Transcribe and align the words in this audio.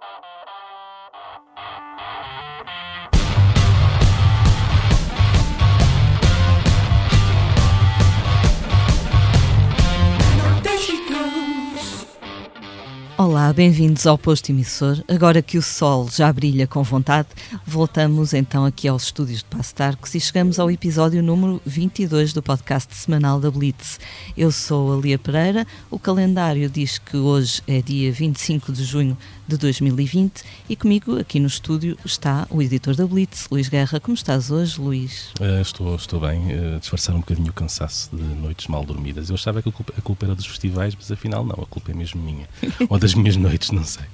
Thank 0.00 0.24
you. 0.24 0.35
Olá, 13.46 13.52
bem-vindos 13.52 14.08
ao 14.08 14.18
posto 14.18 14.50
emissor. 14.50 15.04
Agora 15.06 15.40
que 15.40 15.56
o 15.56 15.62
sol 15.62 16.08
já 16.10 16.32
brilha 16.32 16.66
com 16.66 16.82
vontade, 16.82 17.28
voltamos 17.64 18.34
então 18.34 18.64
aqui 18.64 18.88
aos 18.88 19.04
estúdios 19.04 19.38
de 19.38 19.44
Passo 19.44 19.72
Tarcos 19.72 20.16
e 20.16 20.20
chegamos 20.20 20.58
ao 20.58 20.68
episódio 20.68 21.22
número 21.22 21.62
22 21.64 22.32
do 22.32 22.42
podcast 22.42 22.92
semanal 22.92 23.38
da 23.38 23.48
Blitz. 23.48 24.00
Eu 24.36 24.50
sou 24.50 24.92
a 24.92 25.00
Lia 25.00 25.16
Pereira, 25.16 25.64
o 25.88 25.96
calendário 25.96 26.68
diz 26.68 26.98
que 26.98 27.16
hoje 27.16 27.62
é 27.68 27.80
dia 27.80 28.10
25 28.10 28.72
de 28.72 28.82
junho 28.82 29.16
de 29.46 29.56
2020 29.56 30.42
e 30.68 30.74
comigo 30.74 31.18
aqui 31.18 31.38
no 31.38 31.46
estúdio 31.46 31.96
está 32.04 32.46
o 32.50 32.60
editor 32.60 32.96
da 32.96 33.06
Blitz, 33.06 33.46
Luís 33.50 33.68
Guerra. 33.68 34.00
Como 34.00 34.14
estás 34.14 34.50
hoje, 34.50 34.80
Luís? 34.80 35.30
Uh, 35.40 35.60
estou, 35.60 35.94
estou 35.94 36.20
bem, 36.20 36.40
uh, 36.48 36.80
disfarçar 36.80 37.14
um 37.14 37.20
bocadinho 37.20 37.50
o 37.50 37.52
cansaço 37.52 38.10
de 38.12 38.22
noites 38.22 38.66
mal 38.66 38.84
dormidas. 38.84 39.28
Eu 39.28 39.34
achava 39.34 39.62
que 39.62 39.68
a 39.68 39.72
culpa, 39.72 39.94
a 39.96 40.00
culpa 40.00 40.26
era 40.26 40.34
dos 40.34 40.46
festivais, 40.46 40.96
mas 40.96 41.12
afinal 41.12 41.44
não, 41.44 41.62
a 41.62 41.66
culpa 41.66 41.92
é 41.92 41.94
mesmo 41.94 42.20
minha. 42.20 42.48
Ou 42.88 42.98
das 42.98 43.14
minhas 43.14 43.35
noites, 43.36 43.70
não 43.70 43.84
sei. 43.84 44.04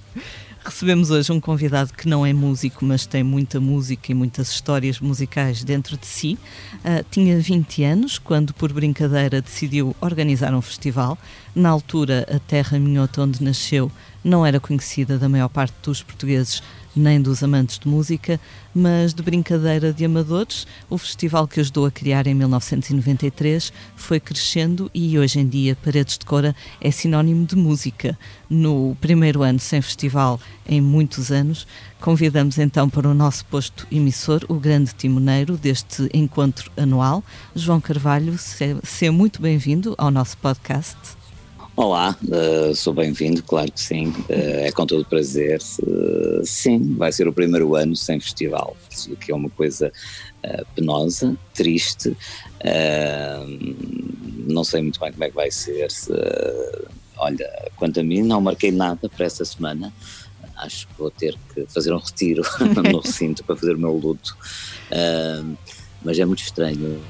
Recebemos 0.64 1.10
hoje 1.10 1.32
um 1.32 1.40
convidado 1.40 1.92
que 1.92 2.08
não 2.08 2.24
é 2.24 2.32
músico, 2.32 2.84
mas 2.84 3.04
tem 3.04 3.24
muita 3.24 3.58
música 3.58 4.12
e 4.12 4.14
muitas 4.14 4.48
histórias 4.48 5.00
musicais 5.00 5.64
dentro 5.64 5.96
de 5.96 6.06
si. 6.06 6.38
Uh, 6.76 7.04
tinha 7.10 7.36
20 7.40 7.82
anos 7.82 8.16
quando, 8.16 8.54
por 8.54 8.72
brincadeira, 8.72 9.42
decidiu 9.42 9.96
organizar 10.00 10.54
um 10.54 10.62
festival. 10.62 11.18
Na 11.52 11.68
altura, 11.68 12.24
a 12.32 12.38
terra 12.38 12.78
minhota 12.78 13.22
onde 13.22 13.42
nasceu 13.42 13.90
não 14.22 14.46
era 14.46 14.60
conhecida 14.60 15.18
da 15.18 15.28
maior 15.28 15.48
parte 15.48 15.74
dos 15.82 16.00
portugueses 16.00 16.62
nem 16.95 17.20
dos 17.20 17.42
amantes 17.42 17.78
de 17.78 17.88
música, 17.88 18.38
mas 18.74 19.12
de 19.12 19.23
brincadeira 19.23 19.92
de 19.92 20.05
amadores, 20.05 20.66
o 20.89 20.97
festival 20.98 21.47
que 21.47 21.61
ajudou 21.61 21.86
a 21.86 21.91
criar 21.91 22.27
em 22.27 22.34
1993 22.34 23.72
foi 23.97 24.20
crescendo 24.20 24.91
e 24.94 25.19
hoje 25.19 25.41
em 25.41 25.48
dia 25.48 25.77
Paredes 25.77 26.19
de 26.19 26.27
Cora 26.27 26.55
é 26.81 26.91
sinónimo 26.91 27.47
de 27.47 27.56
música. 27.56 28.19
No 28.48 28.97
primeiro 29.00 29.42
ano 29.42 29.58
sem 29.58 29.81
festival 29.81 30.41
em 30.66 30.81
muitos 30.81 31.31
anos, 31.31 31.66
convidamos 32.00 32.58
então 32.58 32.89
para 32.89 33.09
o 33.09 33.14
nosso 33.14 33.44
posto 33.47 33.86
emissor 33.91 34.44
o 34.48 34.55
grande 34.55 34.94
timoneiro 34.94 35.56
deste 35.56 36.09
encontro 36.12 36.70
anual, 36.77 37.25
João 37.55 37.81
Carvalho. 37.81 38.36
Seja 38.38 39.12
muito 39.12 39.41
bem-vindo 39.41 39.94
ao 39.97 40.11
nosso 40.11 40.36
podcast. 40.38 41.22
Olá, 41.75 42.15
uh, 42.25 42.75
sou 42.77 42.92
bem-vindo, 42.92 43.42
claro 43.42 43.73
que 43.73 43.81
sim, 43.81 44.09
uh, 44.09 44.25
é 44.28 44.70
com 44.73 44.84
todo 44.84 45.06
prazer. 45.06 45.59
Uh, 45.81 46.45
sim, 46.45 46.95
vai 46.97 47.11
ser 47.11 47.27
o 47.27 47.33
primeiro 47.33 47.75
ano 47.75 47.97
sem 47.97 48.20
festival, 48.20 48.77
o 49.09 49.17
que 49.17 49.33
é 49.33 49.34
uma 49.34 49.48
coisa 49.48 49.91
penosa, 50.75 51.34
triste. 51.55 52.15
não 54.47 54.65
sei 54.65 54.83
muito 54.83 55.00
bem 55.00 55.12
como 55.12 55.25
é 55.25 55.28
que 55.31 55.34
vai 55.34 55.50
ser. 55.50 55.89
olha, 57.17 57.48
quanto 57.77 58.00
a 58.00 58.03
mim, 58.03 58.23
não 58.23 58.41
marquei 58.41 58.70
nada 58.70 59.09
para 59.09 59.25
essa 59.25 59.45
semana. 59.45 59.91
Acho 60.56 60.87
que 60.89 60.95
vou 60.98 61.11
ter 61.11 61.39
que 61.55 61.65
fazer 61.69 61.93
um 61.95 61.98
retiro 61.98 62.43
no 62.93 63.00
recinto 63.00 63.43
para 63.45 63.56
fazer 63.56 63.77
o 63.77 63.78
meu 63.78 63.97
luto. 63.97 64.37
mas 66.05 66.19
é 66.19 66.25
muito 66.27 66.43
estranho. 66.43 67.00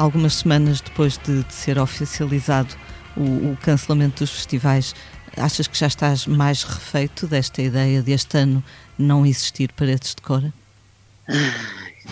Algumas 0.00 0.36
semanas 0.36 0.80
depois 0.80 1.18
de, 1.18 1.44
de 1.44 1.52
ser 1.52 1.78
oficializado 1.78 2.74
o, 3.16 3.52
o, 3.52 3.58
cancelamento 3.62 4.24
dos 4.24 4.30
festivais, 4.30 4.94
achas 5.36 5.66
que 5.66 5.78
já 5.78 5.86
estás 5.86 6.26
mais 6.26 6.62
refeito 6.62 7.26
desta 7.26 7.60
ideia 7.60 8.02
deste 8.02 8.38
ano 8.38 8.64
não 8.98 9.26
existir 9.26 9.72
paredes 9.72 10.14
de 10.14 10.22
cora? 10.22 10.52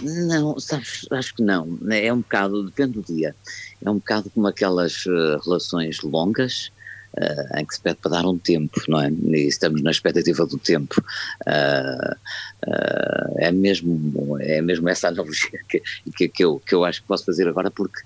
Não, 0.02 0.58
sabes, 0.60 1.06
acho 1.10 1.34
que 1.34 1.42
não. 1.42 1.78
É 1.90 2.12
um 2.12 2.18
bocado, 2.18 2.64
depende 2.64 3.00
do 3.00 3.02
dia. 3.02 3.34
É 3.82 3.90
um 3.90 3.94
bocado 3.94 4.30
como 4.30 4.46
aquelas 4.46 5.06
uh, 5.06 5.40
relações 5.44 6.00
longas 6.02 6.70
uh, 7.16 7.58
em 7.58 7.64
que 7.64 7.74
se 7.74 7.80
pede 7.80 7.96
para 7.96 8.12
dar 8.12 8.26
um 8.26 8.38
tempo, 8.38 8.80
não 8.86 9.00
é? 9.00 9.10
E 9.10 9.48
estamos 9.48 9.82
na 9.82 9.90
expectativa 9.90 10.46
do 10.46 10.58
tempo. 10.58 11.02
Uh, 11.46 12.16
uh, 12.66 13.34
é, 13.38 13.52
mesmo, 13.52 14.38
é 14.40 14.60
mesmo 14.60 14.88
essa 14.88 15.08
analogia 15.08 15.60
que, 15.68 15.82
que, 16.16 16.28
que, 16.28 16.44
eu, 16.44 16.60
que 16.60 16.74
eu 16.74 16.84
acho 16.84 17.02
que 17.02 17.08
posso 17.08 17.24
fazer 17.24 17.48
agora, 17.48 17.70
porque 17.70 18.00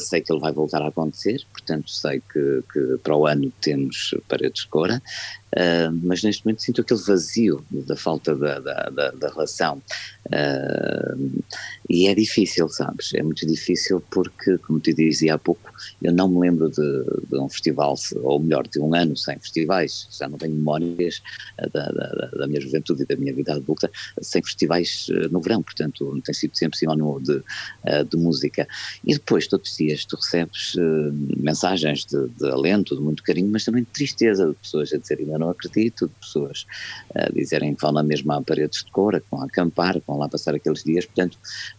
sei 0.00 0.20
que 0.20 0.32
ele 0.32 0.40
vai 0.40 0.52
voltar 0.52 0.82
a 0.82 0.88
acontecer, 0.88 1.42
portanto 1.52 1.90
sei 1.90 2.22
que, 2.32 2.62
que 2.72 2.98
para 3.02 3.16
o 3.16 3.26
ano 3.26 3.52
temos 3.60 4.14
paredes 4.28 4.62
de 4.62 4.68
cora, 4.68 5.02
Uh, 5.54 5.94
mas 6.02 6.20
neste 6.24 6.44
momento 6.44 6.62
sinto 6.62 6.80
aquele 6.80 7.00
vazio 7.00 7.64
da 7.70 7.94
falta 7.94 8.34
da, 8.34 8.58
da, 8.58 8.90
da, 8.90 9.10
da 9.12 9.28
relação. 9.28 9.80
Uh, 10.26 11.44
e 11.88 12.08
é 12.08 12.14
difícil, 12.14 12.68
sabes? 12.68 13.14
É 13.14 13.22
muito 13.22 13.46
difícil 13.46 14.02
porque, 14.10 14.58
como 14.58 14.80
te 14.80 14.92
dizia 14.92 15.34
há 15.34 15.38
pouco, 15.38 15.72
eu 16.02 16.12
não 16.12 16.28
me 16.28 16.40
lembro 16.40 16.68
de, 16.68 17.04
de 17.30 17.38
um 17.38 17.48
festival, 17.48 17.94
ou 18.16 18.40
melhor, 18.40 18.66
de 18.66 18.80
um 18.80 18.92
ano 18.96 19.16
sem 19.16 19.38
festivais. 19.38 20.08
Já 20.10 20.28
não 20.28 20.38
tenho 20.38 20.54
memórias 20.54 21.22
ah, 21.58 21.68
da, 21.72 21.88
da, 21.88 22.30
da, 22.36 22.46
minha 22.48 22.60
juventude 22.60 23.04
e 23.04 23.06
da 23.06 23.14
minha 23.14 23.32
vida 23.32 23.54
adulta 23.54 23.88
sem 24.20 24.42
festivais 24.42 25.06
no 25.30 25.40
verão, 25.40 25.62
portanto, 25.62 26.20
tem 26.24 26.34
sido 26.34 26.56
sempre 26.56 26.78
sinónimo 26.78 27.20
de, 27.20 27.42
de 28.08 28.16
música. 28.16 28.66
E 29.04 29.14
depois, 29.14 29.46
todos 29.46 29.70
os 29.70 29.76
dias, 29.76 30.04
tu 30.04 30.16
recebes 30.16 30.76
mensagens 31.36 32.04
de, 32.04 32.28
de 32.28 32.50
alento, 32.50 32.96
de 32.96 33.02
muito 33.02 33.22
carinho, 33.22 33.50
mas 33.50 33.64
também 33.64 33.82
de 33.82 33.90
tristeza 33.90 34.48
de 34.48 34.54
pessoas 34.54 34.92
a 34.92 34.98
dizerem 34.98 35.26
não 35.26 35.50
acredito, 35.50 36.06
de 36.06 36.14
pessoas 36.14 36.66
a 37.14 37.30
dizerem 37.32 37.74
que 37.74 37.80
vão 37.80 37.92
na 37.92 38.02
mesma 38.02 38.42
paredes 38.42 38.84
de 38.84 38.90
cor, 38.90 39.18
que 39.20 39.26
vão 39.30 39.42
acampar, 39.42 39.94
que 39.94 40.06
vão 40.06 40.18
lá 40.18 40.28
passar 40.28 40.54
aqueles 40.54 40.82
dias, 40.82 41.06
portanto, 41.06 41.38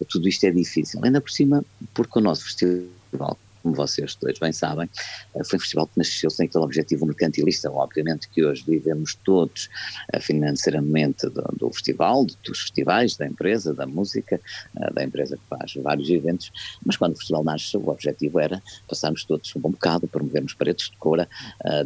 tudo 0.09 0.28
isto 0.28 0.44
é 0.46 0.52
difícil. 0.52 1.00
Ainda 1.03 1.22
por 1.22 1.32
cima, 1.32 1.64
porque 1.94 2.20
o 2.20 2.22
nosso 2.22 2.46
festival 2.46 3.38
como 3.66 3.76
vocês 3.76 4.16
dois 4.22 4.38
bem 4.38 4.52
sabem, 4.52 4.88
eh, 5.34 5.44
foi 5.44 5.58
um 5.58 5.59
festival 5.59 5.88
que 5.88 5.98
nasceu 5.98 6.30
sem 6.30 6.46
aquele 6.46 6.64
objetivo 6.64 7.03
mercantilista, 7.08 7.72
obviamente 7.72 8.30
que 8.30 8.46
hoje 8.46 8.64
vivemos 8.68 9.16
todos 9.26 9.68
eh, 10.14 10.20
financeiramente 10.20 11.28
do, 11.30 11.42
do 11.58 11.72
festival, 11.72 12.28
dos 12.44 12.59
festivais, 12.59 13.18
da 13.18 13.26
empresa, 13.26 13.74
da 13.74 13.88
música, 13.88 14.40
eh, 14.78 14.94
da 14.94 15.03
empresa 15.03 15.36
que 15.36 15.44
faz 15.50 15.74
vários 15.81 16.08
eventos, 16.12 16.52
mas 16.86 16.96
quando 16.96 17.14
o 17.14 17.18
festival 17.18 17.44
nasce 17.44 17.76
o 17.76 17.90
objetivo 17.90 18.40
era 18.40 18.62
passarmos 18.88 19.24
todos 19.26 19.56
um 19.56 19.59
bom 19.59 19.72
bocado, 19.72 20.08
promovermos 20.08 20.53
paredes 20.53 20.92
de 20.92 20.97
cora, 20.97 21.28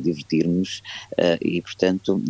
divertirmos 0.01 0.81
e 1.41 1.61
portanto 1.61 2.21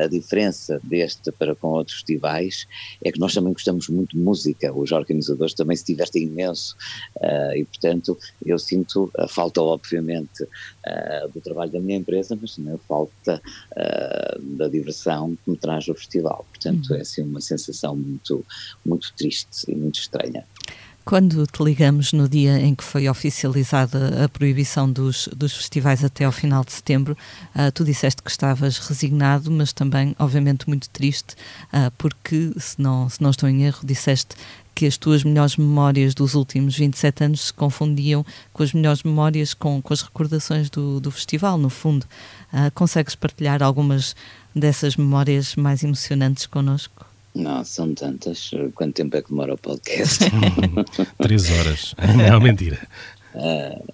a 0.00 0.06
diferença 0.06 0.80
deste 0.84 1.32
para 1.32 1.54
com 1.54 1.68
outros 1.68 1.96
festivais 1.96 2.66
é 3.04 3.10
que 3.10 3.18
nós 3.18 3.34
também 3.34 3.52
gostamos 3.52 3.88
muito 3.88 4.16
de 4.16 4.22
música, 4.22 4.72
os 4.72 4.92
organizadores 4.92 5.54
também 5.54 5.76
se 5.76 5.84
divertem 5.86 6.24
imenso 6.24 6.76
e 7.56 7.64
portanto 7.64 8.16
eu 8.44 8.58
sinto 8.58 8.83
sinto 8.84 9.10
a 9.18 9.26
falta, 9.26 9.60
obviamente, 9.60 10.42
uh, 10.42 11.28
do 11.32 11.40
trabalho 11.40 11.72
da 11.72 11.80
minha 11.80 11.98
empresa, 11.98 12.38
mas 12.40 12.54
também 12.54 12.74
a 12.74 12.78
falta 12.78 13.42
uh, 13.72 14.56
da 14.56 14.68
diversão 14.68 15.36
que 15.44 15.50
me 15.50 15.56
traz 15.56 15.88
o 15.88 15.94
festival. 15.94 16.44
Portanto, 16.50 16.90
uhum. 16.90 16.96
é 16.96 17.00
assim 17.00 17.22
uma 17.22 17.40
sensação 17.40 17.96
muito, 17.96 18.44
muito 18.84 19.12
triste 19.16 19.64
e 19.68 19.74
muito 19.74 19.98
estranha. 19.98 20.44
Quando 21.04 21.46
te 21.46 21.62
ligamos 21.62 22.14
no 22.14 22.26
dia 22.26 22.58
em 22.58 22.74
que 22.74 22.82
foi 22.82 23.06
oficializada 23.10 24.24
a 24.24 24.28
proibição 24.28 24.90
dos, 24.90 25.28
dos 25.36 25.52
festivais 25.54 26.02
até 26.02 26.24
ao 26.24 26.32
final 26.32 26.64
de 26.64 26.72
setembro, 26.72 27.14
uh, 27.54 27.70
tu 27.72 27.84
disseste 27.84 28.22
que 28.22 28.30
estavas 28.30 28.78
resignado, 28.78 29.50
mas 29.50 29.70
também, 29.70 30.16
obviamente, 30.18 30.66
muito 30.66 30.88
triste, 30.88 31.34
uh, 31.74 31.90
porque, 31.98 32.52
se 32.58 32.80
não, 32.80 33.06
se 33.10 33.22
não 33.22 33.30
estou 33.30 33.46
em 33.50 33.64
erro, 33.64 33.80
disseste 33.84 34.34
que 34.74 34.86
as 34.86 34.96
tuas 34.96 35.22
melhores 35.22 35.56
memórias 35.56 36.14
dos 36.14 36.34
últimos 36.34 36.76
27 36.76 37.24
anos 37.24 37.40
se 37.46 37.52
confundiam 37.52 38.24
com 38.52 38.62
as 38.62 38.72
melhores 38.72 39.02
memórias, 39.02 39.54
com, 39.54 39.80
com 39.80 39.94
as 39.94 40.02
recordações 40.02 40.68
do, 40.68 41.00
do 41.00 41.10
festival, 41.10 41.56
no 41.56 41.70
fundo. 41.70 42.04
Uh, 42.52 42.70
consegues 42.74 43.14
partilhar 43.14 43.62
algumas 43.62 44.16
dessas 44.54 44.96
memórias 44.96 45.56
mais 45.56 45.82
emocionantes 45.82 46.46
connosco? 46.46 47.06
Não, 47.34 47.64
são 47.64 47.92
tantas. 47.94 48.50
Quanto 48.74 48.94
tempo 48.94 49.16
é 49.16 49.22
que 49.22 49.30
demora 49.30 49.54
o 49.54 49.58
podcast? 49.58 50.24
Três 51.18 51.50
horas. 51.50 51.94
Não, 52.30 52.40
mentira. 52.40 52.78
Uh, 53.34 53.84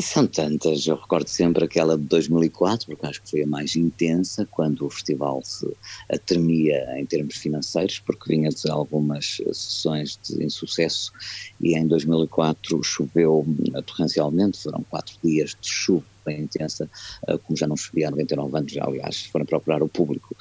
são 0.00 0.26
tantas, 0.26 0.86
eu 0.86 0.96
recordo 0.96 1.28
sempre 1.28 1.64
aquela 1.64 1.98
de 1.98 2.04
2004, 2.04 2.86
porque 2.86 3.06
acho 3.06 3.22
que 3.22 3.30
foi 3.30 3.42
a 3.42 3.46
mais 3.46 3.76
intensa, 3.76 4.46
quando 4.50 4.86
o 4.86 4.90
festival 4.90 5.42
se 5.44 5.66
atremia 6.10 6.98
em 6.98 7.04
termos 7.04 7.36
financeiros, 7.36 7.98
porque 7.98 8.34
vinha 8.34 8.48
de 8.48 8.70
algumas 8.70 9.36
sessões 9.52 10.18
de 10.22 10.44
insucesso 10.44 11.12
e 11.60 11.76
em 11.76 11.86
2004 11.86 12.82
choveu 12.82 13.44
torrencialmente, 13.86 14.62
foram 14.62 14.82
quatro 14.84 15.14
dias 15.22 15.56
de 15.60 15.68
chuva 15.68 16.04
bem 16.24 16.42
intensa, 16.42 16.88
uh, 17.28 17.36
como 17.40 17.56
já 17.56 17.66
não 17.66 17.76
chovia 17.76 18.06
há 18.06 18.10
99 18.12 18.56
anos, 18.56 18.72
já, 18.72 18.84
aliás, 18.84 19.26
foram 19.26 19.44
procurar 19.44 19.82
o 19.82 19.88
público 19.88 20.36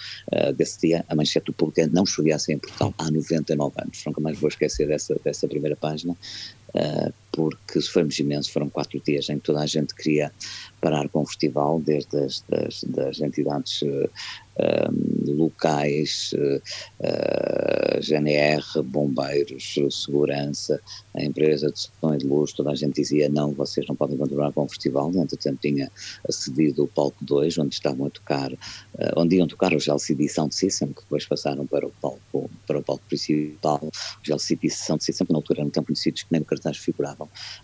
desse 0.56 0.80
dia, 0.80 1.04
a 1.10 1.16
manchete 1.16 1.48
do 1.48 1.54
público 1.54 1.82
é 1.82 1.88
não 1.88 2.06
chovia 2.06 2.36
assim 2.36 2.54
em 2.54 2.60
Portugal 2.60 2.94
há 3.00 3.10
99 3.10 3.74
anos, 3.82 4.04
nunca 4.06 4.22
mais 4.22 4.38
vou 4.40 4.48
esquecer 4.48 4.88
dessa, 4.88 5.20
dessa 5.24 5.48
primeira 5.48 5.76
página, 5.76 6.16
uh, 6.76 7.14
porque 7.32 7.80
sofremos 7.80 8.20
imenso, 8.20 8.52
foram 8.52 8.70
quatro 8.70 9.00
dias 9.00 9.30
em 9.30 9.38
que 9.38 9.46
toda 9.46 9.62
a 9.62 9.66
gente 9.66 9.96
queria 9.96 10.32
parar 10.82 11.08
com 11.10 11.22
o 11.22 11.26
festival, 11.26 11.80
desde 11.80 12.18
as 12.18 12.44
das, 12.50 12.84
das 12.84 13.20
entidades 13.22 13.82
uh, 13.84 14.10
locais, 15.28 16.34
uh, 16.34 18.02
GNR, 18.02 18.64
bombeiros, 18.84 19.76
segurança, 19.92 20.82
a 21.16 21.24
empresa 21.24 21.72
de 21.72 21.80
som 21.80 22.14
e 22.14 22.18
de 22.18 22.26
luz, 22.26 22.52
toda 22.54 22.72
a 22.72 22.76
gente 22.76 22.96
dizia 22.96 23.30
não, 23.30 23.54
vocês 23.54 23.86
não 23.88 23.96
podem 23.96 24.18
continuar 24.18 24.52
com 24.52 24.64
o 24.64 24.70
festival, 24.70 25.12
entretanto 25.12 25.60
tinha 25.62 25.92
acedido 26.28 26.84
o 26.84 26.88
palco 26.88 27.24
2, 27.24 27.58
onde 27.60 27.76
estavam 27.76 28.08
a 28.08 28.10
tocar, 28.10 28.52
uh, 28.52 28.58
onde 29.16 29.38
iam 29.38 29.48
tocar 29.48 29.74
os 29.74 29.88
LCD 29.88 30.28
Sound 30.28 30.54
System, 30.54 30.90
que 30.90 31.02
depois 31.02 31.26
passaram 31.26 31.66
para 31.66 31.86
o 31.86 31.92
palco, 32.02 32.50
para 32.68 32.80
o 32.80 32.84
palco 32.84 33.04
principal, 33.08 33.80
os 34.24 34.30
LCD 34.30 34.70
Sound 34.70 35.04
System, 35.04 35.28
que 35.28 35.34
na 35.34 35.40
altura 35.40 35.62
eram 35.62 35.70
tão 35.70 35.84
conhecidos 35.84 36.24
que 36.24 36.28
nem 36.32 36.40
no 36.40 36.46
cartaz 36.46 36.78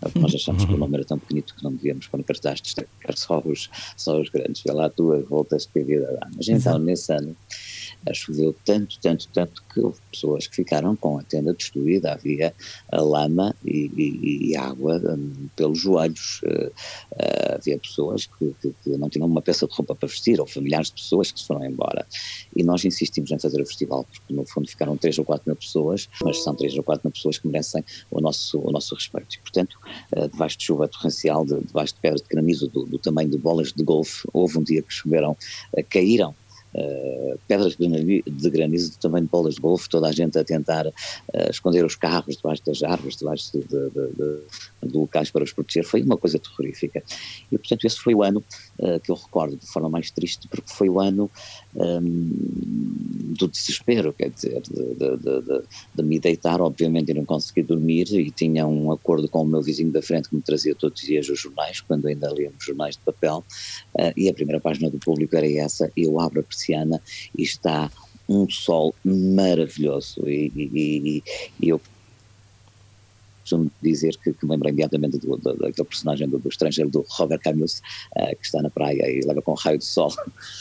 porque 0.00 0.18
nós 0.18 0.34
achamos 0.34 0.64
que 0.64 0.74
o 0.74 0.76
nome 0.76 0.96
era 0.96 1.04
tão 1.04 1.18
pequenito 1.18 1.54
que 1.54 1.62
não 1.62 1.72
devíamos 1.72 2.06
pôr 2.06 2.18
no 2.18 2.24
cartaz 2.24 2.60
destacar 2.60 3.16
só 3.16 3.42
os, 3.44 3.70
só 3.96 4.20
os 4.20 4.28
grandes, 4.28 4.62
vê 4.62 4.72
lá 4.72 4.88
duas 4.88 5.26
voltas 5.28 5.66
que 5.66 5.80
a 5.80 5.84
vida 5.84 6.18
dá. 6.20 6.28
Mas 6.36 6.48
então, 6.48 6.78
nesse 6.78 7.12
ano, 7.12 7.36
choveu 8.12 8.54
tanto, 8.64 8.98
tanto, 9.00 9.28
tanto 9.28 9.62
que 9.72 9.80
houve 9.80 9.98
pessoas 10.10 10.46
que 10.46 10.56
ficaram 10.56 10.96
com 10.96 11.18
a 11.18 11.22
tenda 11.22 11.52
destruída, 11.52 12.12
havia 12.12 12.54
a 12.90 13.00
lama 13.00 13.54
e, 13.64 13.90
e, 13.96 14.50
e 14.50 14.56
água 14.56 14.98
um, 14.98 15.48
pelos 15.56 15.78
joelhos, 15.78 16.40
uh, 16.44 16.66
uh, 16.66 17.54
havia 17.54 17.78
pessoas 17.78 18.26
que, 18.26 18.54
que, 18.60 18.74
que, 18.82 18.96
não 18.96 19.08
tinham 19.08 19.26
uma 19.26 19.42
peça 19.42 19.66
de 19.66 19.74
roupa 19.74 19.94
para 19.94 20.08
vestir, 20.08 20.40
ou 20.40 20.46
familiares 20.46 20.88
de 20.88 20.94
pessoas 20.94 21.30
que 21.30 21.40
se 21.40 21.46
foram 21.46 21.64
embora. 21.64 22.06
E 22.56 22.62
nós 22.62 22.84
insistimos 22.84 23.30
em 23.30 23.38
fazer 23.38 23.60
o 23.60 23.66
festival, 23.66 24.04
porque 24.04 24.32
no 24.32 24.46
fundo 24.46 24.68
ficaram 24.68 24.96
três 24.96 25.18
ou 25.18 25.24
quatro 25.24 25.44
mil 25.46 25.56
pessoas, 25.56 26.08
mas 26.22 26.42
são 26.42 26.54
três 26.54 26.76
ou 26.76 26.82
quatro 26.82 27.06
mil 27.06 27.12
pessoas 27.12 27.38
que 27.38 27.46
merecem 27.46 27.84
o 28.10 28.20
nosso, 28.20 28.58
o 28.58 28.70
nosso 28.70 28.94
respeito. 28.94 29.36
E, 29.36 29.38
portanto, 29.40 29.78
debaixo 30.32 30.58
de 30.58 30.64
chuva 30.64 30.88
torrencial, 30.88 31.44
de, 31.44 31.60
debaixo 31.60 31.94
de 31.94 32.00
pedras 32.00 32.22
de 32.22 32.28
granizo 32.28 32.68
do, 32.68 32.84
do 32.84 32.98
tamanho 32.98 33.28
de 33.28 33.38
bolas 33.38 33.72
de 33.72 33.82
golfe, 33.82 34.26
houve 34.32 34.58
um 34.58 34.62
dia 34.62 34.82
que 34.82 34.92
choveram, 34.92 35.36
caíram 35.90 36.34
Uh, 36.78 37.36
pedras 37.48 37.74
de 37.76 38.50
granizo 38.50 38.98
tamanho 39.00 39.24
de 39.24 39.30
bolas 39.30 39.54
de 39.54 39.60
golfe, 39.60 39.88
toda 39.88 40.06
a 40.06 40.12
gente 40.12 40.38
a 40.38 40.44
tentar 40.44 40.86
uh, 40.86 40.92
esconder 41.50 41.84
os 41.84 41.96
carros 41.96 42.36
debaixo 42.36 42.62
das 42.64 42.82
árvores, 42.84 43.16
debaixo 43.16 43.50
de, 43.52 43.60
de, 43.66 43.90
de, 43.90 44.88
de, 44.88 44.96
locais 44.96 45.28
para 45.28 45.42
os 45.42 45.52
proteger, 45.52 45.84
foi 45.84 46.02
uma 46.02 46.16
coisa 46.16 46.38
terrorífica. 46.38 47.02
E, 47.50 47.58
portanto, 47.58 47.84
esse 47.84 47.98
foi 47.98 48.14
o 48.14 48.22
ano 48.22 48.44
uh, 48.78 49.00
que 49.00 49.10
eu 49.10 49.16
recordo 49.16 49.56
de 49.56 49.66
forma 49.66 49.88
mais 49.88 50.10
triste, 50.12 50.46
porque 50.46 50.72
foi 50.72 50.88
o 50.88 51.00
ano 51.00 51.28
um, 51.74 52.30
do 53.36 53.48
desespero, 53.48 54.12
quer 54.12 54.30
dizer, 54.30 54.62
de, 54.62 56.02
me 56.02 56.20
deitar, 56.20 56.60
obviamente, 56.60 57.10
e 57.10 57.14
não 57.14 57.24
conseguir 57.24 57.62
dormir, 57.62 58.06
e 58.12 58.30
tinha 58.30 58.66
um 58.66 58.92
acordo 58.92 59.28
com 59.28 59.42
o 59.42 59.46
meu 59.46 59.62
vizinho 59.62 59.90
da 59.90 60.02
frente 60.02 60.28
que 60.28 60.36
me 60.36 60.42
trazia 60.42 60.74
todos 60.74 61.00
os 61.00 61.06
dias 61.06 61.28
os 61.28 61.40
jornais, 61.40 61.80
quando 61.80 62.06
ainda 62.06 62.28
líamos 62.30 62.64
jornais 62.64 62.96
de 62.96 63.02
papel, 63.02 63.44
e 64.16 64.28
a 64.28 64.34
primeira 64.34 64.60
página 64.60 64.90
do 64.90 64.98
público 64.98 65.36
era 65.36 65.50
essa, 65.50 65.90
e 65.96 66.04
eu 66.04 66.20
abro 66.20 66.40
a 66.40 66.42
persiana 66.68 67.00
e 67.36 67.42
está 67.42 67.90
um 68.28 68.48
sol 68.48 68.94
maravilhoso 69.04 70.28
e, 70.28 70.52
e, 70.54 71.22
e 71.60 71.68
eu 71.70 71.80
costumo 73.40 73.70
dizer 73.82 74.14
que, 74.22 74.34
que 74.34 74.44
me 74.44 74.50
lembro 74.52 74.68
imediatamente 74.68 75.16
do, 75.16 75.38
do, 75.38 75.54
daquele 75.54 75.88
personagem 75.88 76.28
do, 76.28 76.38
do, 76.38 76.50
estrangeiro 76.50 76.90
do 76.90 77.02
Robert 77.08 77.40
Camus, 77.40 77.80
uh, 78.14 78.36
que 78.36 78.44
está 78.44 78.60
na 78.60 78.68
praia 78.68 79.10
e 79.10 79.24
leva 79.24 79.40
com 79.40 79.52
um 79.52 79.54
raio 79.54 79.78
de 79.78 79.86
sol 79.86 80.12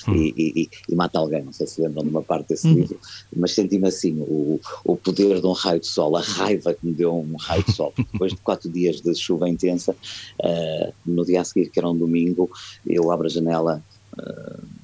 hum. 0.08 0.16
e, 0.16 0.34
e, 0.38 0.70
e, 0.88 0.96
mata 0.96 1.20
alguém, 1.20 1.44
não 1.44 1.52
sei 1.52 1.68
se 1.68 1.82
lembram 1.82 2.04
de 2.04 2.10
uma 2.10 2.24
parte 2.24 2.48
desse 2.48 2.66
hum. 2.66 2.76
livro, 2.76 2.98
mas 3.36 3.52
senti-me 3.52 3.90
assim, 3.90 4.22
o, 4.22 4.62
o 4.86 4.96
poder 4.96 5.42
de 5.42 5.48
um 5.48 5.52
raio 5.52 5.82
de 5.82 5.88
sol, 5.88 6.16
a 6.16 6.22
raiva 6.22 6.74
que 6.74 6.86
me 6.86 6.94
deu 6.94 7.14
um 7.14 7.36
raio 7.36 7.64
de 7.66 7.74
sol, 7.74 7.94
depois 7.98 8.32
de 8.32 8.38
quatro 8.38 8.70
dias 8.70 9.02
de 9.02 9.14
chuva 9.16 9.50
intensa, 9.50 9.92
uh, 9.92 10.94
no 11.06 11.26
dia 11.26 11.42
a 11.42 11.44
seguir, 11.44 11.70
que 11.70 11.80
era 11.80 11.90
um 11.90 11.98
domingo, 11.98 12.50
eu 12.86 13.12
abro 13.12 13.28
a 13.28 13.30
janela 13.30 13.84
uh, 14.18 14.77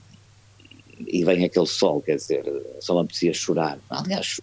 e 1.07 1.23
vem 1.23 1.45
aquele 1.45 1.65
sol, 1.65 2.01
quer 2.01 2.15
dizer, 2.15 2.43
só 2.79 2.93
me 2.95 3.01
apetecia 3.01 3.33
chorar. 3.33 3.79
Aliás, 3.89 4.39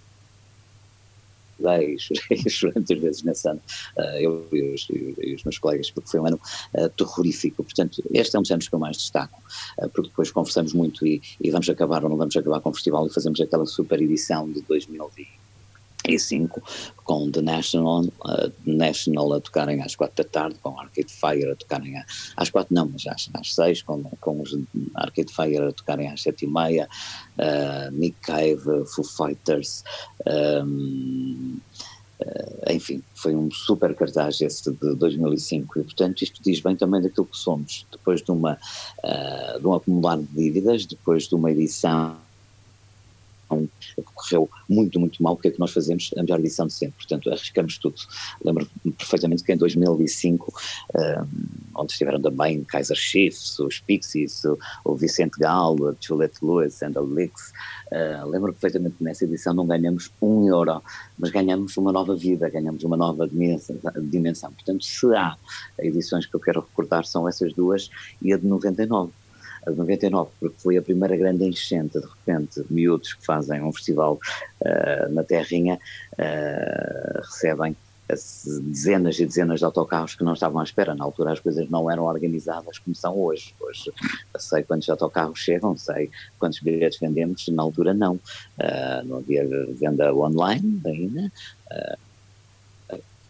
chorei, 1.60 1.98
chorei, 2.00 2.48
chorei 2.48 2.74
muitas 2.76 2.98
vezes 2.98 3.22
nesse 3.22 3.48
ano, 3.48 3.60
uh, 3.96 4.02
eu 4.18 4.46
e 4.52 4.74
os, 4.74 4.88
os, 4.88 5.44
meus 5.44 5.58
colegas, 5.58 5.90
porque 5.90 6.10
foi 6.10 6.20
um 6.20 6.26
ano 6.26 6.40
uh, 6.74 6.88
terrorífico. 6.90 7.62
Portanto, 7.62 8.02
este 8.12 8.36
é 8.36 8.38
um 8.38 8.42
dos 8.42 8.50
anos 8.50 8.68
que 8.68 8.74
eu 8.74 8.78
mais 8.78 8.96
destaco, 8.96 9.40
uh, 9.78 9.88
porque 9.90 10.08
depois 10.08 10.30
conversamos 10.30 10.72
muito 10.72 11.06
e, 11.06 11.22
e, 11.40 11.50
vamos 11.50 11.68
acabar 11.68 12.02
ou 12.04 12.10
não 12.10 12.16
vamos 12.16 12.36
acabar 12.36 12.60
com 12.60 12.70
o 12.70 12.74
festival 12.74 13.06
e 13.06 13.12
fazemos 13.12 13.40
aquela 13.40 13.66
super 13.66 14.00
edição 14.00 14.50
de 14.50 14.62
2020 14.62 15.39
5 16.18 16.62
com 17.04 17.30
The 17.30 17.42
National, 17.42 18.04
uh, 18.04 18.52
National 18.64 19.32
a 19.34 19.40
tocarem 19.40 19.82
às 19.82 19.96
4 19.96 20.24
da 20.24 20.30
tarde, 20.30 20.56
com 20.62 20.78
Arcade 20.78 21.12
Fire 21.12 21.50
a 21.50 21.56
tocarem 21.56 21.94
às 22.36 22.50
4 22.50 22.74
não, 22.74 22.88
mas 22.88 23.06
às, 23.06 23.28
às 23.34 23.54
6, 23.54 23.82
com, 23.82 24.02
com 24.20 24.40
os 24.40 24.56
Arcade 24.94 25.32
Fire 25.34 25.58
a 25.58 25.72
tocarem 25.72 26.08
às 26.08 26.22
7 26.22 26.44
e 26.44 26.48
meia, 26.48 26.88
uh, 27.38 27.90
Nick 27.92 28.16
Cave, 28.20 28.86
Foo 28.94 29.04
Fighters, 29.04 29.82
um, 30.26 31.58
uh, 32.20 32.72
enfim, 32.72 33.02
foi 33.14 33.34
um 33.34 33.50
super 33.50 33.94
cartaz 33.94 34.40
esse 34.40 34.70
de 34.72 34.94
2005 34.94 35.80
e 35.80 35.82
portanto 35.82 36.22
isto 36.22 36.42
diz 36.42 36.60
bem 36.60 36.76
também 36.76 37.02
daquilo 37.02 37.26
que 37.26 37.36
somos, 37.36 37.86
depois 37.90 38.22
de 38.22 38.30
uma 38.30 38.58
uh, 39.04 39.60
de 39.60 39.66
um 39.66 39.74
acumular 39.74 40.18
de 40.18 40.26
dívidas, 40.26 40.86
depois 40.86 41.28
de 41.28 41.34
uma 41.34 41.50
edição 41.50 42.16
que 43.58 44.02
correu 44.14 44.48
muito, 44.68 44.98
muito 45.00 45.22
mal, 45.22 45.34
o 45.34 45.36
que 45.36 45.48
é 45.48 45.50
que 45.50 45.58
nós 45.58 45.72
fazemos? 45.72 46.10
A 46.16 46.22
melhor 46.22 46.38
edição 46.38 46.66
de 46.66 46.72
sempre, 46.72 46.96
portanto 46.96 47.30
arriscamos 47.30 47.78
tudo. 47.78 47.96
Lembro 48.44 48.68
perfeitamente 48.96 49.42
que 49.42 49.52
em 49.52 49.56
2005, 49.56 50.52
um, 50.94 51.26
onde 51.74 51.92
estiveram 51.92 52.20
também 52.20 52.62
Kaiser 52.64 52.96
Chiefs, 52.96 53.58
os 53.58 53.80
Pixies, 53.80 54.44
o, 54.44 54.58
o 54.84 54.94
Vicente 54.94 55.38
Gal, 55.38 55.76
a 55.88 55.94
Juliette 56.00 56.38
Lewis 56.42 56.82
and 56.82 56.92
the 56.92 57.00
Licks, 57.00 57.52
uh, 57.92 58.28
lembro 58.28 58.52
perfeitamente 58.52 58.96
que 58.96 59.04
nessa 59.04 59.24
edição 59.24 59.54
não 59.54 59.66
ganhamos 59.66 60.10
um 60.20 60.46
euro, 60.48 60.82
mas 61.18 61.30
ganhamos 61.30 61.76
uma 61.76 61.92
nova 61.92 62.14
vida, 62.14 62.48
ganhamos 62.48 62.84
uma 62.84 62.96
nova 62.96 63.28
dimensão. 63.28 64.52
Portanto, 64.52 64.84
se 64.84 65.06
há 65.14 65.36
edições 65.78 66.26
que 66.26 66.34
eu 66.34 66.40
quero 66.40 66.60
recordar 66.60 67.04
são 67.04 67.28
essas 67.28 67.52
duas 67.52 67.90
e 68.22 68.32
a 68.32 68.36
de 68.36 68.46
99 68.46 69.12
a 69.66 69.70
de 69.70 69.76
99, 69.76 70.30
porque 70.40 70.56
foi 70.58 70.76
a 70.76 70.82
primeira 70.82 71.16
grande 71.16 71.44
enchente, 71.44 71.98
de 71.98 72.06
repente, 72.06 72.64
miúdos 72.70 73.14
que 73.14 73.24
fazem 73.24 73.62
um 73.62 73.72
festival 73.72 74.18
uh, 74.60 75.12
na 75.12 75.22
Terrinha 75.22 75.78
uh, 76.12 77.20
recebem 77.20 77.76
dezenas 78.62 79.18
e 79.18 79.26
dezenas 79.26 79.60
de 79.60 79.64
autocarros 79.64 80.14
que 80.14 80.24
não 80.24 80.32
estavam 80.32 80.60
à 80.60 80.64
espera. 80.64 80.94
Na 80.94 81.04
altura 81.04 81.32
as 81.32 81.40
coisas 81.40 81.68
não 81.68 81.90
eram 81.90 82.04
organizadas 82.04 82.78
como 82.78 82.94
são 82.94 83.16
hoje. 83.16 83.54
Hoje 83.60 83.92
sei 84.38 84.62
quantos 84.62 84.88
autocarros 84.88 85.38
chegam, 85.38 85.76
sei 85.76 86.10
quantos 86.38 86.60
bilhetes 86.60 86.98
vendemos, 86.98 87.46
na 87.48 87.62
altura 87.62 87.94
não. 87.94 88.14
Uh, 88.14 89.04
não 89.04 89.18
havia 89.18 89.46
venda 89.78 90.12
online 90.14 90.80
ainda. 90.84 91.32
Uh, 91.70 92.09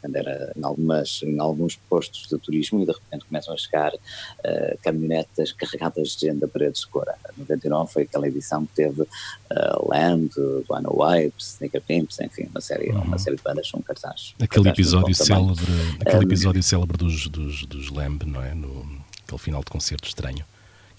era 0.02 0.52
em, 0.56 0.64
algumas, 0.64 1.22
em 1.22 1.38
alguns 1.38 1.76
postos 1.76 2.26
de 2.28 2.38
turismo 2.38 2.82
e 2.82 2.86
de 2.86 2.92
repente 2.92 3.24
começam 3.24 3.54
a 3.54 3.56
chegar 3.56 3.92
uh, 3.94 4.78
caminhonetas 4.82 5.52
carregadas 5.52 6.16
de 6.16 6.26
gente 6.26 6.40
da 6.40 6.48
parede 6.48 6.80
de 6.80 6.86
cora. 6.86 7.14
99 7.36 7.92
foi 7.92 8.02
aquela 8.02 8.26
edição 8.28 8.64
que 8.66 8.74
teve 8.74 9.02
uh, 9.02 9.88
Land, 9.88 10.30
One 10.68 10.86
Wipes, 10.88 11.54
Sneaker 11.54 11.82
Pimps, 11.82 12.20
enfim, 12.20 12.48
uma 12.50 12.60
série, 12.60 12.90
uhum. 12.90 13.02
uma 13.02 13.18
série 13.18 13.36
de 13.36 13.42
bandas 13.42 13.70
com 13.70 13.82
cartazes. 13.82 14.34
Aquele 14.40 14.68
episódio 14.68 15.14
célebre, 15.14 15.72
aquele 16.00 16.24
episódio 16.24 16.62
célebre 16.62 16.96
dos, 16.96 17.28
dos, 17.28 17.66
dos 17.66 17.90
Lamb, 17.90 18.24
não 18.24 18.42
é? 18.42 18.54
No, 18.54 18.84
aquele 19.24 19.38
final 19.38 19.60
de 19.60 19.70
concerto 19.70 20.08
estranho 20.08 20.44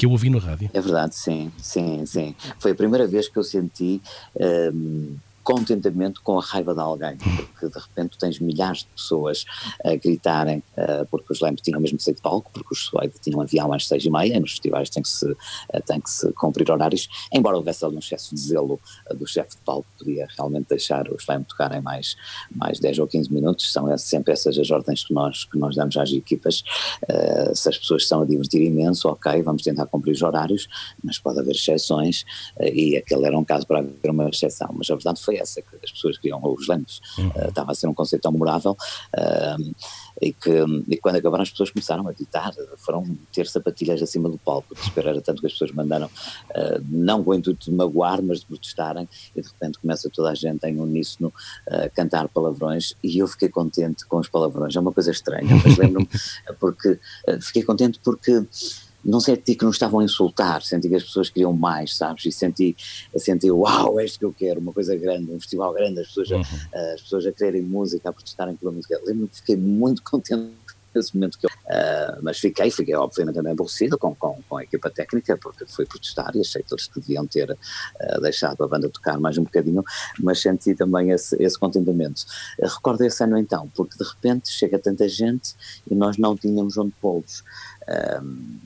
que 0.01 0.05
eu 0.07 0.11
ouvi 0.11 0.31
no 0.31 0.39
rádio. 0.39 0.67
É 0.73 0.81
verdade, 0.81 1.15
sim, 1.15 1.51
sim, 1.59 2.03
sim. 2.07 2.35
Foi 2.57 2.71
a 2.71 2.75
primeira 2.75 3.05
vez 3.05 3.27
que 3.27 3.37
eu 3.37 3.43
senti 3.43 4.01
um, 4.35 5.15
contentamento 5.43 6.21
com 6.21 6.39
a 6.39 6.43
raiva 6.43 6.73
de 6.73 6.79
alguém, 6.79 7.17
porque 7.17 7.67
de 7.67 7.79
repente 7.79 8.17
tens 8.17 8.39
milhares 8.39 8.79
de 8.79 8.87
pessoas 8.87 9.45
a 9.83 9.95
gritarem 9.95 10.63
uh, 10.77 11.05
porque 11.09 11.31
os 11.31 11.39
Lamp 11.39 11.59
tinham 11.59 11.79
mesmo 11.79 11.99
sair 11.99 12.13
de 12.13 12.21
palco, 12.21 12.51
porque 12.53 12.73
os 12.73 12.85
Suede 12.85 13.13
tinham 13.21 13.41
avião 13.41 13.73
às 13.73 13.87
seis 13.87 14.05
e 14.05 14.09
meia, 14.09 14.39
nos 14.39 14.51
festivais 14.51 14.89
tem 14.89 15.03
que 15.03 15.09
se, 15.09 15.29
uh, 15.29 15.37
tem 15.85 15.99
que 15.99 16.09
se 16.09 16.31
cumprir 16.33 16.69
horários, 16.69 17.07
embora 17.31 17.57
houvesse 17.57 17.83
algum 17.83 17.99
excesso 17.99 18.33
de 18.35 18.41
zelo 18.41 18.79
uh, 19.09 19.15
do 19.15 19.27
chefe 19.27 19.51
de 19.51 19.57
palco, 19.57 19.87
podia 19.97 20.27
realmente 20.37 20.67
deixar 20.69 21.07
os 21.09 21.25
Lamp 21.27 21.47
tocarem 21.47 21.81
mais, 21.81 22.15
mais 22.55 22.79
10 22.79 22.99
ou 22.99 23.07
15 23.07 23.33
minutos, 23.33 23.71
são 23.71 23.97
sempre 23.97 24.33
essas 24.33 24.57
as 24.57 24.69
ordens 24.69 25.03
que 25.03 25.13
nós, 25.13 25.45
que 25.45 25.57
nós 25.57 25.75
damos 25.75 25.97
às 25.97 26.11
equipas, 26.11 26.63
se 27.53 27.69
as 27.69 27.77
pessoas 27.77 28.03
estão 28.03 28.21
a 28.21 28.25
divertir 28.25 28.61
imenso, 28.61 29.07
ok, 29.07 29.41
vamos 29.41 29.63
tentar 29.63 29.85
cumprir 29.87 30.11
os 30.11 30.21
horários, 30.21 30.67
mas 31.03 31.17
pode 31.19 31.39
haver 31.39 31.55
exceções, 31.55 32.25
e 32.59 32.97
aquele 32.97 33.25
era 33.25 33.37
um 33.37 33.43
caso 33.43 33.65
para 33.65 33.79
haver 33.79 34.09
uma 34.09 34.29
exceção, 34.29 34.69
mas 34.73 34.89
a 34.89 34.95
verdade 34.95 35.21
foi 35.21 35.30
foi 35.31 35.37
essa, 35.37 35.61
que 35.61 35.75
as 35.81 35.91
pessoas 35.91 36.17
queriam 36.17 36.41
os 36.43 36.67
lembros, 36.67 37.01
uhum. 37.17 37.27
uh, 37.29 37.47
estava 37.47 37.71
a 37.71 37.75
ser 37.75 37.87
um 37.87 37.93
conceito 37.93 38.23
tão 38.23 38.31
memorável, 38.31 38.71
uh, 38.71 39.75
e 40.21 40.33
que 40.33 40.51
e 40.87 40.97
quando 40.97 41.15
acabaram 41.15 41.43
as 41.43 41.49
pessoas 41.49 41.71
começaram 41.71 42.07
a 42.07 42.11
gritar, 42.11 42.51
foram 42.77 43.03
ter 43.31 43.47
sapatilhas 43.47 44.01
acima 44.01 44.29
do 44.29 44.37
palco, 44.37 44.75
de 44.75 44.81
esperar 44.81 45.19
tanto 45.21 45.39
que 45.39 45.47
as 45.47 45.53
pessoas 45.53 45.71
mandaram, 45.71 46.07
uh, 46.07 46.83
não 46.89 47.23
com 47.23 47.31
o 47.31 47.33
intuito 47.33 47.69
de 47.69 47.75
magoar, 47.75 48.21
mas 48.21 48.41
de 48.41 48.45
protestarem, 48.45 49.07
e 49.35 49.41
de 49.41 49.47
repente 49.47 49.79
começa 49.79 50.09
toda 50.09 50.29
a 50.29 50.35
gente 50.35 50.65
em 50.67 50.79
uníssono 50.79 51.33
a 51.69 51.89
cantar 51.89 52.27
palavrões, 52.27 52.95
e 53.03 53.17
eu 53.17 53.27
fiquei 53.27 53.49
contente 53.49 54.05
com 54.05 54.17
os 54.17 54.27
palavrões, 54.27 54.75
é 54.75 54.79
uma 54.79 54.91
coisa 54.91 55.11
estranha, 55.11 55.55
mas 55.63 55.77
lembro-me, 55.77 56.09
porque, 56.59 56.99
fiquei 57.39 57.63
contente 57.63 57.99
porque 58.03 58.45
não 59.03 59.19
senti 59.19 59.55
que 59.55 59.65
nos 59.65 59.75
estavam 59.75 59.99
a 59.99 60.03
insultar, 60.03 60.61
senti 60.61 60.87
que 60.87 60.95
as 60.95 61.03
pessoas 61.03 61.29
queriam 61.29 61.53
mais, 61.53 61.95
sabes? 61.95 62.25
E 62.25 62.31
senti, 62.31 62.75
senti 63.17 63.51
uau, 63.51 63.99
é 63.99 64.05
isto 64.05 64.19
que 64.19 64.25
eu 64.25 64.33
quero, 64.33 64.59
uma 64.59 64.73
coisa 64.73 64.95
grande, 64.95 65.31
um 65.31 65.39
festival 65.39 65.73
grande, 65.73 65.99
as 66.01 66.07
pessoas, 66.07 66.31
uhum. 66.31 66.41
a, 66.73 66.93
as 66.93 67.01
pessoas 67.01 67.25
a 67.25 67.31
quererem 67.31 67.61
música, 67.61 68.09
a 68.09 68.13
protestarem 68.13 68.55
pela 68.55 68.71
música. 68.71 68.99
Lembro-me 69.03 69.27
que 69.27 69.37
fiquei 69.37 69.57
muito 69.57 70.03
contente 70.05 70.51
nesse 70.93 71.15
momento 71.15 71.37
que 71.37 71.45
eu, 71.45 71.49
uh, 71.49 72.19
mas 72.21 72.39
fiquei, 72.39 72.69
fiquei 72.69 72.95
obviamente 72.95 73.35
também 73.35 73.53
aborrecido 73.53 73.97
com, 73.97 74.13
com, 74.13 74.41
com, 74.47 74.57
a 74.57 74.63
equipa 74.63 74.89
técnica, 74.89 75.37
porque 75.37 75.65
fui 75.65 75.85
protestar 75.85 76.35
e 76.35 76.41
achei 76.41 76.61
que 76.61 76.73
eles 76.73 76.89
deviam 76.93 77.25
ter 77.25 77.49
uh, 77.51 78.21
deixado 78.21 78.63
a 78.63 78.67
banda 78.67 78.89
tocar 78.89 79.19
mais 79.19 79.37
um 79.37 79.43
bocadinho, 79.43 79.83
mas 80.19 80.41
senti 80.41 80.75
também 80.75 81.11
esse, 81.11 81.41
esse 81.41 81.57
contentamento. 81.57 82.25
Recordo 82.61 83.03
esse 83.03 83.23
ano 83.23 83.37
então, 83.37 83.71
porque 83.75 83.97
de 83.97 84.03
repente 84.03 84.49
chega 84.49 84.77
tanta 84.77 85.07
gente 85.07 85.55
e 85.89 85.95
nós 85.95 86.17
não 86.17 86.35
tínhamos 86.35 86.77
onde 86.77 86.93
pô-los. 87.01 87.43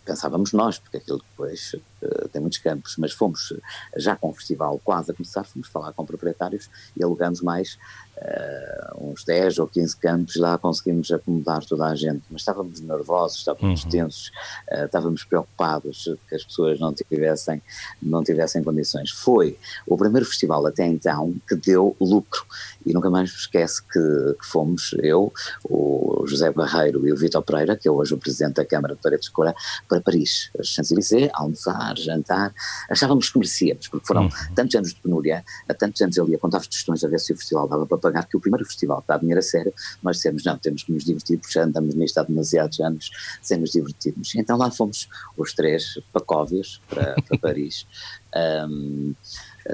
Pensávamos 0.04 0.54
nós, 0.54 0.78
porque 0.78 0.98
aquilo 0.98 1.18
depois 1.18 1.74
uh, 2.02 2.28
tem 2.30 2.42
muitos 2.42 2.60
campos, 2.60 2.96
mas 2.98 3.12
fomos 3.12 3.54
já 3.98 4.16
com 4.16 4.30
o 4.30 4.34
festival 4.34 4.80
quase 4.84 5.12
a 5.12 5.14
começar, 5.14 5.44
fomos 5.44 5.68
falar 5.68 5.94
com 5.94 6.06
proprietários 6.06 6.70
e 6.96 7.04
alugamos 7.04 7.42
mais 7.42 7.78
uh, 8.18 9.10
uns 9.12 9.24
10 9.24 9.60
ou 9.60 9.68
15 9.68 9.98
campos, 9.98 10.36
lá 10.36 10.58
conseguimos 10.58 11.12
acomodar 11.12 11.64
toda 11.66 11.86
a 11.86 11.96
gente, 11.96 12.24
mas 12.30 12.42
estávamos 12.42 12.80
nervosos, 12.80 13.40
estávamos 13.40 13.84
uhum. 13.84 13.90
tensos, 13.90 14.32
uh, 14.72 14.86
estávamos 14.86 15.24
preocupados 15.24 16.10
que 16.28 16.36
as 16.36 16.44
pessoas 16.44 16.80
não 16.80 16.94
tivessem, 16.94 17.62
não 18.02 18.24
tivessem 18.24 18.64
condições. 18.64 19.12
Foi 19.12 19.58
o 19.88 19.98
primeiro 19.98 20.26
festival 20.26 20.66
até 20.66 20.86
então 20.86 21.34
que 21.48 21.56
deu 21.56 21.96
lucro 22.00 22.46
e 22.86 22.94
nunca 22.94 23.10
mais 23.10 23.32
me 23.32 23.38
esquece 23.38 23.82
que, 23.82 24.00
que 24.40 24.46
fomos 24.46 24.96
eu, 25.00 25.34
o 25.64 26.24
José 26.28 26.52
Barreiro 26.52 27.08
e 27.08 27.12
o 27.12 27.18
Vitor 27.18 27.42
Pereira, 27.42 27.76
que 27.76 27.88
é 27.88 27.92
hoje 27.92 28.14
o 28.14 28.18
presidente 28.18 28.56
da 28.56 28.66
Câmara 28.66 28.96
de 28.96 29.02
Paredes 29.02 29.26
de 29.26 29.32
Cora, 29.32 29.56
para 29.90 30.00
Paris, 30.02 30.52
Champs-Élysées, 30.64 31.30
almoçar, 31.34 31.98
jantar, 31.98 32.54
achávamos 32.90 33.30
que 33.30 33.40
merecíamos, 33.40 33.88
porque 33.88 34.06
foram 34.06 34.24
uhum. 34.24 34.30
tantos 34.54 34.76
anos 34.76 34.94
de 34.94 35.02
penúria, 35.02 35.44
há 35.68 35.74
tantos 35.74 36.02
anos 36.02 36.18
ali 36.20 36.36
a 36.36 36.40
contar 36.40 36.62
questões 36.62 37.04
a 37.04 37.08
ver 37.08 37.20
se 37.20 37.34
o 37.34 37.38
festival 37.38 37.68
dava 37.68 37.86
para 37.86 37.98
pagar, 38.06 38.28
que 38.28 38.38
o 38.38 38.40
primeiro 38.40 38.66
festival 38.66 39.02
que 39.02 39.08
dá 39.08 39.18
dinheiro 39.18 39.40
a 39.40 39.44
sério, 39.44 39.74
nós 40.04 40.18
dissemos, 40.18 40.44
não, 40.44 40.58
temos 40.58 40.84
que 40.84 40.92
nos 40.92 41.04
divertir, 41.04 41.40
porque 41.40 41.54
já 41.54 41.64
andamos 41.64 41.96
nisto 41.96 42.18
há 42.20 42.24
demasiados 42.24 42.80
anos 42.80 43.10
sem 43.42 43.58
nos 43.58 43.72
divertirmos. 43.72 44.36
Então 44.36 44.58
lá 44.58 44.70
fomos 44.70 45.10
os 45.38 45.54
três 45.54 46.00
pacóvios 46.14 46.82
para, 46.90 47.16
para 47.28 47.38
Paris. 47.40 47.86
Um, 48.36 49.16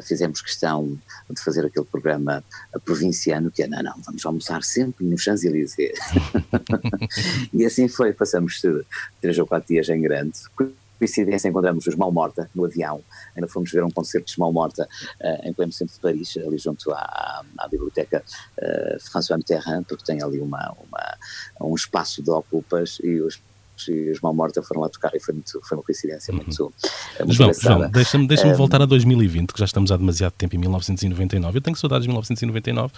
fizemos 0.04 0.40
questão 0.40 1.00
de 1.28 1.42
fazer 1.44 1.66
aquele 1.66 1.86
programa 1.86 2.44
provinciano 2.86 3.50
que 3.50 3.64
é, 3.64 3.68
não, 3.68 3.82
não, 3.82 3.96
vamos 4.06 4.24
almoçar 4.24 4.64
sempre 4.64 5.04
no 5.04 5.18
Champs-Élysées. 5.18 5.98
e 7.52 7.66
assim 7.66 7.88
foi, 7.88 8.14
passamos 8.14 8.62
três 9.20 9.40
ou 9.40 9.48
quatro 9.48 9.68
dias 9.68 9.90
em 9.90 10.00
grande, 10.00 10.38
coincidência 11.02 11.50
encontramos 11.50 11.88
os 11.88 11.96
Mal 11.96 12.12
Morta 12.12 12.48
no 12.54 12.64
avião, 12.64 13.04
ainda 13.36 13.48
fomos 13.48 13.72
ver 13.72 13.84
um 13.84 13.90
concerto 13.90 14.32
de 14.32 14.40
Mal 14.40 14.54
Morta 14.54 14.88
uh, 15.20 15.48
em 15.48 15.52
pleno 15.52 15.72
centro 15.72 15.96
de 15.96 16.00
Paris, 16.00 16.38
ali 16.38 16.60
junto 16.60 16.92
à, 16.92 17.44
à 17.58 17.68
biblioteca 17.68 18.24
uh, 18.60 19.00
François 19.10 19.38
Mitterrand, 19.38 19.84
porque 19.84 20.06
tem 20.06 20.22
ali 20.22 20.40
uma, 20.40 20.76
uma, 20.80 21.18
um 21.60 21.74
espaço 21.74 22.22
de 22.22 22.30
ocupas 22.30 23.00
e 23.04 23.20
os 23.20 23.42
e 23.88 24.12
os 24.12 24.20
Mal 24.22 24.34
Morta 24.34 24.62
foram 24.62 24.82
lá 24.82 24.90
tocar 24.90 25.12
e 25.16 25.20
foi, 25.20 25.34
muito, 25.34 25.60
foi 25.64 25.78
uma 25.78 25.84
coincidência 25.84 26.34
muito, 26.34 26.64
uhum. 26.64 26.72
muito 27.20 27.34
João, 27.34 27.54
João 27.54 27.90
deixa-me 27.90 28.28
deixa 28.28 28.48
um, 28.48 28.54
voltar 28.54 28.82
a 28.82 28.86
2020, 28.86 29.54
que 29.54 29.60
já 29.60 29.66
estamos 29.66 29.92
há 29.92 29.98
demasiado 29.98 30.34
tempo 30.34 30.56
em 30.56 30.60
1999. 30.60 31.58
Eu 31.58 31.62
tenho 31.62 31.78
saudades 31.78 32.04
de 32.04 32.10
1999, 32.10 32.94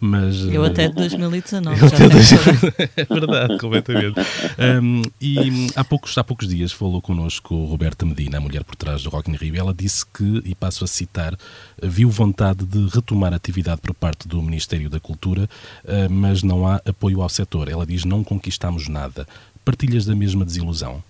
mas... 0.00 0.40
Eu 0.40 0.64
até 0.64 0.88
de 0.88 0.94
2019 0.94 1.80
já 1.80 1.90
tenho 1.90 2.10
É 2.96 3.04
verdade, 3.04 3.58
completamente. 3.58 4.20
Um, 4.80 5.02
e 5.20 5.68
há 5.76 5.84
poucos, 5.84 6.16
há 6.16 6.24
poucos 6.24 6.48
dias 6.48 6.72
falou 6.72 7.00
connosco 7.00 7.64
Roberta 7.64 8.04
Medina, 8.04 8.38
a 8.38 8.40
mulher 8.40 8.64
por 8.64 8.76
trás 8.76 9.02
do 9.02 9.10
Rock 9.10 9.30
in 9.30 9.36
Rio, 9.36 9.56
ela 9.56 9.74
disse 9.74 10.04
que, 10.06 10.42
e 10.44 10.54
passo 10.54 10.84
a 10.84 10.86
citar, 10.86 11.36
viu 11.82 12.10
vontade 12.10 12.64
de 12.64 12.86
retomar 12.88 13.32
a 13.32 13.36
atividade 13.36 13.80
por 13.80 13.94
parte 13.94 14.26
do 14.28 14.40
Ministério 14.42 14.88
da 14.88 15.00
Cultura, 15.00 15.48
mas 16.10 16.42
não 16.42 16.66
há 16.66 16.80
apoio 16.84 17.22
ao 17.22 17.28
setor. 17.28 17.68
Ela 17.68 17.86
diz, 17.86 18.04
não 18.04 18.24
conquistamos 18.24 18.88
nada. 18.88 19.26
Partilhas 19.64 20.04
da 20.04 20.14
mesma 20.14 20.44
desilusão? 20.44 21.02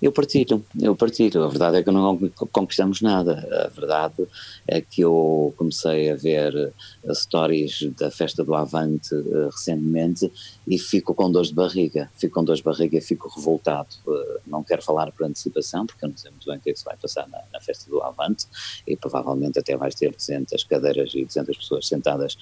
Eu 0.00 0.12
partilho, 0.12 0.64
eu 0.80 0.96
partilho. 0.96 1.44
A 1.44 1.48
verdade 1.48 1.76
é 1.76 1.82
que 1.82 1.90
não 1.90 2.18
conquistamos 2.50 3.02
nada. 3.02 3.46
A 3.66 3.68
verdade 3.68 4.26
é 4.66 4.80
que 4.80 5.02
eu 5.02 5.52
comecei 5.58 6.10
a 6.10 6.16
ver 6.16 6.72
as 7.06 7.18
stories 7.18 7.90
da 7.98 8.10
festa 8.10 8.42
do 8.42 8.54
Avante 8.54 9.14
uh, 9.14 9.50
recentemente 9.50 10.32
e 10.66 10.78
fico 10.78 11.14
com 11.14 11.30
dores 11.30 11.48
de 11.48 11.54
barriga. 11.54 12.10
Fico 12.14 12.34
com 12.34 12.44
dores 12.44 12.60
de 12.60 12.64
barriga 12.64 12.96
e 12.96 13.00
fico 13.02 13.28
revoltado. 13.28 13.88
Uh, 14.06 14.40
não 14.46 14.64
quero 14.64 14.80
falar 14.80 15.12
por 15.12 15.26
antecipação, 15.26 15.84
porque 15.84 16.02
eu 16.02 16.08
não 16.08 16.16
sei 16.16 16.30
muito 16.30 16.46
bem 16.46 16.56
o 16.56 16.60
que 16.60 16.70
é 16.70 16.72
que 16.72 16.78
se 16.78 16.84
vai 16.84 16.96
passar 16.96 17.28
na, 17.28 17.38
na 17.52 17.60
festa 17.60 17.90
do 17.90 18.02
Avante 18.02 18.46
e 18.86 18.96
provavelmente 18.96 19.58
até 19.58 19.76
vais 19.76 19.94
ter 19.94 20.14
200 20.14 20.64
cadeiras 20.64 21.12
e 21.14 21.26
200 21.26 21.58
pessoas 21.58 21.86
sentadas 21.86 22.38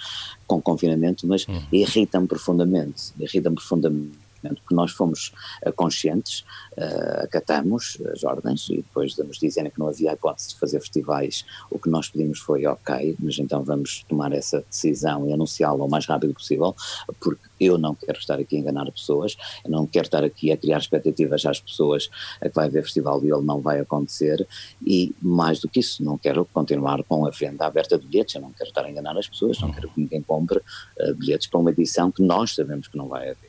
com 0.46 0.62
confinamento, 0.62 1.26
mas 1.26 1.44
uhum. 1.48 1.60
irrita-me 1.72 2.28
profundamente. 2.28 3.12
Irrita-me 3.18 3.56
profundamente 3.56 4.27
porque 4.42 4.74
nós 4.74 4.92
fomos 4.92 5.32
uh, 5.66 5.72
conscientes, 5.72 6.44
uh, 6.76 7.24
acatamos 7.24 7.98
as 8.12 8.24
ordens 8.24 8.68
e 8.70 8.76
depois 8.76 9.14
de 9.14 9.22
nos 9.22 9.38
dizerem 9.38 9.70
que 9.70 9.78
não 9.78 9.88
havia 9.88 10.12
hipótese 10.12 10.50
de 10.50 10.56
fazer 10.56 10.80
festivais, 10.80 11.44
o 11.70 11.78
que 11.78 11.88
nós 11.88 12.08
pedimos 12.08 12.38
foi 12.38 12.66
ok, 12.66 13.16
mas 13.18 13.38
então 13.38 13.62
vamos 13.62 14.04
tomar 14.08 14.32
essa 14.32 14.64
decisão 14.68 15.28
e 15.28 15.32
anunciá-la 15.32 15.84
o 15.84 15.90
mais 15.90 16.06
rápido 16.06 16.34
possível, 16.34 16.74
porque 17.20 17.48
eu 17.60 17.76
não 17.76 17.94
quero 17.94 18.18
estar 18.18 18.38
aqui 18.38 18.56
a 18.56 18.58
enganar 18.60 18.90
pessoas, 18.92 19.36
eu 19.64 19.70
não 19.70 19.86
quero 19.86 20.06
estar 20.06 20.22
aqui 20.22 20.52
a 20.52 20.56
criar 20.56 20.78
expectativas 20.78 21.44
às 21.44 21.60
pessoas 21.60 22.08
a 22.40 22.48
que 22.48 22.54
vai 22.54 22.66
haver 22.66 22.82
festival 22.84 23.22
e 23.24 23.32
ele 23.32 23.42
não 23.42 23.60
vai 23.60 23.80
acontecer 23.80 24.46
e 24.84 25.14
mais 25.20 25.60
do 25.60 25.68
que 25.68 25.80
isso, 25.80 26.02
não 26.04 26.16
quero 26.16 26.44
continuar 26.44 27.02
com 27.04 27.26
a 27.26 27.30
venda 27.30 27.66
aberta 27.66 27.98
de 27.98 28.06
bilhetes, 28.06 28.34
eu 28.34 28.40
não 28.40 28.52
quero 28.52 28.68
estar 28.68 28.84
a 28.84 28.90
enganar 28.90 29.16
as 29.18 29.28
pessoas, 29.28 29.60
não 29.60 29.72
quero 29.72 29.88
que 29.88 30.00
ninguém 30.00 30.22
compre 30.22 30.58
uh, 30.58 31.14
bilhetes 31.14 31.48
para 31.48 31.60
uma 31.60 31.70
edição 31.70 32.10
que 32.10 32.22
nós 32.22 32.54
sabemos 32.54 32.88
que 32.88 32.96
não 32.96 33.08
vai 33.08 33.30
haver. 33.30 33.47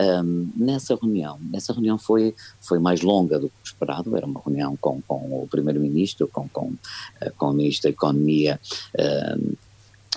Um, 0.00 0.50
nessa 0.56 0.94
reunião, 0.94 1.38
nessa 1.50 1.74
reunião 1.74 1.98
foi, 1.98 2.34
foi 2.58 2.78
mais 2.78 3.02
longa 3.02 3.38
do 3.38 3.48
que 3.50 3.54
esperado, 3.64 4.16
era 4.16 4.24
uma 4.24 4.40
reunião 4.40 4.74
com, 4.80 5.02
com 5.02 5.42
o 5.42 5.48
Primeiro-Ministro, 5.50 6.26
com, 6.26 6.48
com, 6.48 6.72
eh, 7.20 7.30
com 7.36 7.50
o 7.50 7.52
Ministro 7.52 7.90
da 7.90 7.90
Economia, 7.90 8.58
um, 8.98 9.52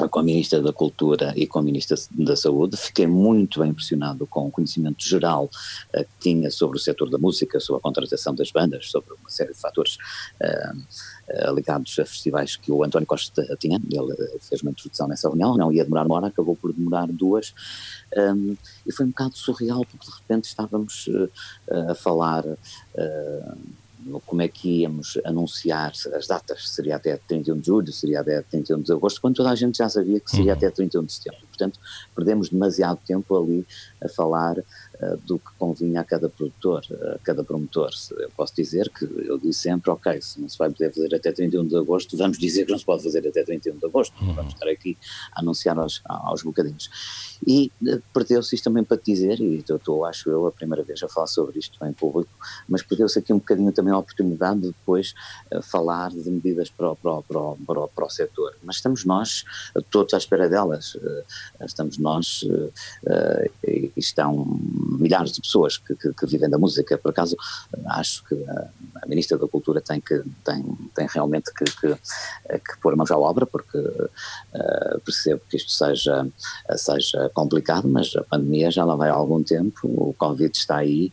com 0.09 0.19
a 0.19 0.23
Ministra 0.23 0.59
da 0.59 0.73
Cultura 0.73 1.33
e 1.35 1.45
com 1.45 1.59
a 1.59 1.63
Ministra 1.63 1.95
da 2.11 2.35
Saúde. 2.35 2.75
Fiquei 2.77 3.05
muito 3.05 3.59
bem 3.59 3.69
impressionado 3.69 4.25
com 4.25 4.47
o 4.47 4.51
conhecimento 4.51 5.07
geral 5.07 5.45
uh, 5.45 5.99
que 5.99 6.07
tinha 6.19 6.49
sobre 6.49 6.77
o 6.77 6.79
setor 6.79 7.09
da 7.11 7.19
música, 7.19 7.59
sobre 7.59 7.79
a 7.79 7.83
contratação 7.83 8.33
das 8.33 8.51
bandas, 8.51 8.89
sobre 8.89 9.13
uma 9.13 9.29
série 9.29 9.53
de 9.53 9.59
fatores 9.59 9.97
uh, 10.41 10.77
uh, 11.49 11.53
ligados 11.53 11.97
a 11.99 12.05
festivais 12.05 12.55
que 12.55 12.71
o 12.71 12.83
António 12.83 13.05
Costa 13.05 13.43
tinha. 13.59 13.77
Ele 13.77 14.39
fez 14.39 14.63
uma 14.63 14.71
introdução 14.71 15.07
nessa 15.07 15.27
reunião, 15.27 15.55
não 15.55 15.71
ia 15.71 15.83
demorar 15.83 16.07
uma 16.07 16.15
hora, 16.15 16.27
acabou 16.27 16.55
por 16.55 16.73
demorar 16.73 17.07
duas. 17.07 17.53
Um, 18.17 18.57
e 18.85 18.91
foi 18.91 19.05
um 19.05 19.09
bocado 19.09 19.37
surreal, 19.37 19.85
porque 19.85 20.07
de 20.07 20.11
repente 20.11 20.45
estávamos 20.45 21.07
a 21.89 21.95
falar 21.95 22.43
como 24.25 24.41
é 24.41 24.47
que 24.47 24.81
íamos 24.81 25.19
anunciar 25.25 25.91
as 26.13 26.27
datas, 26.27 26.69
seria 26.69 26.95
até 26.95 27.17
31 27.17 27.59
de 27.59 27.65
julho, 27.65 27.91
seria 27.91 28.21
até 28.21 28.41
31 28.41 28.81
de 28.81 28.91
agosto, 28.91 29.21
quando 29.21 29.35
toda 29.35 29.51
a 29.51 29.55
gente 29.55 29.77
já 29.77 29.89
sabia 29.89 30.19
que 30.19 30.29
seria 30.29 30.51
uhum. 30.51 30.57
até 30.57 30.69
31 30.69 31.03
de 31.05 31.13
setembro. 31.13 31.41
Portanto, 31.63 31.79
perdemos 32.15 32.49
demasiado 32.49 32.99
tempo 33.05 33.35
ali 33.37 33.65
a 34.03 34.09
falar 34.09 34.57
uh, 34.57 35.17
do 35.25 35.39
que 35.39 35.49
convinha 35.57 36.01
a 36.01 36.03
cada 36.03 36.27
produtor, 36.29 36.83
a 37.15 37.19
cada 37.19 37.43
promotor. 37.43 37.89
Eu 38.17 38.29
posso 38.35 38.53
dizer 38.55 38.89
que 38.89 39.05
eu 39.05 39.37
disse 39.37 39.61
sempre, 39.61 39.89
ok, 39.91 40.21
se 40.21 40.41
não 40.41 40.49
se 40.49 40.57
vai 40.57 40.69
poder 40.69 40.93
fazer 40.93 41.15
até 41.15 41.31
31 41.31 41.67
de 41.67 41.77
agosto, 41.77 42.17
vamos 42.17 42.37
dizer 42.37 42.65
que 42.65 42.71
não 42.71 42.79
se 42.79 42.85
pode 42.85 43.03
fazer 43.03 43.25
até 43.27 43.43
31 43.43 43.77
de 43.77 43.85
agosto, 43.85 44.13
uhum. 44.21 44.33
vamos 44.33 44.53
estar 44.53 44.67
aqui 44.67 44.97
a 45.33 45.39
anunciar 45.39 45.77
aos, 45.77 46.01
aos 46.05 46.43
bocadinhos. 46.43 46.89
E 47.45 47.71
uh, 47.87 48.01
perdeu-se 48.13 48.55
isto 48.55 48.65
também 48.65 48.83
para 48.83 48.97
te 48.97 49.05
dizer, 49.05 49.39
e 49.39 49.59
estou, 49.59 50.05
acho 50.05 50.29
eu, 50.29 50.47
a 50.47 50.51
primeira 50.51 50.83
vez 50.83 51.01
a 51.03 51.07
falar 51.07 51.27
sobre 51.27 51.59
isto 51.59 51.83
em 51.85 51.93
público, 51.93 52.31
mas 52.67 52.81
perdeu-se 52.81 53.19
aqui 53.19 53.31
um 53.31 53.37
bocadinho 53.37 53.71
também 53.71 53.93
a 53.93 53.97
oportunidade 53.97 54.59
de 54.59 54.67
depois 54.67 55.13
uh, 55.53 55.61
falar 55.61 56.09
de 56.11 56.29
medidas 56.29 56.69
para 56.69 56.91
o, 56.91 56.95
para, 56.95 57.11
o, 57.11 57.23
para, 57.23 57.39
o, 57.39 57.57
para, 57.65 57.79
o, 57.79 57.87
para 57.87 58.05
o 58.05 58.09
setor. 58.09 58.55
Mas 58.63 58.77
estamos 58.77 59.05
nós 59.05 59.45
todos 59.89 60.13
à 60.13 60.17
espera 60.17 60.49
delas. 60.49 60.97
Estamos 61.61 61.97
nós 61.97 62.43
e 63.65 63.91
estão 63.95 64.45
milhares 64.99 65.31
de 65.33 65.41
pessoas 65.41 65.77
que, 65.77 65.95
que, 65.95 66.13
que, 66.13 66.25
vivem 66.25 66.49
da 66.49 66.57
música. 66.57 66.97
Por 66.97 67.09
acaso, 67.09 67.35
acho 67.87 68.23
que 68.25 68.35
a, 68.49 68.69
Ministra 69.07 69.37
da 69.37 69.47
Cultura 69.47 69.81
tem, 69.81 69.99
que, 69.99 70.21
tem, 70.43 70.63
tem 70.95 71.07
realmente 71.13 71.51
que, 71.53 71.65
que, 71.65 71.95
que 71.95 72.77
pôr 72.81 72.95
mãos 72.95 73.11
à 73.11 73.17
obra, 73.17 73.45
porque 73.45 73.77
uh, 73.77 74.99
percebo 75.03 75.41
que 75.49 75.57
isto 75.57 75.71
seja, 75.71 76.27
seja 76.75 77.29
complicado, 77.33 77.87
mas 77.87 78.15
a 78.15 78.23
pandemia 78.23 78.71
já 78.71 78.85
lá 78.85 78.95
vai 78.95 79.09
há 79.09 79.13
algum 79.13 79.43
tempo, 79.43 79.79
o 79.83 80.13
Covid 80.13 80.55
está 80.55 80.77
aí, 80.77 81.11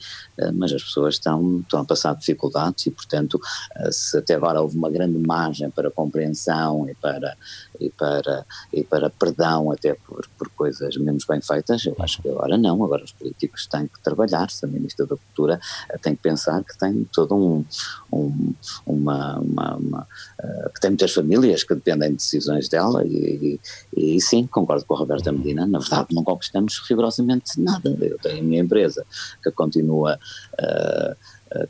mas 0.55 0.73
as 0.73 0.83
pessoas 0.83 1.15
estão, 1.15 1.61
estão 1.61 1.81
a 1.81 1.85
passar 1.85 2.15
dificuldades 2.15 2.87
e, 2.87 2.91
portanto, 2.91 3.35
uh, 3.35 3.93
se 3.93 4.19
até 4.19 4.35
agora 4.35 4.61
houve 4.61 4.77
uma 4.77 4.91
grande 4.91 5.19
margem 5.19 5.71
para 5.71 5.91
compreensão 5.91 6.89
e 6.89 6.95
para, 6.95 7.37
e 7.79 7.91
para, 7.91 8.47
e 8.73 8.83
para 8.83 9.11
perdão 9.11 9.71
até 9.71 9.95
por, 9.95 10.27
por 10.39 10.49
coisas 10.51 10.97
menos 10.97 11.25
bem 11.25 11.41
feitas, 11.41 11.85
eu 11.85 11.97
acho 11.99 12.21
que 12.23 12.29
agora 12.29 12.57
não, 12.57 12.83
agora 12.85 13.05
os 13.05 13.13
políticos 13.13 13.67
têm 13.67 13.87
que 13.87 14.01
trabalhar, 14.03 14.51
se 14.51 14.65
a 14.65 14.69
Ministra 14.69 15.07
da 15.07 15.17
Cultura 15.17 15.61
tem 16.03 16.15
que 16.15 16.23
pensar 16.23 16.63
que 16.65 16.77
tem 16.79 17.07
todo 17.13 17.35
um, 17.35 17.65
um 18.13 18.55
uma, 18.87 19.39
uma, 19.39 19.77
uma 19.77 20.09
uh, 20.43 20.71
que 20.73 20.81
tem 20.81 20.91
muitas 20.91 21.13
famílias 21.13 21.63
que 21.63 21.75
dependem 21.75 22.11
de 22.11 22.17
decisões 22.17 22.69
dela 22.69 23.05
e, 23.05 23.59
e, 23.97 24.17
e, 24.17 24.21
sim, 24.21 24.47
concordo 24.47 24.85
com 24.85 24.95
a 24.95 24.99
Roberta 24.99 25.33
Medina, 25.33 25.67
na 25.67 25.79
verdade 25.79 26.15
não 26.15 26.25
conquistamos 26.25 26.81
rigorosamente 26.89 27.61
nada, 27.61 27.97
eu 28.01 28.19
tenho 28.19 28.41
a 28.41 28.43
minha 28.43 28.61
empresa 28.61 29.05
que 29.43 29.51
continua 29.51 30.19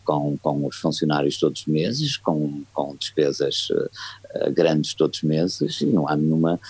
com, 0.05 0.37
com 0.39 0.67
os 0.67 0.77
funcionários 0.77 1.39
todos 1.39 1.63
os 1.63 1.67
meses, 1.67 2.17
com, 2.17 2.65
com 2.73 2.95
despesas 2.97 3.69
uh, 3.71 4.53
grandes 4.53 4.95
todos 4.95 5.19
os 5.19 5.23
meses 5.23 5.81
e 5.81 5.87
não 5.87 6.09
há 6.09 6.17
nenhuma 6.17 6.61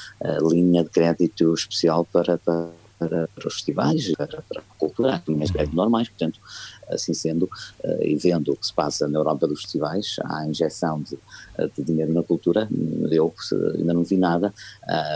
linha 0.48 0.84
de 0.84 0.90
crédito 0.90 1.52
especial 1.52 2.04
para, 2.04 2.38
para, 2.38 2.70
para, 2.98 3.48
os 3.48 3.54
festivais, 3.54 4.12
para, 4.12 4.42
para 4.42 4.60
a 4.60 4.74
cultura, 4.78 5.22
de 5.26 5.52
crédito 5.52 5.74
normais, 5.74 6.08
portanto 6.08 6.38
Assim 6.90 7.14
sendo, 7.14 7.44
uh, 7.44 8.02
e 8.02 8.16
vendo 8.16 8.52
o 8.52 8.56
que 8.56 8.66
se 8.66 8.72
passa 8.72 9.08
na 9.08 9.18
Europa 9.18 9.46
dos 9.46 9.62
festivais, 9.62 10.16
há 10.24 10.46
injeção 10.46 11.02
de, 11.02 11.18
eh, 11.58 11.68
de 11.76 11.84
dinheiro 11.84 12.12
na 12.12 12.22
cultura, 12.22 12.68
eu 13.10 13.32
ainda 13.76 13.92
não 13.92 14.02
vi 14.02 14.16
nada 14.16 14.52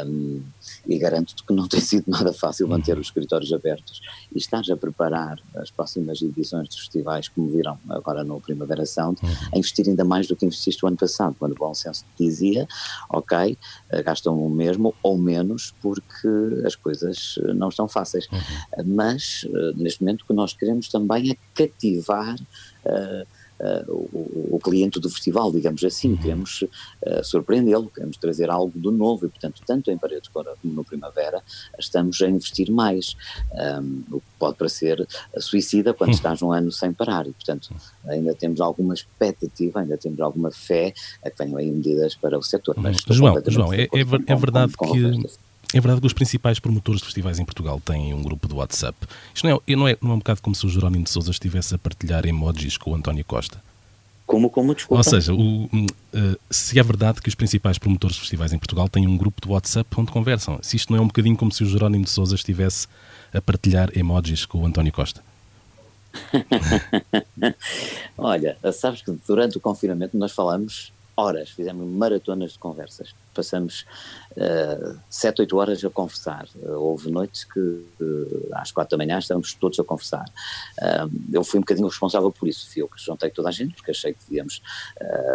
um, 0.06 0.42
e 0.86 0.98
garanto-te 0.98 1.42
que 1.44 1.52
não 1.52 1.66
tem 1.68 1.80
sido 1.80 2.04
nada 2.08 2.32
fácil 2.32 2.68
manter 2.68 2.98
os 2.98 3.06
escritórios 3.06 3.52
abertos 3.52 4.00
e 4.34 4.38
estás 4.38 4.68
a 4.70 4.76
preparar 4.76 5.38
as 5.56 5.70
próximas 5.70 6.20
edições 6.22 6.68
dos 6.68 6.78
festivais, 6.78 7.28
como 7.28 7.48
viram 7.50 7.78
agora 7.88 8.22
no 8.24 8.40
Primavera 8.40 8.84
Sound, 8.86 9.20
uhum. 9.22 9.30
a 9.52 9.58
investir 9.58 9.88
ainda 9.88 10.04
mais 10.04 10.26
do 10.26 10.36
que 10.36 10.46
investiste 10.46 10.84
o 10.84 10.88
ano 10.88 10.96
passado, 10.96 11.36
quando 11.38 11.52
o 11.52 11.56
bom 11.56 11.74
senso 11.74 12.04
te 12.16 12.24
dizia, 12.24 12.66
ok, 13.10 13.56
eh, 13.90 14.02
gastam 14.02 14.38
o 14.38 14.50
mesmo 14.50 14.94
ou 15.02 15.16
menos 15.16 15.74
porque 15.80 16.28
as 16.64 16.74
coisas 16.74 17.38
não 17.54 17.68
estão 17.68 17.88
fáceis. 17.88 18.28
Uhum. 18.30 18.94
Mas, 18.94 19.46
neste 19.76 20.02
momento, 20.02 20.22
o 20.22 20.26
que 20.26 20.32
nós 20.32 20.52
queremos 20.52 20.88
também 20.88 21.32
é 21.32 21.63
cativar 21.68 22.36
uh, 22.84 23.26
uh, 23.60 23.92
o, 23.92 24.56
o, 24.56 24.60
cliente 24.60 25.00
do 25.00 25.10
festival, 25.10 25.50
digamos 25.52 25.82
assim, 25.84 26.10
uhum. 26.10 26.16
queremos 26.16 26.62
uh, 26.62 27.24
surpreendê-lo, 27.24 27.90
queremos 27.90 28.16
trazer 28.16 28.50
algo 28.50 28.72
de 28.78 28.90
novo 28.90 29.26
e, 29.26 29.28
portanto, 29.28 29.62
tanto 29.66 29.90
em 29.90 29.98
Paredes 29.98 30.28
como 30.28 30.48
no 30.62 30.84
Primavera, 30.84 31.42
estamos 31.78 32.20
a 32.22 32.28
investir 32.28 32.70
mais, 32.70 33.16
um, 33.80 34.02
o 34.10 34.20
que 34.20 34.26
pode 34.38 34.56
parecer 34.56 35.06
suicida 35.38 35.92
quando 35.92 36.10
uhum. 36.10 36.16
estás 36.16 36.42
um 36.42 36.52
ano 36.52 36.70
sem 36.72 36.92
parar 36.92 37.26
e, 37.26 37.32
portanto, 37.32 37.74
ainda 38.06 38.34
temos 38.34 38.60
alguma 38.60 38.94
expectativa, 38.94 39.80
ainda 39.80 39.96
temos 39.96 40.20
alguma 40.20 40.50
fé 40.50 40.92
a 41.24 41.30
que 41.30 41.44
venham 41.44 41.58
aí 41.58 41.70
medidas 41.70 42.14
para 42.14 42.38
o 42.38 42.42
setor. 42.42 42.74
Mas 42.78 42.98
João, 43.08 43.42
João 43.46 43.72
é, 43.72 43.84
é, 43.84 43.88
é, 44.26 44.34
verdade 44.34 44.76
com, 44.76 44.88
com 44.88 44.92
que 44.92 45.26
é 45.72 45.80
verdade 45.80 46.00
que 46.00 46.06
os 46.06 46.12
principais 46.12 46.58
promotores 46.58 47.00
de 47.00 47.06
festivais 47.06 47.38
em 47.38 47.44
Portugal 47.44 47.80
têm 47.80 48.12
um 48.12 48.22
grupo 48.22 48.48
de 48.48 48.54
WhatsApp. 48.54 48.96
Isto 49.34 49.48
não 49.48 49.62
é, 49.66 49.76
não 49.76 49.88
é, 49.88 49.96
não 50.00 50.10
é 50.10 50.14
um 50.14 50.18
bocado 50.18 50.42
como 50.42 50.54
se 50.54 50.66
o 50.66 50.68
Jerónimo 50.68 51.04
de 51.04 51.10
Souza 51.10 51.30
estivesse 51.30 51.74
a 51.74 51.78
partilhar 51.78 52.26
emojis 52.26 52.76
com 52.76 52.90
o 52.90 52.94
António 52.94 53.24
Costa? 53.24 53.62
Como, 54.26 54.48
como, 54.48 54.74
desculpa? 54.74 55.00
Ou 55.00 55.04
seja, 55.04 55.34
o, 55.34 55.64
uh, 55.66 56.38
se 56.50 56.78
é 56.78 56.82
verdade 56.82 57.20
que 57.20 57.28
os 57.28 57.34
principais 57.34 57.78
promotores 57.78 58.16
de 58.16 58.20
festivais 58.20 58.52
em 58.52 58.58
Portugal 58.58 58.88
têm 58.88 59.06
um 59.06 59.16
grupo 59.16 59.40
de 59.40 59.52
WhatsApp 59.52 59.88
onde 59.98 60.10
conversam, 60.10 60.58
se 60.62 60.76
isto 60.76 60.92
não 60.92 60.98
é 60.98 61.02
um 61.02 61.06
bocadinho 61.06 61.36
como 61.36 61.52
se 61.52 61.62
o 61.62 61.66
Jerónimo 61.66 62.04
de 62.04 62.10
Souza 62.10 62.34
estivesse 62.34 62.88
a 63.32 63.40
partilhar 63.40 63.90
emojis 63.96 64.46
com 64.46 64.62
o 64.62 64.66
António 64.66 64.92
Costa? 64.92 65.22
Olha, 68.16 68.56
sabes 68.72 69.02
que 69.02 69.10
durante 69.26 69.58
o 69.58 69.60
confinamento 69.60 70.16
nós 70.16 70.32
falamos 70.32 70.92
horas, 71.16 71.50
fizemos 71.50 71.86
maratonas 71.88 72.52
de 72.52 72.58
conversas. 72.58 73.14
Passamos 73.34 73.84
uh, 74.32 74.98
sete, 75.08 75.40
oito 75.42 75.56
horas 75.56 75.84
a 75.84 75.90
conversar. 75.90 76.46
Uh, 76.56 76.72
houve 76.72 77.10
noites 77.10 77.44
que 77.44 77.60
uh, 77.60 78.48
às 78.52 78.70
quatro 78.72 78.96
da 78.96 79.04
manhã 79.04 79.18
estávamos 79.18 79.54
todos 79.54 79.78
a 79.78 79.84
conversar. 79.84 80.24
Uh, 80.78 81.10
eu 81.32 81.44
fui 81.44 81.58
um 81.58 81.62
bocadinho 81.62 81.88
responsável 81.88 82.30
por 82.30 82.48
isso. 82.48 82.68
Fui 82.70 82.82
eu 82.82 82.88
que 82.88 83.00
juntei 83.02 83.30
toda 83.30 83.48
a 83.48 83.52
gente, 83.52 83.74
porque 83.74 83.90
achei 83.90 84.12
que 84.12 84.20
devíamos, 84.28 84.62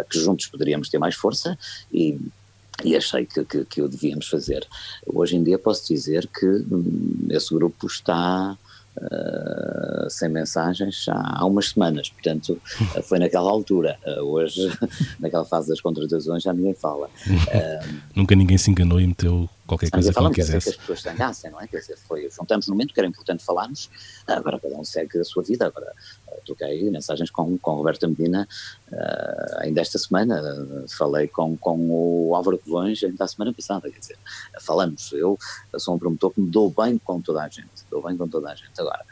que 0.08 0.18
juntos 0.18 0.46
poderíamos 0.46 0.88
ter 0.88 0.98
mais 0.98 1.14
força 1.14 1.58
e 1.92 2.18
e 2.82 2.96
achei 2.96 3.26
que, 3.26 3.44
que, 3.44 3.64
que 3.64 3.82
o 3.82 3.88
devíamos 3.88 4.28
fazer. 4.28 4.66
Hoje 5.06 5.36
em 5.36 5.42
dia 5.42 5.58
posso 5.58 5.86
dizer 5.86 6.26
que 6.28 6.46
hum, 6.46 7.26
esse 7.28 7.54
grupo 7.54 7.86
está 7.86 8.56
Uh, 9.00 10.10
sem 10.10 10.28
mensagens 10.28 11.06
há, 11.08 11.38
há, 11.40 11.46
umas 11.46 11.70
semanas, 11.70 12.10
portanto 12.10 12.60
foi 13.04 13.18
naquela 13.18 13.50
altura. 13.50 13.96
Uh, 14.06 14.22
hoje, 14.24 14.70
naquela 15.18 15.44
fase 15.44 15.68
das 15.68 15.80
contratações, 15.80 16.42
já 16.42 16.52
ninguém 16.52 16.74
fala. 16.74 17.08
Nunca 18.14 18.34
ninguém 18.34 18.58
se 18.58 18.70
enganou 18.70 19.00
e 19.00 19.06
meteu 19.06 19.48
qualquer 19.70 19.90
coisa 19.90 20.12
que 20.12 20.20
não 20.20 20.32
quisesse. 20.32 20.64
que 20.64 20.70
as 20.70 20.76
pessoas 20.76 21.02
tangassem, 21.02 21.50
não 21.50 21.60
é? 21.60 21.68
Quer 21.68 21.78
dizer, 21.78 21.96
foi, 21.96 22.28
juntamos 22.30 22.66
no 22.66 22.74
momento 22.74 22.92
que 22.92 23.00
era 23.00 23.08
importante 23.08 23.44
falarmos, 23.44 23.88
agora 24.26 24.58
cada 24.58 24.76
um 24.76 24.84
segue 24.84 25.18
a 25.18 25.24
sua 25.24 25.42
vida. 25.42 25.66
Agora 25.66 25.92
uh, 26.28 26.40
troquei 26.44 26.90
mensagens 26.90 27.30
com, 27.30 27.56
com 27.58 27.74
Roberta 27.74 28.08
Medina 28.08 28.48
uh, 28.90 29.58
ainda 29.58 29.80
esta 29.80 29.98
semana, 29.98 30.42
uh, 30.42 30.88
falei 30.88 31.28
com, 31.28 31.56
com 31.56 31.78
o 31.90 32.34
Álvaro 32.34 32.58
Covões 32.58 33.02
ainda 33.04 33.24
a 33.24 33.28
semana 33.28 33.52
passada, 33.52 33.90
quer 33.90 34.00
dizer, 34.00 34.18
falamos. 34.60 35.12
Eu, 35.12 35.38
eu 35.72 35.78
sou 35.80 35.94
um 35.94 35.98
promotor 35.98 36.32
que 36.32 36.40
me 36.40 36.50
dou 36.50 36.70
bem 36.70 36.98
com 36.98 37.20
toda 37.20 37.42
a 37.42 37.48
gente, 37.48 37.68
dou 37.90 38.02
bem 38.02 38.16
com 38.16 38.28
toda 38.28 38.50
a 38.50 38.54
gente. 38.54 38.78
Agora, 38.78 39.04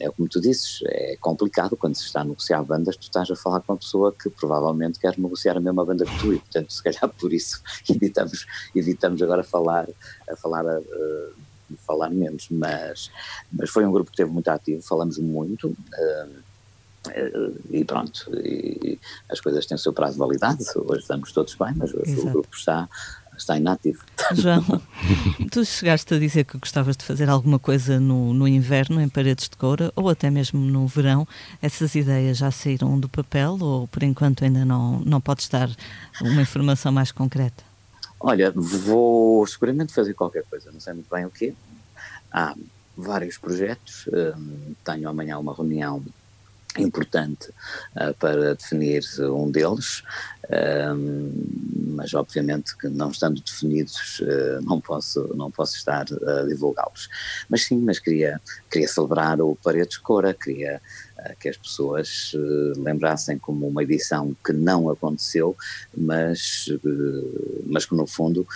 é 0.00 0.10
como 0.10 0.28
tu 0.28 0.40
dizes, 0.40 0.80
é 0.86 1.16
complicado 1.20 1.76
quando 1.76 1.94
se 1.96 2.04
está 2.04 2.20
a 2.20 2.24
negociar 2.24 2.62
bandas, 2.62 2.96
tu 2.96 3.02
estás 3.02 3.30
a 3.30 3.36
falar 3.36 3.60
com 3.60 3.72
uma 3.72 3.78
pessoa 3.78 4.12
que 4.12 4.30
provavelmente 4.30 4.98
quer 4.98 5.18
negociar 5.18 5.56
a 5.56 5.60
mesma 5.60 5.84
banda 5.84 6.04
que 6.04 6.18
tu 6.18 6.32
e, 6.32 6.38
portanto, 6.38 6.72
se 6.72 6.82
calhar 6.82 7.08
por 7.08 7.32
isso 7.32 7.62
evitamos, 7.88 8.46
evitamos 8.74 9.22
agora 9.22 9.42
falar, 9.42 9.88
a 10.28 10.36
falar, 10.36 10.64
uh, 10.64 11.32
falar 11.86 12.10
menos, 12.10 12.48
mas, 12.50 13.10
mas 13.52 13.70
foi 13.70 13.84
um 13.84 13.92
grupo 13.92 14.10
que 14.10 14.14
esteve 14.14 14.30
muito 14.30 14.48
ativo, 14.48 14.82
falamos 14.82 15.18
muito, 15.18 15.68
uh, 15.68 16.48
e 17.70 17.84
pronto, 17.84 18.30
e 18.36 18.98
as 19.30 19.40
coisas 19.40 19.64
têm 19.66 19.76
o 19.76 19.78
seu 19.78 19.92
prazo 19.92 20.14
de 20.14 20.18
validade, 20.18 20.64
hoje 20.74 21.00
estamos 21.00 21.32
todos 21.32 21.54
bem, 21.54 21.72
mas 21.76 21.94
hoje 21.94 22.12
Exato. 22.12 22.28
o 22.28 22.32
grupo 22.32 22.54
está, 22.54 22.88
está 23.40 23.56
inativo. 23.56 24.04
João, 24.34 24.64
tu 25.50 25.64
chegaste 25.64 26.14
a 26.14 26.18
dizer 26.18 26.44
que 26.44 26.58
gostavas 26.58 26.96
de 26.96 27.04
fazer 27.04 27.28
alguma 27.28 27.58
coisa 27.58 27.98
no, 27.98 28.34
no 28.34 28.46
inverno, 28.46 29.00
em 29.00 29.08
paredes 29.08 29.48
de 29.48 29.56
coura, 29.56 29.92
ou 29.96 30.08
até 30.08 30.30
mesmo 30.30 30.60
no 30.60 30.86
verão. 30.86 31.26
Essas 31.62 31.94
ideias 31.94 32.38
já 32.38 32.50
saíram 32.50 32.98
do 32.98 33.08
papel 33.08 33.58
ou 33.60 33.88
por 33.88 34.02
enquanto 34.02 34.44
ainda 34.44 34.64
não, 34.64 35.00
não 35.00 35.20
podes 35.20 35.48
dar 35.48 35.70
uma 36.20 36.42
informação 36.42 36.92
mais 36.92 37.12
concreta? 37.12 37.64
Olha, 38.20 38.52
vou 38.54 39.46
seguramente 39.46 39.92
fazer 39.92 40.14
qualquer 40.14 40.44
coisa, 40.44 40.72
não 40.72 40.80
sei 40.80 40.92
muito 40.92 41.08
bem 41.08 41.24
o 41.24 41.30
quê. 41.30 41.54
Há 42.32 42.54
vários 42.96 43.38
projetos, 43.38 44.08
hum, 44.12 44.74
tenho 44.84 45.08
amanhã 45.08 45.38
uma 45.38 45.54
reunião 45.54 46.04
importante 46.82 47.50
uh, 47.96 48.14
para 48.18 48.54
definir 48.54 49.02
um 49.20 49.50
deles, 49.50 50.02
uh, 50.44 50.96
mas 51.94 52.14
obviamente 52.14 52.76
que 52.76 52.88
não 52.88 53.10
estando 53.10 53.40
definidos 53.40 54.20
uh, 54.20 54.62
não 54.62 54.80
posso 54.80 55.34
não 55.36 55.50
posso 55.50 55.76
estar 55.76 56.06
a 56.26 56.42
divulgá-los. 56.44 57.08
Mas 57.48 57.64
sim, 57.64 57.78
mas 57.78 57.98
queria 57.98 58.40
queria 58.70 58.88
celebrar 58.88 59.40
o 59.40 59.56
Paredes 59.56 59.98
Cora, 59.98 60.34
queria 60.34 60.80
que 61.40 61.48
as 61.48 61.56
pessoas 61.56 62.32
lembrassem 62.76 63.40
como 63.40 63.66
uma 63.66 63.82
edição 63.82 64.36
que 64.44 64.52
não 64.52 64.88
aconteceu, 64.88 65.56
mas 65.96 66.68
mas 67.66 67.84
que 67.84 67.96
no 67.96 68.06
fundo 68.06 68.46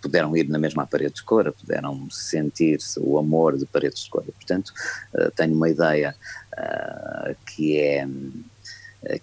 puderam 0.00 0.36
ir 0.36 0.48
na 0.48 0.58
mesma 0.58 0.86
parede 0.86 1.14
de 1.14 1.22
cor, 1.22 1.52
puderam 1.52 2.08
sentir 2.10 2.78
o 2.98 3.18
amor 3.18 3.56
de 3.56 3.66
paredes 3.66 4.04
de 4.04 4.10
cor. 4.10 4.24
Portanto, 4.24 4.72
uh, 5.14 5.30
tenho 5.32 5.54
uma 5.54 5.68
ideia 5.68 6.14
uh, 6.54 7.36
que 7.46 7.78
é 7.78 8.06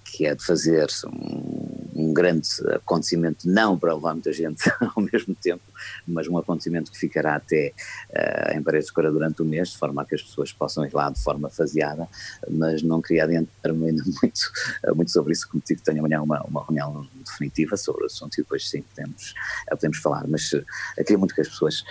que 0.03 0.25
é 0.25 0.33
de 0.33 0.43
fazer 0.43 0.87
um, 1.05 1.89
um, 1.95 2.13
grande 2.13 2.47
acontecimento, 2.73 3.47
não 3.47 3.77
para 3.77 3.93
levar 3.93 4.13
muita 4.13 4.33
gente 4.33 4.71
ao 4.95 5.03
mesmo 5.03 5.35
tempo, 5.35 5.63
mas 6.07 6.27
um 6.27 6.37
acontecimento 6.37 6.91
que 6.91 6.97
ficará 6.97 7.35
até 7.35 7.73
uh, 8.09 8.57
em 8.57 8.63
Paredes 8.63 8.87
de 8.87 8.93
Cora 8.93 9.11
durante 9.11 9.41
o 9.41 9.45
mês, 9.45 9.69
de 9.69 9.77
forma 9.77 10.01
a 10.01 10.05
que 10.05 10.15
as 10.15 10.23
pessoas 10.23 10.51
possam 10.51 10.85
ir 10.85 10.93
lá 10.93 11.09
de 11.09 11.21
forma 11.21 11.49
faseada, 11.49 12.07
mas 12.49 12.81
não 12.81 13.01
queria 13.01 13.25
adiantar-me 13.25 13.89
ainda 13.89 14.03
muito, 14.21 14.51
uh, 14.87 14.95
muito 14.95 15.11
sobre 15.11 15.33
isso, 15.33 15.47
como 15.47 15.61
digo, 15.65 15.81
tenho 15.81 15.99
amanhã 15.99 16.21
uma, 16.21 16.41
uma 16.43 16.63
reunião 16.63 17.07
definitiva 17.23 17.77
sobre 17.77 18.03
o 18.03 18.05
assunto 18.07 18.33
e 18.35 18.41
depois 18.41 18.67
sim 18.67 18.81
podemos, 18.81 19.33
podemos 19.69 19.97
falar, 19.99 20.27
mas 20.27 20.51
uh, 20.53 20.65
queria 20.97 21.17
muito 21.17 21.35
que 21.35 21.41
as 21.41 21.49
pessoas 21.49 21.83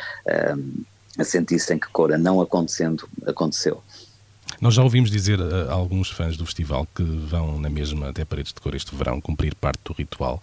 sentissem 1.24 1.78
que 1.78 1.88
Cora 1.88 2.18
não 2.18 2.40
acontecendo, 2.40 3.08
aconteceu. 3.26 3.82
Nós 4.60 4.74
já 4.74 4.82
ouvimos 4.82 5.10
dizer 5.10 5.40
a, 5.40 5.72
alguns 5.72 6.10
fãs 6.10 6.36
do 6.36 6.44
festival 6.44 6.86
que 6.94 7.02
vão 7.02 7.58
na 7.58 7.68
mesma 7.68 8.08
até 8.08 8.24
Paredes 8.24 8.52
de 8.52 8.60
Cor 8.60 8.74
este 8.74 8.94
verão 8.94 9.20
cumprir 9.20 9.54
parte 9.54 9.80
do 9.84 9.92
ritual. 9.92 10.42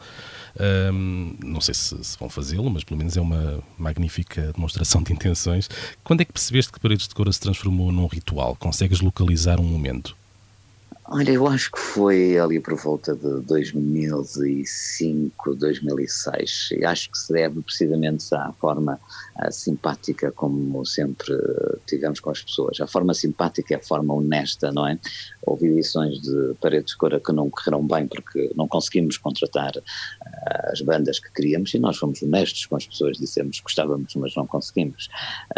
Um, 0.94 1.36
não 1.44 1.62
sei 1.62 1.74
se, 1.74 2.04
se 2.04 2.18
vão 2.18 2.30
fazê-lo, 2.30 2.70
mas 2.70 2.84
pelo 2.84 2.98
menos 2.98 3.18
é 3.18 3.22
uma 3.22 3.64
magnífica 3.78 4.52
demonstração 4.54 5.02
de 5.02 5.14
intenções. 5.14 5.70
Quando 6.04 6.22
é 6.22 6.26
que 6.26 6.34
percebeste 6.34 6.72
que 6.72 6.80
Paredes 6.80 7.08
de 7.08 7.16
Cor 7.16 7.32
se 7.34 7.40
transformou 7.40 7.92
num 7.92 8.08
ritual? 8.08 8.56
Consegues 8.56 9.02
localizar 9.02 9.60
um 9.60 9.64
momento? 9.64 10.16
Olha, 11.16 11.30
eu 11.30 11.48
acho 11.48 11.72
que 11.72 11.78
foi 11.78 12.40
ali 12.40 12.60
por 12.60 12.74
volta 12.74 13.14
de 13.14 13.42
2005, 13.42 15.56
2006. 15.56 16.70
E 16.72 16.84
acho 16.84 17.12
que 17.12 17.18
se 17.20 17.32
deve 17.32 17.62
precisamente 17.62 18.34
à 18.34 18.52
forma 18.54 19.00
uh, 19.38 19.52
simpática 19.52 20.32
como 20.32 20.84
sempre 20.84 21.38
tivemos 21.86 22.20
com 22.20 22.32
as 22.32 22.42
pessoas. 22.42 22.82
A 22.82 22.88
forma 22.88 23.14
simpática 23.14 23.76
é 23.76 23.78
a 23.78 23.84
forma 23.84 24.12
honesta, 24.12 24.72
não 24.72 24.88
é? 24.88 24.98
Houve 25.46 25.68
edições 25.68 26.20
de 26.20 26.56
Paredes 26.60 26.94
de 26.94 26.98
Cora 26.98 27.20
que 27.20 27.32
não 27.32 27.48
correram 27.48 27.86
bem 27.86 28.08
porque 28.08 28.52
não 28.56 28.68
conseguimos 28.68 29.16
contratar 29.18 29.78
uh, 29.78 30.72
as 30.72 30.82
bandas 30.82 31.20
que 31.20 31.32
queríamos 31.32 31.72
e 31.76 31.78
nós 31.78 31.96
fomos 31.96 32.24
honestos 32.24 32.66
com 32.66 32.76
as 32.76 32.88
pessoas, 32.88 33.20
dissemos 33.20 33.58
que 33.58 33.66
gostávamos, 33.66 34.16
mas 34.16 34.36
não 34.36 34.48
conseguimos. 34.48 35.10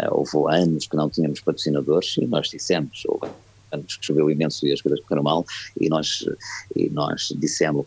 Uh, 0.02 0.18
houve 0.18 0.54
anos 0.54 0.86
que 0.86 0.96
não 0.96 1.08
tínhamos 1.08 1.40
patrocinadores 1.40 2.14
e 2.18 2.26
nós 2.26 2.50
dissemos, 2.50 3.02
houve 3.06 3.26
anos 3.72 3.96
que 3.96 4.06
choveu 4.06 4.30
imenso 4.30 4.66
e 4.66 4.72
as 4.72 4.80
coisas 4.80 5.00
correram 5.00 5.22
mal, 5.22 5.44
e 5.80 5.88
nós, 5.88 6.24
e 6.74 6.88
nós 6.90 7.32
dissemos, 7.36 7.84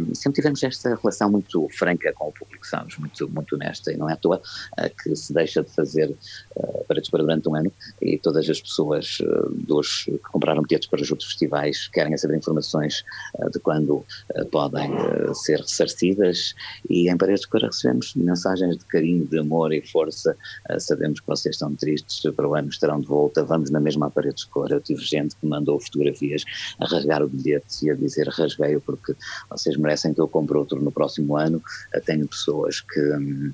um, 0.00 0.14
sempre 0.14 0.36
tivemos 0.36 0.62
esta 0.62 0.94
relação 0.94 1.30
muito 1.30 1.68
franca 1.70 2.12
com 2.14 2.28
o 2.28 2.32
público, 2.32 2.66
sabes, 2.66 2.96
muito, 2.98 3.28
muito 3.28 3.54
honesta, 3.54 3.92
e 3.92 3.96
não 3.96 4.08
é 4.08 4.14
à 4.14 4.16
toa 4.16 4.38
uh, 4.38 5.02
que 5.02 5.14
se 5.14 5.32
deixa 5.32 5.62
de 5.62 5.70
fazer 5.70 6.10
uh, 6.56 6.84
para 6.86 7.00
dispor 7.00 7.20
durante 7.20 7.48
um 7.48 7.54
ano, 7.54 7.72
e 8.00 8.18
todas 8.18 8.48
as 8.48 8.60
pessoas 8.60 9.18
uh, 9.20 9.50
dos, 9.50 10.04
que 10.04 10.18
compraram 10.32 10.62
bilhetes 10.62 10.88
para 10.88 11.02
os 11.02 11.10
outros 11.10 11.28
festivais 11.28 11.88
querem 11.88 12.16
saber 12.16 12.36
informações 12.36 13.04
uh, 13.38 13.50
de 13.50 13.58
quando 13.58 14.04
podem 14.50 14.90
ser 15.34 15.60
ressarcidas, 15.60 16.54
e 16.88 17.10
em 17.10 17.16
Paredes 17.16 17.42
de 17.42 17.48
Cora 17.48 17.66
recebemos 17.66 18.14
mensagens 18.14 18.78
de 18.78 18.84
carinho, 18.86 19.26
de 19.26 19.38
amor 19.38 19.72
e 19.72 19.82
força, 19.86 20.36
sabemos 20.78 21.20
que 21.20 21.26
vocês 21.26 21.54
estão 21.56 21.74
tristes, 21.74 22.22
para 22.34 22.48
o 22.48 22.54
ano 22.54 22.68
estarão 22.68 23.00
de 23.00 23.06
volta, 23.06 23.44
vamos 23.44 23.70
na 23.70 23.80
mesma 23.80 24.10
Paredes 24.10 24.44
de 24.44 24.50
Cora, 24.50 24.74
eu 24.74 24.80
tive 24.80 25.04
gente 25.10 25.36
que 25.36 25.46
mandou 25.46 25.80
fotografias 25.80 26.44
a 26.78 26.86
rasgar 26.86 27.22
o 27.22 27.28
bilhete 27.28 27.86
e 27.86 27.90
a 27.90 27.94
dizer 27.94 28.28
rasguei-o 28.28 28.80
porque 28.80 29.14
vocês 29.50 29.76
merecem 29.76 30.14
que 30.14 30.20
eu 30.20 30.28
compre 30.28 30.56
outro 30.56 30.80
no 30.80 30.92
próximo 30.92 31.36
ano. 31.36 31.62
Tenho 32.04 32.26
pessoas 32.26 32.80
que 32.80 33.00
hum, 33.00 33.52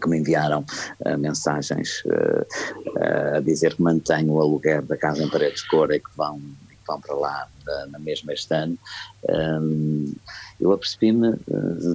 que 0.00 0.08
me 0.08 0.18
enviaram 0.18 0.64
uh, 1.04 1.18
mensagens 1.18 2.02
uh, 2.06 2.42
uh, 2.98 3.36
a 3.36 3.40
dizer 3.40 3.74
que 3.74 3.82
mantenho 3.82 4.32
o 4.32 4.40
aluguer 4.40 4.82
da 4.82 4.96
casa 4.96 5.22
em 5.22 5.28
paredes 5.28 5.62
de 5.62 5.68
cor 5.68 5.92
e 5.92 6.00
que 6.00 6.10
vão, 6.16 6.40
que 6.40 6.86
vão 6.86 7.00
para 7.00 7.14
lá 7.14 7.48
na 7.90 7.98
mesma 7.98 8.32
este 8.32 8.54
ano. 8.54 8.78
Um, 9.28 10.14
eu 10.60 10.72
apercebi-me, 10.72 11.34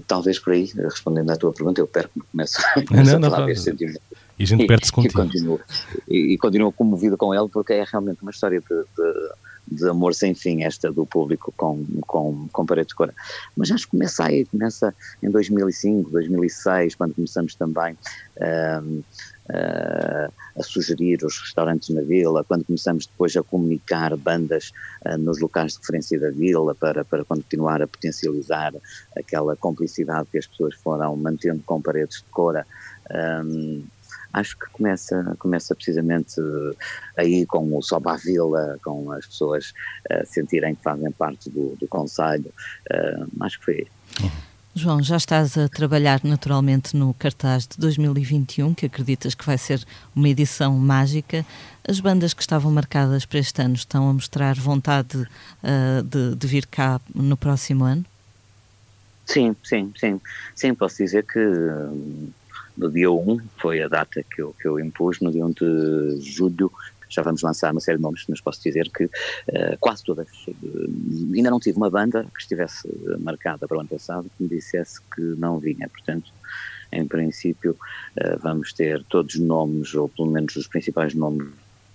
talvez 0.05 0.37
por 0.37 0.53
aí, 0.53 0.65
respondendo 0.75 1.31
à 1.31 1.37
tua 1.37 1.53
pergunta, 1.53 1.81
eu 1.81 1.87
perco-me, 1.87 2.23
começo, 2.29 2.57
começo 2.87 3.19
não, 3.19 3.27
a 3.27 3.31
falar 3.31 3.45
deste 3.45 3.63
sentimento 3.63 4.01
e 4.41 4.43
a 4.43 4.47
gente 4.47 4.65
perde-se 4.65 4.91
contigo. 4.91 5.21
E 5.21 5.23
continuo, 5.23 5.59
e, 6.07 6.33
e 6.33 6.37
continuo 6.37 6.71
comovido 6.71 7.15
com 7.15 7.33
ele 7.33 7.47
porque 7.47 7.73
é 7.73 7.83
realmente 7.83 8.23
uma 8.23 8.31
história 8.31 8.59
de, 8.59 8.67
de, 8.67 9.77
de, 9.77 9.87
amor 9.87 10.15
sem 10.15 10.33
fim 10.33 10.63
esta 10.63 10.91
do 10.91 11.05
público 11.05 11.53
com, 11.55 11.85
com, 12.07 12.47
com 12.51 12.65
Paredes 12.65 12.89
de 12.89 12.95
Cora. 12.95 13.13
Mas 13.55 13.71
acho 13.71 13.85
que 13.85 13.91
começa 13.91 14.25
aí, 14.25 14.43
começa 14.45 14.95
em 15.21 15.29
2005, 15.29 16.09
2006, 16.09 16.95
quando 16.95 17.13
começamos 17.13 17.53
também 17.53 17.93
uh, 18.37 18.83
uh, 18.87 20.33
a 20.57 20.63
sugerir 20.63 21.23
os 21.23 21.37
restaurantes 21.39 21.89
na 21.89 22.01
vila, 22.01 22.43
quando 22.43 22.65
começamos 22.65 23.05
depois 23.05 23.37
a 23.37 23.43
comunicar 23.43 24.17
bandas 24.17 24.71
uh, 25.05 25.19
nos 25.19 25.39
locais 25.39 25.73
de 25.73 25.79
referência 25.81 26.19
da 26.19 26.31
vila 26.31 26.73
para, 26.73 27.05
para 27.05 27.23
continuar 27.23 27.79
a 27.83 27.87
potencializar 27.87 28.73
aquela 29.15 29.55
complicidade 29.55 30.29
que 30.31 30.39
as 30.39 30.47
pessoas 30.47 30.73
foram 30.73 31.15
mantendo 31.15 31.61
com 31.63 31.79
Paredes 31.79 32.17
de 32.17 32.25
Cora. 32.31 32.65
Um, 33.11 33.83
acho 34.33 34.57
que 34.57 34.65
começa, 34.71 35.35
começa 35.39 35.75
precisamente 35.75 36.35
aí 37.17 37.45
com 37.45 37.75
o 37.75 37.81
Soba 37.81 38.17
Vila, 38.17 38.77
com 38.83 39.11
as 39.11 39.25
pessoas 39.25 39.73
uh, 40.11 40.25
sentirem 40.25 40.75
que 40.75 40.83
fazem 40.83 41.11
parte 41.11 41.49
do, 41.49 41.75
do 41.79 41.87
Conselho, 41.87 42.51
uh, 42.91 43.43
acho 43.43 43.59
que 43.59 43.65
foi. 43.65 43.87
João, 44.73 45.03
já 45.03 45.17
estás 45.17 45.57
a 45.57 45.67
trabalhar 45.67 46.21
naturalmente 46.23 46.95
no 46.95 47.13
cartaz 47.13 47.67
de 47.67 47.77
2021, 47.77 48.73
que 48.73 48.85
acreditas 48.85 49.35
que 49.35 49.45
vai 49.45 49.57
ser 49.57 49.85
uma 50.15 50.29
edição 50.29 50.73
mágica. 50.77 51.45
As 51.85 51.99
bandas 51.99 52.33
que 52.33 52.41
estavam 52.41 52.71
marcadas 52.71 53.25
para 53.25 53.39
este 53.39 53.61
ano 53.61 53.75
estão 53.75 54.09
a 54.09 54.13
mostrar 54.13 54.55
vontade 54.55 55.17
uh, 55.17 56.03
de, 56.03 56.35
de, 56.35 56.47
vir 56.47 56.65
cá 56.67 57.01
no 57.13 57.35
próximo 57.35 57.83
ano? 57.83 58.05
Sim, 59.25 59.53
sim, 59.61 59.91
sim. 59.99 60.21
Sim, 60.55 60.73
posso 60.73 60.97
dizer 60.97 61.25
que 61.25 61.39
no 62.77 62.91
dia 62.91 63.11
1, 63.11 63.39
foi 63.57 63.81
a 63.81 63.87
data 63.87 64.23
que 64.23 64.41
eu, 64.41 64.53
que 64.59 64.67
eu 64.67 64.79
impus, 64.79 65.19
no 65.19 65.31
dia 65.31 65.45
1 65.45 65.51
de 65.51 66.21
julho 66.21 66.71
já 67.11 67.21
vamos 67.21 67.41
lançar 67.41 67.71
uma 67.71 67.81
série 67.81 67.97
de 67.97 68.03
nomes, 68.03 68.23
mas 68.29 68.39
posso 68.39 68.63
dizer 68.63 68.89
que 68.89 69.03
uh, 69.03 69.77
quase 69.79 70.03
todas, 70.03 70.27
uh, 70.47 71.33
ainda 71.35 71.51
não 71.51 71.59
tive 71.59 71.77
uma 71.77 71.89
banda 71.89 72.23
que 72.33 72.41
estivesse 72.41 72.87
marcada 73.19 73.67
para 73.67 73.77
o 73.77 73.79
ano 73.81 73.89
passado 73.89 74.31
que 74.37 74.43
me 74.43 74.49
dissesse 74.49 75.01
que 75.13 75.21
não 75.21 75.59
vinha, 75.59 75.89
portanto, 75.89 76.31
em 76.91 77.05
princípio, 77.05 77.71
uh, 78.17 78.39
vamos 78.41 78.73
ter 78.73 79.03
todos 79.09 79.35
os 79.35 79.41
nomes, 79.41 79.93
ou 79.93 80.07
pelo 80.07 80.31
menos 80.31 80.55
os 80.55 80.67
principais 80.67 81.13
nomes 81.13 81.49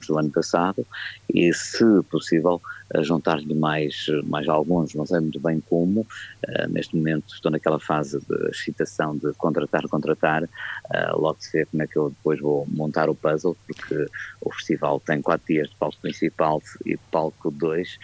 do 0.07 0.19
ano 0.19 0.31
passado 0.31 0.87
e, 1.33 1.53
se 1.53 1.85
possível, 2.11 2.61
juntar-lhe 3.01 3.55
mais, 3.55 4.07
mais 4.25 4.49
alguns, 4.49 4.95
não 4.95 5.05
sei 5.05 5.21
muito 5.21 5.41
bem 5.41 5.61
como. 5.69 6.01
Uh, 6.01 6.69
neste 6.69 6.97
momento 6.97 7.35
estou 7.35 7.51
naquela 7.51 7.81
fase 7.81 8.19
de 8.21 8.51
excitação 8.51 9.17
de 9.17 9.33
contratar, 9.35 9.83
contratar. 9.89 10.45
Uh, 10.45 11.21
logo 11.21 11.37
se 11.41 11.59
vê 11.59 11.65
como 11.67 11.83
é 11.83 11.87
que 11.87 11.97
eu 11.97 12.11
depois 12.11 12.41
vou 12.41 12.67
montar 12.69 13.09
o 13.09 13.15
puzzle, 13.15 13.57
porque 13.67 14.07
o 14.41 14.53
festival 14.53 15.01
tem 15.01 15.21
quatro 15.21 15.47
dias 15.47 15.69
de 15.69 15.75
palco 15.77 15.97
principal 16.01 16.63
e 16.85 16.97
palco 17.11 17.51
dois. 17.51 17.99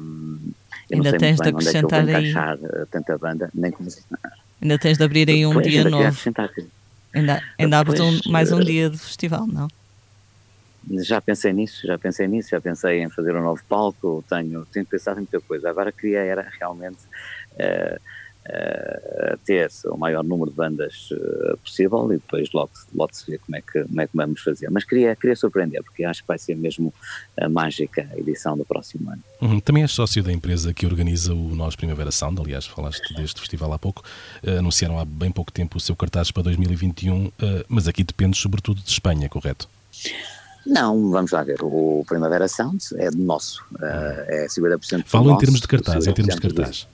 Um, 0.00 0.52
eu 0.90 0.96
Ainda 0.96 1.16
tens 1.16 1.38
de 1.38 1.48
acrescentar 1.48 2.08
é 2.08 2.16
aí. 2.16 2.34
tanta 2.90 3.16
banda, 3.16 3.50
nem 3.54 3.70
como 3.70 3.88
Ainda 4.60 4.78
tens 4.78 4.98
de 4.98 5.04
abrir 5.04 5.28
aí 5.28 5.46
um 5.46 5.50
depois, 5.50 5.66
dia 5.66 5.84
novo. 5.88 6.18
Ainda, 7.14 7.42
ainda 7.58 7.78
abres 7.78 8.00
um, 8.00 8.30
mais 8.30 8.52
um 8.52 8.60
dia 8.60 8.90
de 8.90 8.98
festival, 8.98 9.46
não? 9.46 9.68
Já 11.02 11.20
pensei 11.20 11.52
nisso, 11.52 11.86
já 11.86 11.98
pensei 11.98 12.26
nisso, 12.26 12.50
já 12.50 12.60
pensei 12.60 13.02
em 13.02 13.10
fazer 13.10 13.34
um 13.36 13.42
novo 13.42 13.62
palco, 13.68 14.24
tenho, 14.28 14.66
tenho 14.66 14.86
pensado 14.86 15.18
em 15.18 15.22
muita 15.22 15.40
coisa. 15.40 15.70
Agora 15.70 15.92
queria 15.92 16.20
era 16.20 16.48
realmente 16.58 16.98
uh, 17.54 18.00
uh, 18.46 19.38
ter 19.44 19.70
o 19.86 19.96
maior 19.96 20.24
número 20.24 20.50
de 20.50 20.56
bandas 20.56 21.10
uh, 21.12 21.56
possível 21.58 22.12
e 22.12 22.16
depois 22.16 22.50
logo, 22.52 22.70
logo 22.94 23.14
se 23.14 23.30
vê 23.30 23.38
como 23.38 23.56
é, 23.56 23.60
que, 23.60 23.84
como 23.84 24.00
é 24.00 24.06
que 24.06 24.16
vamos 24.16 24.40
fazer. 24.42 24.70
Mas 24.70 24.84
queria, 24.84 25.14
queria 25.14 25.36
surpreender, 25.36 25.82
porque 25.82 26.04
acho 26.04 26.22
que 26.22 26.28
vai 26.28 26.38
ser 26.38 26.56
mesmo 26.56 26.92
a 27.40 27.48
mágica 27.48 28.08
edição 28.16 28.56
do 28.56 28.64
próximo 28.64 29.10
ano. 29.10 29.22
Uhum. 29.40 29.60
Também 29.60 29.82
és 29.82 29.92
sócio 29.92 30.22
da 30.22 30.32
empresa 30.32 30.74
que 30.74 30.84
organiza 30.84 31.32
o 31.32 31.54
Nós 31.54 31.76
Primavera 31.76 32.10
Sound, 32.10 32.40
aliás, 32.40 32.66
falaste 32.66 33.14
deste 33.14 33.40
festival 33.40 33.72
há 33.72 33.78
pouco, 33.78 34.02
anunciaram 34.58 34.98
há 34.98 35.04
bem 35.04 35.30
pouco 35.30 35.52
tempo 35.52 35.78
o 35.78 35.80
seu 35.80 35.94
cartaz 35.94 36.30
para 36.30 36.44
2021, 36.44 37.30
mas 37.68 37.88
aqui 37.88 38.02
depende 38.02 38.36
sobretudo 38.36 38.80
de 38.80 38.90
Espanha, 38.90 39.28
correto? 39.28 39.68
Não, 40.66 41.10
vamos 41.10 41.30
lá 41.30 41.42
ver. 41.42 41.58
O 41.62 42.04
Primavera 42.06 42.46
Sound 42.48 42.82
é 42.96 43.10
nosso, 43.10 43.64
uh, 43.74 44.24
é 44.28 44.46
50% 44.46 45.04
Falo 45.06 45.24
nosso, 45.24 45.36
em 45.36 45.38
termos 45.38 45.60
de 45.60 45.68
cartaz, 45.68 46.06
em 46.06 46.12
termos 46.12 46.34
de 46.34 46.40
cartaz. 46.40 46.88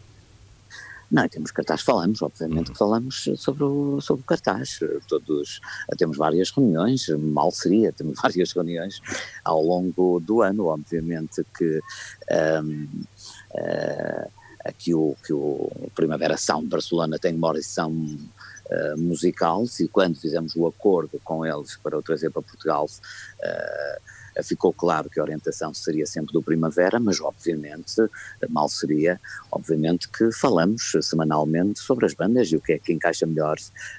Não, 1.11 1.25
em 1.25 1.29
termos 1.29 1.49
de 1.49 1.55
cartaz 1.55 1.81
falamos, 1.81 2.21
obviamente 2.21 2.69
uhum. 2.69 2.73
que 2.73 2.79
falamos 2.79 3.29
sobre 3.37 3.65
o, 3.65 4.01
sobre 4.01 4.23
o 4.23 4.27
cartaz. 4.27 4.79
Todos, 5.07 5.61
temos 5.97 6.17
várias 6.17 6.51
reuniões, 6.51 7.09
mal 7.09 7.51
seria, 7.51 7.93
temos 7.93 8.19
várias 8.23 8.53
reuniões 8.53 9.01
ao 9.45 9.63
longo 9.63 10.21
do 10.21 10.43
ano, 10.43 10.67
obviamente 10.67 11.45
que 11.57 11.81
um, 12.63 12.89
uh, 13.55 14.31
que 14.77 14.95
o, 14.95 15.17
que 15.25 15.33
o 15.33 15.71
Primavera 15.95 16.37
Sound 16.37 16.67
Barcelona 16.67 17.19
tem 17.19 17.35
uma 17.35 17.49
audição 17.49 17.91
uh, 18.71 18.99
musical 18.99 19.65
e 19.81 19.89
quando 19.89 20.19
fizemos 20.19 20.55
o 20.57 20.67
acordo 20.67 21.21
com 21.25 21.45
eles 21.45 21.77
para 21.77 21.99
o 21.99 22.03
trazer 22.03 22.31
para 22.31 22.43
Portugal, 22.43 22.87
uh, 22.87 24.43
ficou 24.43 24.73
claro 24.73 25.11
que 25.11 25.19
a 25.19 25.23
orientação 25.23 25.75
seria 25.75 26.07
sempre 26.07 26.33
do 26.33 26.43
Primavera, 26.43 27.01
mas 27.01 27.21
obviamente 27.21 27.97
mal 28.49 28.69
seria, 28.69 29.21
obviamente 29.51 30.09
que 30.09 30.31
falamos 30.31 30.93
semanalmente 31.03 31.81
sobre 31.81 32.07
as 32.07 32.15
bandas 32.15 32.49
e 32.53 32.57
o 32.57 32.61
que 32.61 32.75
é 32.75 32.79
que 32.79 32.93
encaixa 32.93 33.27
melhor 33.27 33.57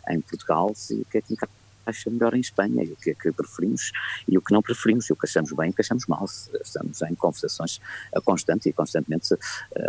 em 0.09 0.21
Portugal 0.21 0.73
e 0.91 1.01
o 1.01 1.05
que 1.05 1.17
é 1.17 1.21
que 1.21 1.33
encaixa 1.33 1.51
acha 1.89 2.09
melhor 2.09 2.33
em 2.33 2.39
Espanha 2.39 2.83
e 2.83 2.91
o 2.91 2.95
que 2.95 3.11
é 3.11 3.13
que 3.13 3.31
preferimos 3.31 3.91
e 4.27 4.37
o 4.37 4.41
que 4.41 4.53
não 4.53 4.61
preferimos 4.61 5.09
e 5.09 5.13
o 5.13 5.15
que 5.15 5.25
achamos 5.25 5.51
bem 5.53 5.67
e 5.67 5.71
o 5.71 5.73
que 5.73 5.81
achamos 5.81 6.05
mal. 6.07 6.25
Estamos 6.63 7.01
em 7.01 7.15
conversações 7.15 7.79
constante 8.23 8.69
e 8.69 8.73
constantemente 8.73 9.33
uh, 9.33 9.37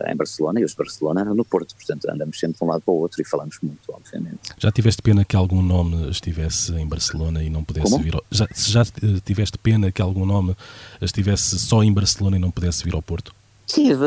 em 0.09 0.17
Barcelona 0.17 0.61
e 0.61 0.65
os 0.65 0.73
de 0.73 0.77
Barcelona 0.77 1.25
no 1.25 1.45
Porto, 1.45 1.75
portanto 1.75 2.09
andamos 2.11 2.39
sempre 2.39 2.59
de 2.59 2.65
um 2.65 2.69
lado 2.69 2.83
para 2.83 2.93
o 2.93 2.99
outro 2.99 3.21
e 3.21 3.25
falamos 3.25 3.59
muito, 3.63 3.93
obviamente. 3.93 4.51
Já 4.59 4.71
tiveste 4.71 5.03
pena 5.03 5.25
que 5.25 5.37
algum 5.37 5.63
nome 5.63 6.11
estivesse 6.11 6.73
em 6.73 6.87
Barcelona 6.87 7.43
e 7.43 7.51
não 7.51 7.65
pudesse 7.65 7.91
Como? 7.91 8.03
vir 8.03 8.15
ao... 8.15 8.25
Já, 8.31 8.47
já 8.55 8.85
tiveste 9.25 9.59
pena 9.59 9.93
que 9.93 10.03
algum 10.03 10.25
nome 10.25 10.57
estivesse 11.01 11.59
só 11.59 11.83
em 11.83 11.93
Barcelona 11.93 12.37
e 12.37 12.41
não 12.41 12.51
pudesse 12.51 12.85
vir 12.85 12.95
ao 12.95 13.03
Porto? 13.03 13.40
Tive, 13.73 14.07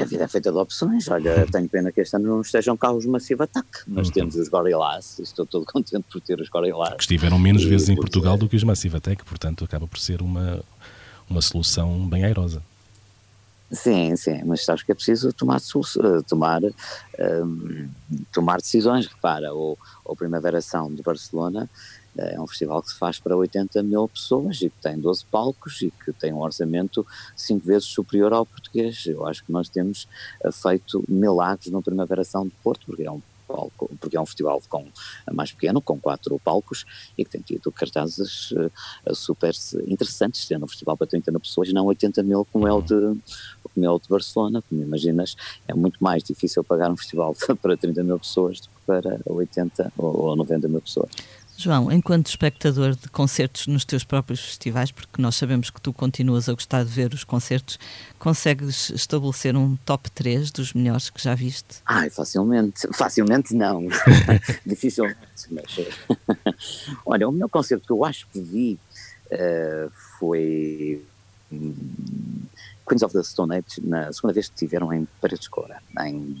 a 0.00 0.04
vida 0.04 0.24
é 0.24 0.28
feita 0.28 0.50
de 0.50 0.56
opções. 0.56 1.08
Olha, 1.08 1.46
tenho 1.52 1.68
pena 1.68 1.92
que 1.92 2.00
este 2.00 2.16
ano 2.16 2.28
não 2.28 2.40
estejam 2.40 2.76
cá 2.76 2.90
os 2.90 3.04
Massive 3.04 3.42
Attack, 3.42 3.68
mas 3.86 4.06
uhum. 4.08 4.12
temos 4.12 4.34
os 4.36 4.48
Gorillaz 4.48 5.18
estou 5.18 5.44
todo 5.44 5.66
contente 5.70 6.04
por 6.10 6.20
ter 6.20 6.40
os 6.40 6.48
Gorillaz. 6.48 6.94
Que 6.94 7.02
estiveram 7.02 7.38
menos 7.38 7.62
e, 7.62 7.68
vezes 7.68 7.88
em 7.88 7.96
Portugal 7.96 8.36
do 8.36 8.48
que 8.48 8.56
os 8.56 8.64
Massive 8.64 8.96
Attack, 8.96 9.24
portanto 9.24 9.64
acaba 9.64 9.86
por 9.86 9.98
ser 9.98 10.22
uma, 10.22 10.62
uma 11.28 11.42
solução 11.42 12.08
bem 12.08 12.24
airosa. 12.24 12.62
Sim, 13.70 14.14
sim, 14.16 14.42
mas 14.44 14.64
sabes 14.64 14.82
que 14.82 14.92
é 14.92 14.94
preciso 14.94 15.32
tomar, 15.32 15.56
eh, 15.56 16.22
tomar, 16.28 16.60
um, 16.62 17.88
tomar 18.30 18.58
decisões. 18.58 19.06
Repara, 19.06 19.54
o, 19.54 19.78
o 20.04 20.14
Primavera 20.14 20.60
Sound 20.60 20.96
de 20.96 21.02
Barcelona 21.02 21.70
é 22.16 22.40
um 22.40 22.46
festival 22.46 22.82
que 22.82 22.90
se 22.90 22.98
faz 22.98 23.18
para 23.18 23.36
80 23.36 23.82
mil 23.82 24.06
pessoas 24.08 24.60
e 24.60 24.68
que 24.68 24.76
tem 24.82 24.98
12 24.98 25.24
palcos 25.26 25.80
e 25.82 25.90
que 25.90 26.12
tem 26.12 26.32
um 26.32 26.40
orçamento 26.40 27.06
cinco 27.34 27.66
vezes 27.66 27.88
superior 27.88 28.32
ao 28.32 28.44
português. 28.44 29.06
Eu 29.06 29.26
acho 29.26 29.44
que 29.44 29.52
nós 29.52 29.68
temos 29.68 30.06
eh, 30.44 30.52
feito 30.52 31.02
milagres 31.08 31.70
no 31.70 31.82
Primavera 31.82 32.24
Sound 32.24 32.50
de 32.50 32.56
Porto, 32.62 32.84
porque 32.86 33.04
é 33.04 33.10
um 33.10 33.22
palco, 33.52 33.90
porque 34.00 34.16
é 34.16 34.20
um 34.20 34.26
festival 34.26 34.62
com, 34.68 34.86
mais 35.32 35.52
pequeno, 35.52 35.80
com 35.80 36.00
quatro 36.00 36.38
palcos, 36.38 36.84
e 37.16 37.24
que 37.24 37.30
tem 37.30 37.40
tido 37.40 37.70
cartazes 37.70 38.50
uh, 38.52 39.14
super 39.14 39.52
interessantes, 39.86 40.46
tendo 40.46 40.64
um 40.64 40.68
festival 40.68 40.96
para 40.96 41.06
30 41.06 41.30
mil 41.30 41.40
pessoas, 41.40 41.72
não 41.72 41.86
80 41.86 42.22
mil 42.22 42.46
como 42.46 42.66
é 42.66 42.72
o 42.72 42.80
de, 42.80 42.94
como 42.94 43.86
é 43.86 43.90
o 43.90 43.98
de 43.98 44.08
Barcelona, 44.08 44.62
como 44.68 44.82
imaginas, 44.82 45.36
é 45.68 45.74
muito 45.74 46.02
mais 46.02 46.22
difícil 46.22 46.64
pagar 46.64 46.90
um 46.90 46.96
festival 46.96 47.36
para 47.60 47.76
30 47.76 48.02
mil 48.02 48.18
pessoas 48.18 48.60
do 48.60 48.68
que 48.68 48.86
para 48.86 49.20
80 49.26 49.92
ou 49.98 50.34
90 50.36 50.68
mil 50.68 50.80
pessoas. 50.80 51.10
João, 51.62 51.92
enquanto 51.92 52.26
espectador 52.26 52.96
de 52.96 53.08
concertos 53.08 53.68
nos 53.68 53.84
teus 53.84 54.02
próprios 54.02 54.40
festivais, 54.40 54.90
porque 54.90 55.22
nós 55.22 55.36
sabemos 55.36 55.70
que 55.70 55.80
tu 55.80 55.92
continuas 55.92 56.48
a 56.48 56.52
gostar 56.52 56.84
de 56.84 56.90
ver 56.90 57.14
os 57.14 57.22
concertos, 57.22 57.78
consegues 58.18 58.90
estabelecer 58.90 59.56
um 59.56 59.76
top 59.76 60.10
3 60.10 60.50
dos 60.50 60.72
melhores 60.72 61.08
que 61.08 61.22
já 61.22 61.34
viste? 61.34 61.76
Ai, 61.86 62.10
facilmente. 62.10 62.88
Facilmente 62.92 63.54
não. 63.54 63.86
Dificilmente. 64.66 65.18
Mas, 65.50 65.76
olha, 67.06 67.28
o 67.28 67.32
melhor 67.32 67.48
concerto 67.48 67.86
que 67.86 67.92
eu 67.92 68.04
acho 68.04 68.26
que 68.32 68.40
vi 68.40 68.78
uh, 69.30 69.90
foi 70.18 71.00
um, 71.52 71.74
Queens 72.88 73.02
of 73.02 73.14
the 73.14 73.22
Stone 73.22 73.54
Age, 73.54 73.80
na 73.82 74.12
segunda 74.12 74.34
vez 74.34 74.48
que 74.48 74.54
estiveram 74.54 74.92
em 74.92 75.06
Paredes 75.20 75.46
Cora, 75.46 75.80
em 76.00 76.34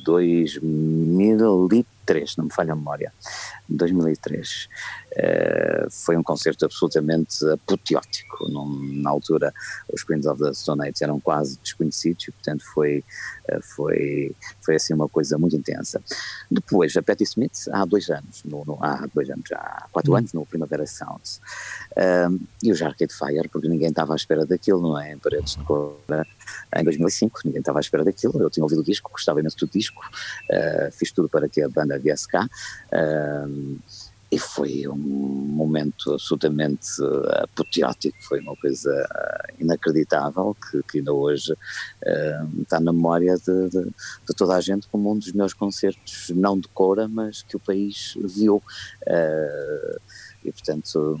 2003, 2.06 2.36
não 2.36 2.44
me 2.46 2.52
falha 2.52 2.72
a 2.72 2.76
memória. 2.76 3.12
2003. 3.68 4.68
Uh, 5.12 5.90
foi 5.90 6.16
um 6.16 6.22
concerto 6.22 6.64
absolutamente 6.64 7.46
apoteótico. 7.50 8.48
na 8.50 9.10
altura, 9.10 9.52
os 9.92 10.02
Queens 10.02 10.26
of 10.26 10.42
the 10.42 10.52
Stone 10.54 10.88
Age 10.88 11.02
eram 11.02 11.20
quase 11.20 11.58
desconhecidos 11.58 12.28
e, 12.28 12.32
portanto, 12.32 12.64
foi, 12.74 13.04
uh, 13.50 13.62
foi, 13.62 14.34
foi 14.60 14.76
assim 14.76 14.94
uma 14.94 15.08
coisa 15.08 15.38
muito 15.38 15.56
intensa. 15.56 16.02
Depois, 16.50 16.96
a 16.96 17.02
Patti 17.02 17.24
Smith, 17.24 17.68
há 17.72 17.84
dois 17.84 18.08
anos, 18.10 18.42
no, 18.44 18.64
no, 18.64 18.78
há 18.82 19.06
dois 19.14 19.30
anos, 19.30 19.50
há 19.52 19.86
quatro 19.92 20.12
hum. 20.12 20.16
anos, 20.16 20.32
no 20.32 20.46
Primavera 20.46 20.86
Sounds. 20.86 21.40
Uh, 21.92 22.40
e 22.62 22.72
o 22.72 22.84
Arcade 22.84 23.12
Fire, 23.14 23.48
porque 23.48 23.68
ninguém 23.68 23.88
estava 23.88 24.14
à 24.14 24.16
espera 24.16 24.46
daquilo, 24.46 24.80
não 24.80 24.98
é? 24.98 25.12
Em 25.12 25.18
Paredes 25.18 25.56
de 25.56 25.64
Cora, 25.64 26.26
em 26.76 26.84
2005, 26.84 27.40
ninguém 27.44 27.60
estava 27.60 27.78
à 27.78 27.80
espera 27.80 28.04
daquilo. 28.04 28.40
Eu 28.40 28.50
tinha 28.50 28.64
ouvido 28.64 28.80
o 28.80 28.84
disco, 28.84 29.10
gostava 29.10 29.40
imenso 29.40 29.56
do 29.58 29.66
disco, 29.66 30.02
uh, 30.50 30.92
fiz 30.92 31.12
tudo 31.12 31.28
para 31.28 31.48
que 31.48 31.62
a 31.62 31.68
banda 31.68 31.98
viesse 31.98 32.26
cá. 32.28 32.48
Uh, 32.92 33.78
e 34.32 34.38
foi 34.38 34.88
um 34.88 34.96
momento 34.96 36.14
absolutamente 36.14 37.02
uh, 37.02 37.44
apoteótico, 37.44 38.16
foi 38.22 38.40
uma 38.40 38.56
coisa 38.56 38.90
inacreditável 39.60 40.56
que, 40.56 40.82
que, 40.84 40.98
ainda 40.98 41.12
hoje 41.12 41.52
uh, 41.52 42.62
está 42.62 42.80
na 42.80 42.94
memória 42.94 43.36
de, 43.36 43.68
de, 43.68 43.84
de, 43.84 44.34
toda 44.34 44.56
a 44.56 44.60
gente 44.62 44.88
como 44.88 45.12
um 45.12 45.18
dos 45.18 45.30
melhores 45.32 45.52
concertos, 45.52 46.30
não 46.34 46.58
de 46.58 46.66
Cora, 46.68 47.06
mas 47.06 47.42
que 47.42 47.56
o 47.56 47.60
país 47.60 48.14
viu. 48.24 48.62
Uh, 49.02 50.00
e 50.44 50.52
portanto 50.52 51.18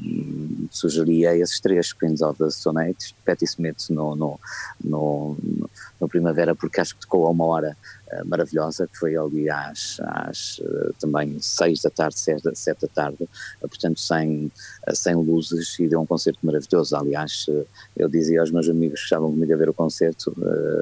sugeria 0.70 1.36
esses 1.36 1.60
três 1.60 1.92
Queens 1.92 2.22
of 2.22 2.38
the 2.38 2.50
Stone 2.50 2.80
Age, 2.80 3.14
Patti 3.24 3.44
Smith 3.44 3.88
no, 3.90 4.16
no, 4.16 4.40
no, 4.82 5.36
no, 6.00 6.08
Primavera 6.08 6.54
porque 6.54 6.80
acho 6.80 6.94
que 6.94 7.02
tocou 7.02 7.26
a 7.26 7.30
uma 7.30 7.44
hora 7.46 7.76
uh, 8.12 8.26
maravilhosa 8.26 8.86
que 8.86 8.98
foi 8.98 9.16
ali 9.16 9.48
às, 9.48 10.00
às 10.00 10.58
uh, 10.58 10.92
também 10.98 11.38
seis 11.40 11.82
da 11.82 11.90
tarde, 11.90 12.18
sete, 12.18 12.50
sete 12.54 12.82
da 12.82 12.88
tarde, 12.88 13.22
uh, 13.22 13.68
portanto 13.68 14.00
sem, 14.00 14.50
sem 14.92 15.14
luzes 15.14 15.78
e 15.78 15.88
deu 15.88 16.00
um 16.00 16.06
concerto 16.06 16.40
maravilhoso, 16.42 16.96
aliás 16.96 17.46
eu 17.96 18.08
dizia 18.08 18.40
aos 18.40 18.50
meus 18.50 18.68
amigos 18.68 19.00
que 19.00 19.04
estavam 19.04 19.30
comigo 19.30 19.52
a 19.52 19.56
ver 19.56 19.68
o 19.68 19.74
concerto, 19.74 20.34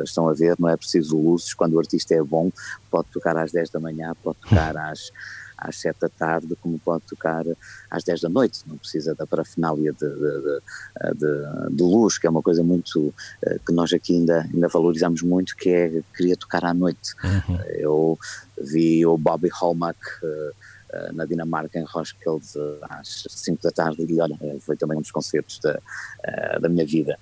estão 0.05 0.29
a 0.29 0.33
ver, 0.33 0.57
não 0.59 0.69
é 0.69 0.77
preciso 0.77 1.17
luzes, 1.17 1.55
quando 1.55 1.75
o 1.75 1.79
artista 1.79 2.15
é 2.15 2.23
bom 2.23 2.51
pode 2.91 3.09
tocar 3.13 3.37
às 3.37 3.53
10 3.53 3.71
da 3.71 3.81
manhã, 3.81 4.15
pode 4.23 4.39
tocar 4.39 4.77
às 4.91 5.13
às 5.61 5.77
sete 5.77 6.01
da 6.01 6.09
tarde, 6.09 6.57
como 6.61 6.79
pode 6.79 7.05
tocar 7.05 7.45
às 7.91 8.03
dez 8.03 8.21
da 8.21 8.29
noite, 8.29 8.63
não 8.67 8.79
precisa 8.79 9.15
da 9.15 9.27
parafernália 9.27 9.93
de, 9.93 10.09
de, 10.09 10.61
de, 11.15 11.77
de, 11.77 11.83
luz, 11.83 12.19
que 12.19 12.27
é 12.27 12.31
uma 12.31 12.43
coisa 12.43 12.63
muito, 12.63 13.13
eh, 13.43 13.59
que 13.65 13.73
nós 13.73 13.93
aqui 13.93 14.15
ainda, 14.15 14.49
ainda 14.53 14.69
valorizamos 14.69 15.23
muito, 15.23 15.55
que 15.55 15.69
é, 15.69 16.03
queria 16.17 16.37
tocar 16.37 16.65
à 16.65 16.73
noite. 16.73 17.15
Uhum. 17.23 17.57
Eu 17.69 18.19
vi 18.59 19.05
o 19.05 19.17
Bobby 19.19 19.49
Hallmark 19.53 19.99
uh, 20.23 20.29
uh, 20.29 21.13
na 21.13 21.25
Dinamarca, 21.25 21.79
em 21.79 21.85
Roskilde, 21.85 22.47
às 22.83 23.25
5 23.29 23.63
da 23.63 23.71
tarde, 23.71 24.07
e 24.09 24.21
olha, 24.21 24.39
foi 24.61 24.77
também 24.77 24.97
um 24.97 25.01
dos 25.03 25.11
concertos 25.11 25.59
da, 25.61 25.79
da 26.59 26.69
minha 26.69 26.87
vida, 26.87 27.19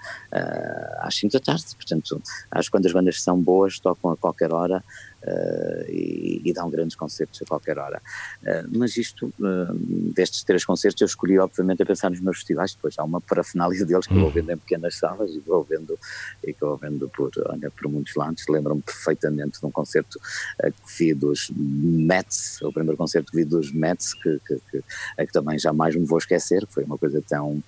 às 0.98 1.14
5 1.16 1.32
da 1.32 1.40
tarde, 1.40 1.64
portanto, 1.74 2.22
acho 2.50 2.68
que 2.68 2.72
quando 2.72 2.86
as 2.86 2.92
bandas 2.92 3.22
são 3.22 3.40
boas, 3.40 3.78
tocam 3.78 4.10
a 4.10 4.16
qualquer 4.16 4.52
hora, 4.52 4.82
uh, 5.22 5.90
e, 5.90 6.42
e, 6.44 6.52
dão 6.52 6.70
grandes 6.70 6.96
concertos 6.96 7.40
a 7.42 7.44
qualquer 7.44 7.78
hora. 7.78 8.00
Uh, 8.42 8.78
mas 8.78 8.96
isto, 8.96 9.32
uh, 9.38 9.74
destes 10.14 10.42
três 10.44 10.64
concertos, 10.64 11.00
eu 11.00 11.06
escolhi 11.06 11.38
obviamente 11.38 11.82
a 11.82 11.86
pensar 11.86 12.10
nos 12.10 12.20
meus 12.20 12.38
festivais, 12.38 12.74
depois 12.74 12.94
há 12.98 13.04
uma 13.04 13.20
parafernália 13.20 13.84
deles 13.84 14.06
que 14.06 14.14
eu 14.14 14.20
vou 14.20 14.28
hum. 14.28 14.32
vendo 14.32 14.52
em 14.52 14.56
pequenas 14.56 14.96
salas 14.96 15.30
e 15.30 15.40
vou 15.40 15.62
vendo, 15.64 15.98
e 16.44 16.52
que 16.52 16.62
eu 16.62 16.68
vou 16.68 16.76
vendo 16.76 17.08
por, 17.08 17.30
olha, 17.46 17.70
por 17.70 17.90
muitos 17.90 18.14
lados. 18.14 18.44
Lembro-me 18.48 18.82
perfeitamente 18.82 19.60
de 19.60 19.66
um 19.66 19.70
concerto 19.70 20.20
que 20.58 20.98
vi 20.98 21.14
dos 21.14 21.50
Mets, 21.54 22.60
o 22.62 22.72
primeiro 22.72 22.96
concerto 22.96 23.30
que 23.30 23.38
vi 23.38 23.44
dos 23.44 23.72
Mets, 23.72 24.14
que, 24.14 24.40
que, 24.46 24.60
que, 24.70 24.82
que 25.26 25.32
também 25.32 25.58
jamais 25.58 25.94
me 25.94 26.04
vou 26.04 26.18
esquecer, 26.18 26.66
foi 26.68 26.84
uma 26.84 26.98
coisa 26.98 27.22
tão, 27.26 27.62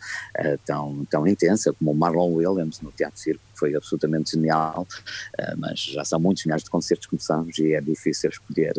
tão, 0.65 1.05
tão 1.07 1.27
intensa 1.27 1.73
como 1.73 1.93
o 1.93 1.95
Marlon 1.95 2.33
Williams 2.33 2.81
no 2.81 2.93
Teatro 2.93 3.19
Circo, 3.21 3.43
foi 3.61 3.77
absolutamente 3.77 4.33
genial, 4.33 4.87
mas 5.59 5.81
já 5.81 6.05
são 6.05 6.19
muitos 6.19 6.45
milhares 6.45 6.65
de 6.65 6.71
concertos 6.71 7.07
que 7.07 7.11
começaram 7.11 7.47
e 7.59 7.75
é 7.75 7.81
difícil 7.81 8.31
escolher, 8.31 8.73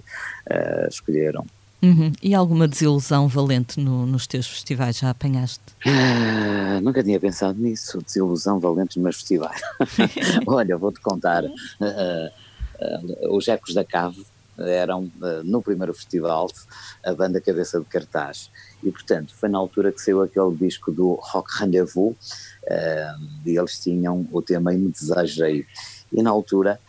uh, 0.49 0.87
escolher 0.89 1.37
um. 1.37 1.45
Uhum. 1.83 2.11
E 2.21 2.35
alguma 2.35 2.67
desilusão 2.67 3.27
valente 3.27 3.79
no, 3.79 4.05
nos 4.05 4.27
teus 4.27 4.45
festivais 4.45 4.99
já 4.99 5.09
apanhaste? 5.09 5.63
Uh, 5.85 6.79
nunca 6.81 7.03
tinha 7.03 7.19
pensado 7.19 7.59
nisso, 7.59 8.01
desilusão 8.03 8.59
valente 8.59 8.97
nos 8.97 9.03
meus 9.03 9.15
festivais. 9.15 9.61
Olha, 10.45 10.77
vou-te 10.77 10.99
contar, 11.01 11.43
uh, 11.43 11.49
uh, 11.49 13.35
os 13.35 13.47
Ecos 13.47 13.73
da 13.73 13.83
Cave 13.83 14.23
eram 14.65 15.11
no 15.43 15.61
primeiro 15.61 15.93
festival 15.93 16.47
a 17.03 17.13
banda 17.13 17.41
cabeça 17.41 17.79
de 17.79 17.85
cartaz. 17.85 18.51
E 18.83 18.91
portanto 18.91 19.33
foi 19.35 19.49
na 19.49 19.57
altura 19.57 19.91
que 19.91 20.01
saiu 20.01 20.21
aquele 20.21 20.55
disco 20.55 20.91
do 20.91 21.19
Rock 21.21 21.59
Rendezvous 21.59 22.15
e 23.45 23.57
eles 23.57 23.79
tinham 23.79 24.27
o 24.31 24.41
tema 24.41 24.73
E 24.73 24.77
Me 24.77 24.91
Desejei 24.91 25.65
e 26.11 26.21
na 26.21 26.29
altura 26.29 26.79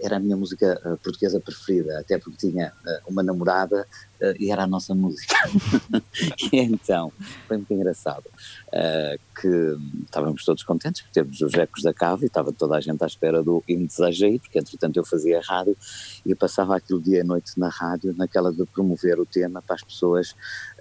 era 0.00 0.16
a 0.16 0.20
minha 0.20 0.36
música 0.36 0.80
uh, 0.84 0.96
portuguesa 0.96 1.38
preferida, 1.38 2.00
até 2.00 2.18
porque 2.18 2.48
tinha 2.48 2.72
uh, 2.72 3.10
uma 3.10 3.22
namorada 3.22 3.86
e 4.40 4.50
era 4.50 4.62
a 4.62 4.66
nossa 4.66 4.94
música. 4.94 5.34
e 6.50 6.58
então, 6.58 7.12
foi 7.46 7.58
muito 7.58 7.74
engraçado 7.74 8.24
que 9.38 9.76
estávamos 10.06 10.42
todos 10.42 10.62
contentes 10.62 11.02
porque 11.02 11.20
temos 11.20 11.38
os 11.42 11.52
ecos 11.52 11.82
da 11.82 11.92
cave 11.92 12.24
e 12.24 12.26
estava 12.26 12.50
toda 12.50 12.76
a 12.76 12.80
gente 12.80 13.04
à 13.04 13.06
espera 13.06 13.42
do 13.42 13.62
aí, 13.68 14.38
porque 14.38 14.58
entretanto 14.58 14.96
eu 14.96 15.04
fazia 15.04 15.38
rádio 15.46 15.76
e 16.24 16.34
passava 16.34 16.74
aquilo 16.74 16.98
dia 16.98 17.20
e 17.20 17.22
noite 17.22 17.52
na 17.58 17.68
rádio, 17.68 18.14
naquela 18.16 18.50
de 18.50 18.64
promover 18.64 19.20
o 19.20 19.26
tema 19.26 19.60
para 19.60 19.74
as 19.74 19.82
pessoas 19.82 20.34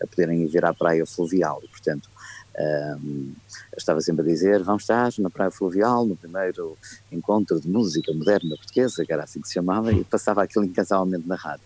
poderem 0.10 0.44
ir 0.44 0.48
ver 0.48 0.64
à 0.64 0.74
praia 0.74 1.06
fluvial 1.06 1.60
e 1.62 1.68
portanto 1.68 2.10
um, 2.58 3.34
eu 3.72 3.78
estava 3.78 4.00
sempre 4.02 4.24
a 4.24 4.28
dizer, 4.28 4.64
vamos 4.64 4.84
estar 4.84 5.12
na 5.20 5.30
Praia 5.30 5.52
Fluvial, 5.52 6.06
no 6.06 6.16
primeiro 6.16 6.78
encontro 7.12 7.60
de 7.60 7.68
música 7.68 8.14
moderna 8.14 8.56
portuguesa, 8.56 9.06
que 9.06 9.12
era 9.12 9.24
assim 9.24 9.42
que 9.42 9.48
se 9.48 9.56
chamava, 9.56 9.92
e 9.92 10.04
passava 10.04 10.44
aquilo 10.44 10.66
incansavelmente 10.66 11.28
na 11.28 11.36
rádio. 11.36 11.66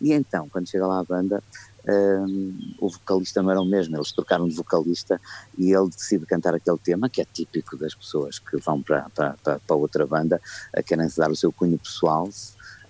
E 0.00 0.12
então, 0.12 0.48
quando 0.48 0.68
chega 0.68 0.86
lá 0.86 1.00
a 1.00 1.04
banda, 1.04 1.42
um, 1.88 2.74
o 2.78 2.88
vocalista 2.88 3.42
não 3.42 3.50
era 3.50 3.60
o 3.60 3.64
mesmo, 3.64 3.96
eles 3.96 4.12
trocaram 4.12 4.46
de 4.46 4.54
vocalista 4.54 5.20
e 5.56 5.72
ele 5.72 5.88
decide 5.88 6.26
cantar 6.26 6.54
aquele 6.54 6.78
tema, 6.78 7.08
que 7.08 7.20
é 7.20 7.24
típico 7.24 7.76
das 7.76 7.94
pessoas 7.94 8.38
que 8.38 8.58
vão 8.58 8.82
para, 8.82 9.08
para, 9.14 9.34
para, 9.42 9.76
outra 9.76 10.06
banda, 10.06 10.40
a 10.74 10.82
querem 10.82 11.08
dar 11.16 11.30
o 11.30 11.36
seu 11.36 11.50
cunho 11.50 11.78
pessoal, 11.78 12.28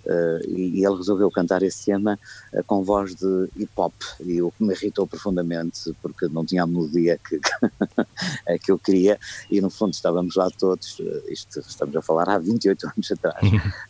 Uh, 0.05 0.39
e, 0.47 0.79
e, 0.79 0.85
ele 0.85 0.95
resolveu 0.95 1.29
cantar 1.29 1.61
esse 1.61 1.85
tema 1.85 2.17
uh, 2.53 2.63
com 2.63 2.83
voz 2.83 3.15
de 3.15 3.49
hip 3.57 3.71
hop 3.75 3.93
e 4.21 4.41
o 4.41 4.49
que 4.49 4.63
me 4.63 4.73
irritou 4.73 5.05
profundamente 5.05 5.93
porque 6.01 6.27
não 6.29 6.45
tinha 6.45 6.63
a 6.63 6.67
melodia 6.67 7.17
que, 7.17 7.39
que 8.63 8.71
eu 8.71 8.79
queria 8.79 9.19
e 9.51 9.59
no 9.59 9.69
fundo 9.69 9.93
estávamos 9.93 10.35
lá 10.35 10.49
todos, 10.49 10.99
uh, 10.99 11.23
isto 11.27 11.59
estamos 11.59 11.95
a 11.95 12.01
falar 12.01 12.29
há 12.29 12.37
28 12.37 12.87
anos 12.95 13.11
atrás, 13.11 13.37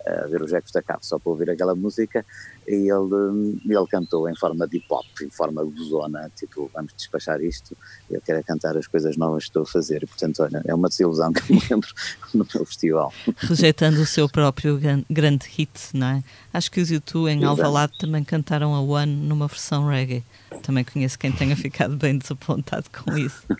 a 0.08 0.28
ver 0.28 0.42
Ecos 0.54 0.72
da 0.72 0.82
Cave 0.82 1.06
só 1.06 1.20
para 1.20 1.32
ouvir 1.32 1.52
aquela 1.52 1.76
música 1.76 2.26
e 2.68 2.90
ele, 2.90 3.60
ele 3.66 3.88
cantou 3.88 4.28
em 4.28 4.36
forma 4.36 4.68
de 4.68 4.78
hip 4.78 4.88
hop, 4.90 5.06
em 5.22 5.30
forma 5.30 5.64
gozona, 5.64 6.32
tipo 6.36 6.70
vamos 6.74 6.94
despachar 6.98 7.42
isto, 7.42 7.78
eu 8.10 8.20
quero 8.22 8.40
é 8.40 8.44
cantar 8.44 8.76
as 8.78 8.88
coisas 8.88 9.16
novas 9.16 9.44
que 9.44 9.50
estou 9.50 9.64
a 9.64 9.66
fazer 9.66 10.04
e 10.04 10.08
portanto 10.08 10.42
olha, 10.42 10.62
é 10.66 10.74
uma 10.74 10.90
desilusão 10.90 11.32
que 11.32 11.54
me 11.54 11.62
lembro 11.70 11.90
no 12.34 12.48
meu 12.54 12.66
festival. 12.66 13.14
Rejeitando 13.38 14.02
o 14.02 14.06
seu 14.06 14.28
próprio 14.28 14.80
grande 15.10 15.48
hit, 15.48 15.72
não 16.00 16.08
é? 16.08 16.24
Acho 16.54 16.72
que 16.72 16.80
os 16.82 16.90
YouTube 16.90 17.30
em 17.30 17.44
Alvalade 17.44 17.98
também 18.00 18.24
cantaram 18.24 18.74
a 18.74 18.82
One 18.82 19.14
numa 19.14 19.48
versão 19.48 19.88
reggae. 19.88 20.24
Também 20.64 20.84
conheço 20.84 21.20
quem 21.20 21.32
tenha 21.32 21.56
ficado 21.58 21.96
bem 21.96 22.18
desapontado 22.18 22.86
com 22.92 23.18
isso. 23.18 23.44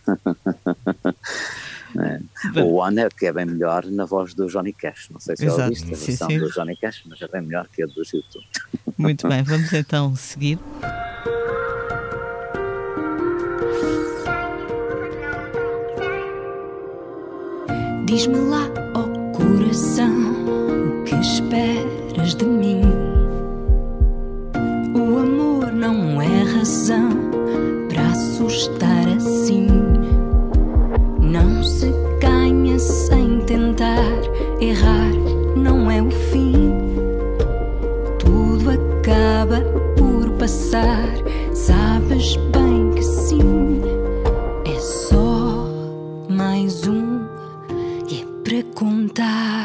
É. 1.98 2.62
O 2.62 2.76
One 2.76 3.02
é 3.02 3.10
que 3.10 3.26
é 3.26 3.34
bem 3.34 3.46
melhor 3.46 3.86
na 3.86 4.06
voz 4.06 4.34
do 4.34 4.48
Johnny 4.48 4.74
Cash. 4.74 5.10
Não 5.10 5.20
sei 5.20 5.36
se 5.36 5.46
Exato. 5.46 5.64
ouviste 5.64 5.86
a 5.86 5.88
versão 5.98 6.30
sim, 6.30 6.36
sim. 6.36 6.40
do 6.40 6.52
Johnny 6.52 6.78
Cash, 6.78 7.04
mas 7.08 7.22
é 7.22 7.28
bem 7.28 7.42
melhor 7.42 7.68
que 7.68 7.82
a 7.82 7.86
do 7.88 7.94
YouTube. 7.98 8.46
Muito 8.98 9.28
bem, 9.28 9.44
vamos 9.44 9.74
então 9.74 10.16
seguir. 10.16 10.60
Diz-me 18.06 18.38
lá, 18.38 18.68
ó 18.96 19.02
oh 19.02 19.32
coração, 19.32 20.12
o 20.12 21.04
que 21.04 21.16
espera 21.16 21.99
de 22.36 22.46
mim? 22.46 22.82
O 24.94 25.20
amor 25.20 25.72
não 25.72 26.22
é 26.22 26.44
razão 26.44 27.10
para 27.88 28.02
assustar 28.12 29.08
assim. 29.16 29.68
Não 31.22 31.64
se 31.64 31.92
ganha 32.20 32.78
sem 32.78 33.40
tentar, 33.42 34.22
errar 34.60 35.12
não 35.56 35.90
é 35.90 36.02
o 36.02 36.12
fim. 36.12 36.74
Tudo 38.20 38.72
acaba 38.72 39.62
por 39.98 40.32
passar, 40.38 41.10
sabes 41.54 42.36
bem 42.52 42.92
que 42.96 43.04
sim. 43.04 43.82
É 44.66 44.80
só 44.80 45.68
mais 46.30 46.88
um 46.88 47.20
e 48.10 48.22
é 48.22 48.26
para 48.44 48.64
contar. 48.76 49.59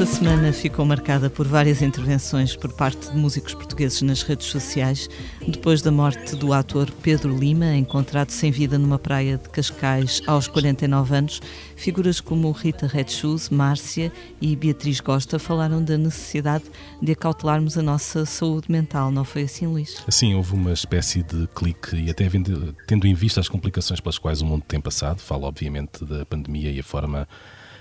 Esta 0.00 0.16
semana 0.16 0.50
ficou 0.50 0.86
marcada 0.86 1.28
por 1.28 1.46
várias 1.46 1.82
intervenções 1.82 2.56
por 2.56 2.72
parte 2.72 3.10
de 3.10 3.18
músicos 3.18 3.52
portugueses 3.52 4.00
nas 4.00 4.22
redes 4.22 4.46
sociais, 4.46 5.10
depois 5.46 5.82
da 5.82 5.90
morte 5.90 6.34
do 6.36 6.54
ator 6.54 6.90
Pedro 7.02 7.36
Lima, 7.36 7.76
encontrado 7.76 8.30
sem 8.30 8.50
vida 8.50 8.78
numa 8.78 8.98
praia 8.98 9.36
de 9.36 9.50
Cascais 9.50 10.22
aos 10.26 10.48
49 10.48 11.14
anos. 11.14 11.42
Figuras 11.76 12.18
como 12.18 12.50
Rita 12.50 12.86
Red 12.86 13.10
Shoes, 13.10 13.50
Márcia 13.50 14.10
e 14.40 14.56
Beatriz 14.56 15.02
Costa 15.02 15.38
falaram 15.38 15.84
da 15.84 15.98
necessidade 15.98 16.64
de 17.02 17.12
acautelarmos 17.12 17.76
a 17.76 17.82
nossa 17.82 18.24
saúde 18.24 18.72
mental, 18.72 19.10
não 19.10 19.22
foi 19.22 19.42
assim, 19.42 19.66
Luís? 19.66 20.02
Sim, 20.08 20.32
houve 20.32 20.54
uma 20.54 20.72
espécie 20.72 21.22
de 21.22 21.46
clique 21.54 21.94
e 21.94 22.08
até 22.08 22.26
tendo 22.86 23.06
em 23.06 23.12
vista 23.12 23.38
as 23.38 23.50
complicações 23.50 24.00
pelas 24.00 24.16
quais 24.16 24.40
o 24.40 24.46
mundo 24.46 24.64
tem 24.66 24.80
passado, 24.80 25.20
falo 25.20 25.46
obviamente 25.46 26.06
da 26.06 26.24
pandemia 26.24 26.70
e 26.70 26.80
a 26.80 26.82
forma 26.82 27.28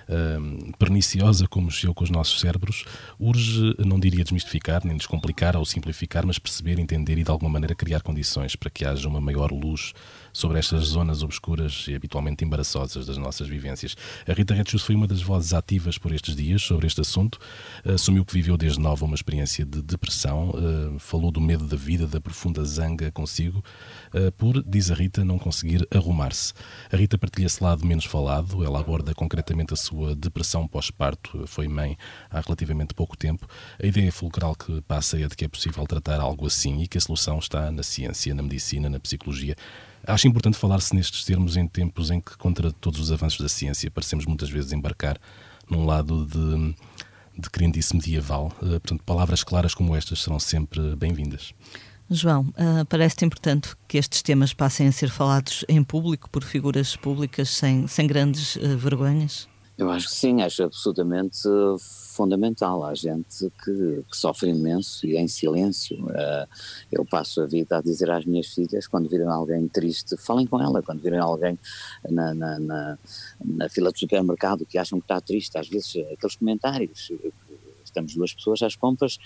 uh, 0.10 0.78
perniciosa 0.78 1.48
como 1.48 1.68
mexeu 1.68 1.94
com 1.94 2.04
os 2.04 2.10
nossos 2.10 2.40
cérebros, 2.40 2.84
urge, 3.20 3.76
não 3.80 4.00
diria 4.00 4.24
desmistificar, 4.24 4.82
nem 4.86 4.98
descomplicar 4.98 5.56
ou 5.56 5.66
simplificar, 5.66 6.26
mas 6.26 6.40
perceber, 6.40 6.80
entender 6.80 7.18
e 7.18 7.24
de 7.24 7.32
alguma 7.32 7.50
maneira 7.50 7.76
criar 7.76 8.02
condições 8.02 8.56
para 8.56 8.70
que 8.70 8.86
haja 8.86 9.08
uma 9.08 9.22
maior 9.22 9.52
luz 9.52 9.94
sobre 10.34 10.60
estas 10.60 10.84
zonas 10.86 11.24
obscuras 11.24 11.86
e 11.88 11.96
habitualmente 11.96 12.44
embaraçosas 12.44 13.06
das 13.06 13.18
nossas 13.18 13.48
vivências. 13.48 13.96
A 14.28 14.34
Rita 14.34 14.54
Retschus 14.54 14.84
foi 14.84 14.96
uma 14.96 15.08
das 15.08 15.22
vozes 15.22 15.54
ativas 15.54 15.98
por 15.98 16.12
estes 16.12 16.36
dias 16.36 16.62
sobre 16.62 16.88
este 16.88 17.02
assunto, 17.02 17.40
assumiu 17.84 18.24
que 18.24 18.34
viveu 18.34 18.58
desde 18.58 18.80
nova 18.80 19.06
uma 19.06 19.16
experiência 19.16 19.66
de 19.66 19.82
depressão, 19.82 20.50
uh, 20.52 21.00
falou 21.00 21.32
do 21.32 21.42
medo 21.42 21.66
da 21.66 21.78
vida, 21.78 22.08
da 22.08 22.22
profunda 22.22 22.64
zanga 22.64 23.12
consigo, 23.12 23.64
uh, 24.14 24.32
por, 24.34 24.64
diz 24.64 24.92
a 24.92 24.96
Rita, 24.96 25.26
não 25.26 25.38
conseguir 25.38 25.88
arrumar-se. 25.94 26.54
A 26.92 26.96
Rita 26.96 27.18
partilha 27.18 27.48
esse 27.48 27.64
lado 27.64 27.86
menos 27.86 28.06
falado, 28.06 28.64
ela 28.64 28.80
aborda 28.80 29.14
concretamente 29.14 29.74
a 29.74 29.78
sua 29.78 29.99
depressão 30.16 30.68
pós-parto, 30.68 31.46
foi 31.48 31.68
mãe 31.68 31.98
há 32.30 32.40
relativamente 32.42 32.94
pouco 32.94 33.18
tempo. 33.18 33.48
A 33.82 33.86
ideia 33.86 34.12
fulcral 34.12 34.56
que 34.56 34.82
passa 34.82 35.20
é 35.20 35.28
de 35.28 35.36
que 35.36 35.46
é 35.46 35.48
possível 35.48 35.86
tratar 35.86 36.20
algo 36.20 36.48
assim 36.48 36.82
e 36.82 36.88
que 36.88 36.98
a 36.98 37.02
solução 37.02 37.40
está 37.40 37.72
na 37.72 37.84
ciência, 37.84 38.34
na 38.34 38.42
medicina, 38.42 38.90
na 38.90 39.00
psicologia. 39.00 39.56
Acho 40.06 40.28
importante 40.28 40.58
falar-se 40.58 40.96
nestes 40.96 41.26
termos 41.26 41.58
em 41.58 41.68
tempos 41.68 42.10
em 42.10 42.22
que, 42.22 42.38
contra 42.38 42.72
todos 42.72 43.00
os 43.00 43.12
avanços 43.12 43.40
da 43.40 43.50
ciência, 43.50 43.92
parecemos 43.92 44.26
muitas 44.26 44.50
vezes 44.50 44.72
embarcar 44.72 45.18
num 45.70 45.86
lado 45.86 46.26
de, 46.26 46.76
de 47.38 47.50
crendice 47.50 47.96
medieval. 47.96 48.52
Uh, 48.62 48.80
portanto, 48.80 49.04
palavras 49.04 49.44
claras 49.44 49.74
como 49.74 49.96
estas 49.96 50.22
serão 50.22 50.40
sempre 50.40 50.96
bem-vindas. 50.96 51.54
João, 52.10 52.42
uh, 52.42 52.86
parece-te 52.88 53.26
importante 53.26 53.76
que 53.88 53.98
estes 53.98 54.24
temas 54.24 54.54
passem 54.54 54.88
a 54.88 54.92
ser 54.92 55.10
falados 55.10 55.64
em 55.70 55.84
público 55.84 56.30
por 56.30 56.44
figuras 56.44 56.96
públicas 56.96 57.50
sem, 57.50 57.86
sem 57.86 58.08
grandes 58.08 58.56
uh, 58.56 58.78
vergonhas? 58.78 59.49
Eu 59.80 59.90
acho 59.90 60.08
que 60.10 60.14
sim, 60.14 60.42
acho 60.42 60.64
absolutamente 60.64 61.40
fundamental. 62.14 62.84
Há 62.84 62.94
gente 62.94 63.50
que, 63.64 64.04
que 64.12 64.18
sofre 64.18 64.50
imenso 64.50 65.08
e 65.08 65.16
é 65.16 65.22
em 65.22 65.28
silêncio. 65.30 65.96
Uh, 66.04 66.46
eu 66.92 67.06
passo 67.06 67.42
a 67.42 67.46
vida 67.46 67.78
a 67.78 67.82
dizer 67.82 68.12
às 68.12 68.26
minhas 68.26 68.48
filhas, 68.48 68.88
quando 68.88 69.08
virem 69.08 69.28
alguém 69.28 69.70
triste, 69.70 70.18
falem 70.18 70.46
com 70.46 70.62
ela. 70.62 70.84
Quando 70.84 71.00
virem 71.00 71.20
alguém 71.20 71.58
na, 72.10 72.34
na, 72.34 72.60
na, 72.60 72.98
na 73.40 73.70
fila 73.70 73.90
do 73.90 73.98
supermercado 73.98 74.66
que 74.66 74.78
acham 74.78 75.00
que 75.00 75.06
está 75.06 75.22
triste, 75.22 75.58
às 75.58 75.70
vezes 75.70 75.96
aqueles 76.12 76.36
comentários. 76.36 77.10
Estamos 77.86 78.14
duas 78.14 78.34
pessoas 78.34 78.62
às 78.62 78.76
compras 78.76 79.18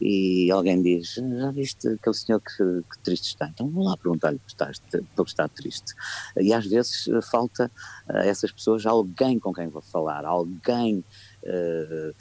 e 0.00 0.50
alguém 0.50 0.82
diz, 0.82 1.14
já 1.14 1.50
viste 1.50 1.88
aquele 1.88 2.14
senhor 2.14 2.40
que, 2.40 2.82
que 2.90 2.98
triste 3.02 3.28
está? 3.28 3.48
Então 3.48 3.68
vou 3.70 3.84
lá 3.84 3.96
perguntar-lhe 3.96 4.38
porque 4.38 5.30
está 5.30 5.48
triste. 5.48 5.94
E 6.38 6.52
às 6.52 6.66
vezes 6.66 7.08
eh, 7.08 7.20
falta 7.22 7.70
a 8.08 8.24
essas 8.26 8.52
pessoas 8.52 8.84
alguém 8.84 9.38
com 9.38 9.54
quem 9.54 9.68
vou 9.68 9.82
falar, 9.82 10.24
alguém 10.24 11.02
uh, 11.44 12.14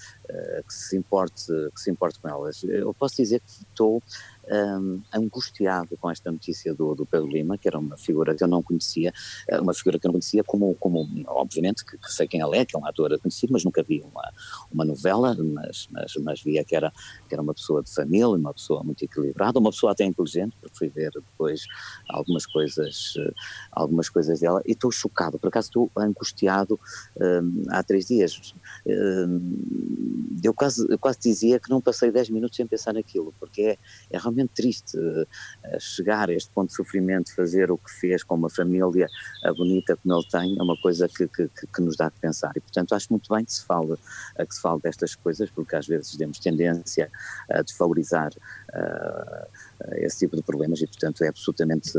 que, 0.68 0.74
se 0.74 0.98
importe, 0.98 1.46
que 1.74 1.82
se 1.82 1.92
importe 1.92 2.20
com 2.20 2.30
elas. 2.30 2.64
Eu 2.64 2.94
posso 2.94 3.16
dizer 3.16 3.40
que 3.40 3.50
estou 3.50 4.02
um, 4.52 5.02
angustiado 5.14 5.98
com 5.98 6.10
esta 6.10 6.32
notícia 6.32 6.74
do, 6.74 6.96
do, 6.96 7.06
Pedro 7.06 7.28
Lima, 7.28 7.58
que 7.58 7.68
era 7.68 7.78
uma 7.78 7.98
figura 7.98 8.36
que 8.36 8.44
eu 8.44 8.48
não 8.48 8.62
conhecia, 8.62 9.14
eh, 9.48 9.60
uma 9.60 9.74
figura 9.74 10.00
que 10.00 10.06
eu 10.06 10.10
não 10.10 10.14
conhecia 10.14 10.44
como, 10.44 10.76
como 10.76 11.08
obviamente, 11.28 11.86
que, 11.86 11.98
que 11.98 12.12
sei 12.12 12.28
quem 12.28 12.42
ele 12.42 12.58
é, 12.58 12.66
que 12.66 12.76
é 12.76 12.80
um 12.80 12.86
ator 12.86 13.18
conhecido, 13.20 13.54
mas 13.54 13.64
nunca 13.64 13.84
vi 13.84 14.02
uma, 14.02 14.32
uma 14.72 14.86
novela, 14.86 15.36
mas, 15.36 15.88
mas, 15.92 16.14
mas 16.22 16.42
via 16.42 16.64
que 16.64 16.76
era, 16.76 16.92
que 17.28 17.34
era 17.34 17.42
uma 17.42 17.54
pessoa 17.54 17.84
de 17.84 17.94
família, 17.94 18.28
uma 18.28 18.54
pessoa 18.54 18.84
muito 18.84 19.04
equilibrada, 19.04 19.60
uma 19.60 19.72
pessoa 19.72 19.92
até 19.92 20.04
inteligente, 20.04 20.56
porque 20.60 20.78
fui 20.78 20.90
ver 20.90 21.12
depois 21.12 21.66
algumas 22.10 22.46
coisas, 22.46 23.14
eh, 23.18 23.34
algumas 23.72 24.10
coisas 24.10 24.40
dela, 24.40 24.62
e 24.66 24.72
estou 24.72 24.92
chocado, 24.92 25.40
por 25.40 25.48
acaso 25.48 25.68
estou 25.68 25.92
angustiado 25.96 26.80
um, 27.20 27.64
há 27.70 27.84
três 27.84 28.06
dias. 28.06 28.54
Um, 28.86 30.15
eu 30.44 30.54
quase, 30.54 30.86
eu 30.90 30.98
quase 30.98 31.20
dizia 31.20 31.60
que 31.60 31.70
não 31.70 31.82
passei 31.82 32.12
10 32.12 32.30
minutos 32.30 32.56
sem 32.56 32.66
pensar 32.68 32.94
naquilo, 32.94 33.34
porque 33.40 33.62
é, 33.62 33.78
é 34.10 34.18
realmente 34.18 34.52
triste 34.54 34.98
uh, 34.98 35.28
chegar 35.80 36.30
a 36.30 36.34
este 36.34 36.50
ponto 36.52 36.70
de 36.70 36.76
sofrimento, 36.76 37.34
fazer 37.36 37.72
o 37.72 37.78
que 37.78 37.92
fez 37.92 38.24
com 38.24 38.36
uma 38.36 38.50
família 38.50 39.08
uh, 39.46 39.56
bonita 39.56 39.98
como 39.98 40.16
ele 40.16 40.28
tem, 40.30 40.58
é 40.58 40.64
uma 40.64 40.78
coisa 40.78 41.08
que, 41.08 41.28
que, 41.28 41.48
que, 41.48 41.82
nos 41.82 41.96
dá 41.96 42.10
que 42.10 42.20
pensar. 42.20 42.52
E, 42.56 42.60
portanto, 42.60 42.94
acho 42.94 43.08
muito 43.12 43.34
bem 43.34 43.44
que 43.44 43.54
se 43.54 43.66
fale, 43.66 43.94
uh, 43.94 44.48
que 44.48 44.56
se 44.56 44.62
fale 44.62 44.82
destas 44.82 45.16
coisas, 45.16 45.50
porque 45.50 45.76
às 45.76 45.88
vezes 45.88 46.16
temos 46.16 46.40
tendência 46.40 47.12
a 47.50 47.62
desvalorizar 47.62 48.32
esse 49.98 50.20
tipo 50.20 50.36
de 50.36 50.44
problemas 50.44 50.82
e, 50.82 50.88
portanto, 50.88 51.24
é 51.24 51.28
absolutamente 51.28 51.92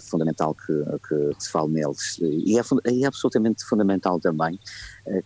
fundamental 0.00 0.54
que, 0.54 0.72
que, 1.08 1.42
se 1.42 1.50
fale 1.50 1.72
neles. 1.72 2.18
E 2.20 2.58
é, 2.58 2.62
é 3.02 3.06
absolutamente 3.06 3.64
fundamental 3.64 4.20
também 4.20 4.58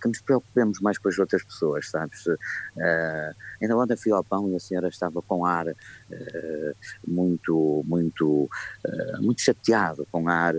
que 0.01 0.09
nos 0.09 0.21
preocupemos 0.21 0.81
mais 0.81 0.99
com 0.99 1.09
as 1.09 1.18
outras 1.18 1.42
pessoas, 1.42 1.88
sabes? 1.90 2.27
Uh, 2.27 3.35
ainda 3.61 3.77
ontem 3.77 3.97
fui 3.97 4.12
ao 4.12 4.25
pão 4.25 4.49
e 4.51 4.57
a 4.57 4.61
senhora 4.61 4.88
estava 4.88 5.23
com 5.23 5.44
ar 5.44 5.66
uh, 5.68 6.77
muito, 7.07 7.85
muito, 7.87 8.44
uh, 8.44 9.23
muito 9.23 9.40
chateado, 9.40 10.07
com 10.11 10.29
ar 10.29 10.55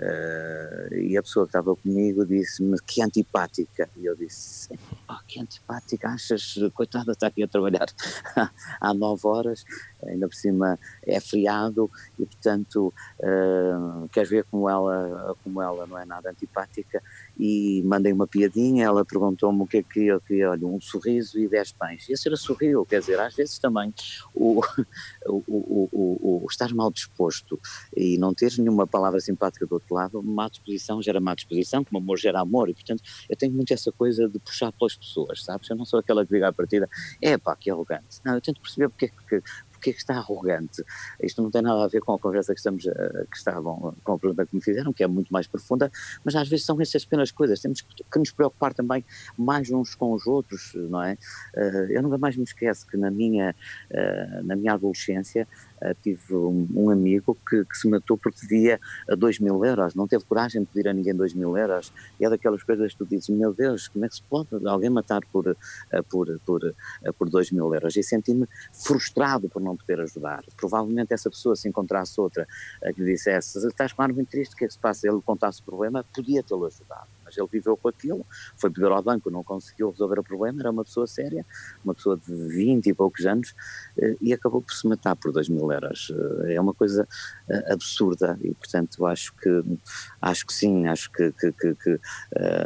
Uh, 0.00 0.94
e 0.94 1.16
a 1.16 1.22
pessoa 1.22 1.44
que 1.44 1.50
estava 1.50 1.76
comigo 1.76 2.24
disse-me 2.24 2.76
que 2.86 3.02
antipática. 3.02 3.88
E 3.96 4.06
eu 4.06 4.16
disse: 4.16 4.68
oh, 5.08 5.18
que 5.26 5.40
antipática, 5.40 6.08
achas? 6.08 6.54
Coitada, 6.74 7.12
está 7.12 7.26
aqui 7.26 7.42
a 7.42 7.48
trabalhar 7.48 7.86
há 8.80 8.94
nove 8.94 9.26
horas, 9.26 9.64
ainda 10.04 10.28
por 10.28 10.34
cima 10.34 10.78
é 11.06 11.20
friado 11.20 11.90
e, 12.18 12.24
portanto, 12.24 12.92
uh, 13.20 14.08
queres 14.08 14.30
ver 14.30 14.44
como 14.44 14.68
ela, 14.68 15.36
como 15.44 15.60
ela 15.60 15.86
não 15.86 15.98
é 15.98 16.04
nada 16.04 16.30
antipática? 16.30 17.02
E 17.38 17.82
mandei 17.84 18.12
uma 18.12 18.26
piadinha. 18.26 18.84
Ela 18.84 19.04
perguntou-me 19.04 19.62
o 19.62 19.66
que 19.66 19.78
é 19.78 19.82
que 19.82 20.06
eu 20.06 20.20
queria, 20.20 20.50
olha, 20.50 20.66
um 20.66 20.80
sorriso 20.80 21.38
e 21.38 21.48
dez 21.48 21.72
pães. 21.72 22.08
E 22.08 22.12
a 22.12 22.16
senhora 22.16 22.36
sorriu, 22.36 22.84
quer 22.84 23.00
dizer, 23.00 23.18
às 23.20 23.34
vezes 23.34 23.58
também 23.58 23.92
o, 24.34 24.60
o, 25.26 25.42
o, 25.46 25.88
o, 25.92 26.44
o 26.44 26.46
estar 26.50 26.72
mal 26.74 26.90
disposto 26.90 27.58
e 27.96 28.18
não 28.18 28.34
ter 28.34 28.52
nenhuma 28.58 28.86
palavra 28.86 29.20
simpática 29.20 29.66
do 29.66 29.74
outro 29.74 29.94
lado, 29.94 30.22
má 30.22 30.48
disposição 30.48 31.02
gera 31.02 31.20
má 31.20 31.34
disposição, 31.34 31.84
como 31.84 31.98
amor 31.98 32.18
gera 32.18 32.40
amor, 32.40 32.68
e 32.68 32.74
portanto 32.74 33.02
eu 33.28 33.36
tenho 33.36 33.52
muito 33.52 33.72
essa 33.72 33.90
coisa 33.92 34.28
de 34.28 34.38
puxar 34.38 34.72
pelas 34.72 34.96
pessoas, 34.96 35.42
sabes? 35.42 35.68
Eu 35.68 35.76
não 35.76 35.84
sou 35.84 35.98
aquela 35.98 36.24
que 36.24 36.32
diga 36.32 36.48
à 36.48 36.52
partida, 36.52 36.88
é 37.20 37.36
pá, 37.36 37.56
que 37.56 37.70
arrogante. 37.70 38.20
Não, 38.24 38.34
eu 38.34 38.40
tento 38.40 38.60
perceber 38.60 38.88
porque 38.88 39.06
é 39.06 39.08
que 39.08 39.42
porque 39.82 39.90
é 39.90 39.92
que 39.92 39.98
está 39.98 40.14
arrogante? 40.14 40.84
Isto 41.20 41.42
não 41.42 41.50
tem 41.50 41.60
nada 41.60 41.84
a 41.84 41.88
ver 41.88 42.00
com 42.00 42.14
a 42.14 42.18
conversa 42.18 42.54
que 42.54 42.60
estamos, 42.60 42.86
eh, 42.86 43.26
que 43.28 43.36
estavam, 43.36 43.96
com 44.04 44.12
a 44.12 44.18
pergunta 44.18 44.46
que 44.46 44.54
me 44.54 44.62
fizeram, 44.62 44.92
que 44.92 45.02
é 45.02 45.08
muito 45.08 45.32
mais 45.32 45.48
profunda, 45.48 45.90
mas 46.24 46.36
às 46.36 46.48
vezes 46.48 46.64
são 46.64 46.80
essas 46.80 47.04
pequenas 47.04 47.32
coisas, 47.32 47.60
temos 47.60 47.80
que 47.80 48.18
nos 48.18 48.30
preocupar 48.30 48.72
também 48.72 49.04
mais 49.36 49.70
uns 49.72 49.96
com 49.96 50.12
os 50.12 50.24
outros, 50.24 50.72
não 50.74 51.02
é? 51.02 51.18
Eh, 51.56 51.86
eu 51.90 52.02
nunca 52.02 52.16
mais 52.16 52.36
me 52.36 52.44
esqueço 52.44 52.86
que 52.86 52.96
na 52.96 53.10
minha, 53.10 53.56
eh, 53.90 54.40
na 54.44 54.54
minha 54.54 54.74
adolescência 54.74 55.48
Uh, 55.82 55.94
tive 56.00 56.34
um, 56.34 56.68
um 56.74 56.90
amigo 56.90 57.36
que, 57.48 57.64
que, 57.64 57.76
se 57.76 57.88
matou 57.88 58.16
porque 58.16 58.40
devia 58.42 58.80
a 59.10 59.16
2 59.16 59.40
mil 59.40 59.64
euros, 59.64 59.94
não 59.94 60.06
teve 60.06 60.24
coragem 60.24 60.62
de 60.62 60.68
pedir 60.68 60.88
a 60.88 60.92
ninguém 60.92 61.14
2 61.14 61.34
mil 61.34 61.56
euros, 61.56 61.92
e 62.20 62.24
é 62.24 62.30
daquelas 62.30 62.62
coisas 62.62 62.92
que 62.92 62.98
tu 62.98 63.06
dizes, 63.06 63.28
meu 63.30 63.52
Deus, 63.52 63.88
como 63.88 64.04
é 64.04 64.08
que 64.08 64.14
se 64.14 64.22
pode 64.22 64.48
alguém 64.66 64.90
matar 64.90 65.20
por, 65.32 65.48
uh, 65.48 65.56
por, 66.08 66.38
por, 66.46 66.62
uh, 66.64 67.12
por 67.14 67.28
2 67.28 67.50
mil 67.50 67.74
euros? 67.74 67.96
E 67.96 68.02
senti-me 68.02 68.46
frustrado 68.72 69.48
por 69.48 69.60
não 69.60 69.76
poder 69.76 70.00
ajudar. 70.00 70.44
Provavelmente 70.56 71.12
essa 71.12 71.28
pessoa, 71.28 71.56
se 71.56 71.68
encontrasse 71.68 72.20
outra 72.20 72.46
que 72.94 73.02
lhe 73.02 73.12
dissesse, 73.12 73.66
estás 73.66 73.92
com 73.92 74.02
ar 74.02 74.12
muito 74.12 74.28
triste, 74.28 74.54
o 74.54 74.56
que 74.56 74.64
é 74.64 74.68
que 74.68 74.74
se 74.74 74.78
passa? 74.78 75.08
Ele 75.08 75.20
contasse 75.20 75.60
o 75.60 75.64
problema, 75.64 76.04
podia 76.14 76.42
tê-lo 76.42 76.66
ajudado 76.66 77.21
mas 77.32 77.38
ele 77.38 77.48
viveu 77.50 77.76
com 77.76 77.88
aquilo, 77.88 78.26
foi 78.56 78.70
pedir 78.70 78.86
ao 78.86 79.02
banco, 79.02 79.30
não 79.30 79.42
conseguiu 79.42 79.90
resolver 79.90 80.18
o 80.18 80.22
problema, 80.22 80.60
era 80.60 80.70
uma 80.70 80.84
pessoa 80.84 81.06
séria, 81.06 81.44
uma 81.84 81.94
pessoa 81.94 82.16
de 82.16 82.32
20 82.32 82.86
e 82.86 82.94
poucos 82.94 83.24
anos, 83.24 83.54
eh, 83.98 84.16
e 84.20 84.32
acabou 84.32 84.60
por 84.60 84.72
se 84.72 84.86
matar 84.86 85.16
por 85.16 85.32
2 85.32 85.48
mil 85.48 85.70
euros. 85.72 86.12
Eh, 86.44 86.54
é 86.54 86.60
uma 86.60 86.74
coisa 86.74 87.08
eh, 87.48 87.72
absurda 87.72 88.38
e, 88.42 88.52
portanto, 88.54 89.06
acho 89.06 89.34
que, 89.36 89.62
acho 90.20 90.46
que 90.46 90.52
sim, 90.52 90.86
acho 90.86 91.10
que, 91.10 91.32
que, 91.32 91.52
que, 91.52 91.74
que 91.74 92.00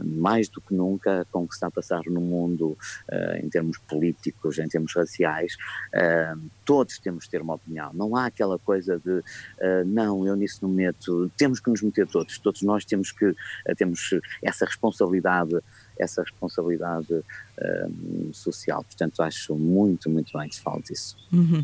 mais 0.04 0.48
do 0.48 0.60
que 0.60 0.74
nunca, 0.74 1.26
com 1.30 1.44
o 1.44 1.48
que 1.48 1.54
está 1.54 1.68
a 1.68 1.70
passar 1.70 2.02
no 2.06 2.20
mundo, 2.20 2.76
em 3.42 3.48
termos 3.48 3.78
políticos, 3.78 4.58
em 4.58 4.68
termos 4.68 4.94
raciais, 4.94 5.56
todos 6.64 6.98
temos 6.98 7.24
de 7.24 7.30
ter 7.30 7.42
uma 7.42 7.54
opinião. 7.54 7.92
Não 7.92 8.16
há 8.16 8.26
aquela 8.26 8.58
coisa 8.58 8.98
de, 8.98 9.22
não, 9.86 10.26
eu 10.26 10.34
nisso 10.36 10.58
não 10.62 10.70
meto, 10.70 11.30
temos 11.36 11.60
que 11.60 11.70
nos 11.70 11.82
meter 11.82 12.06
todos, 12.06 12.38
todos 12.38 12.62
nós 12.62 12.84
temos 12.84 13.12
que, 13.12 13.34
temos 13.76 14.10
responsabilidade, 14.64 15.56
essa 15.98 16.22
responsabilidade 16.22 17.22
um, 17.60 18.30
social. 18.32 18.82
Portanto, 18.84 19.22
acho 19.22 19.54
muito, 19.54 20.08
muito 20.08 20.36
bem 20.36 20.48
que 20.48 20.56
se 20.56 20.62
fale 20.62 20.82
disso. 20.82 21.16
Uhum. 21.32 21.62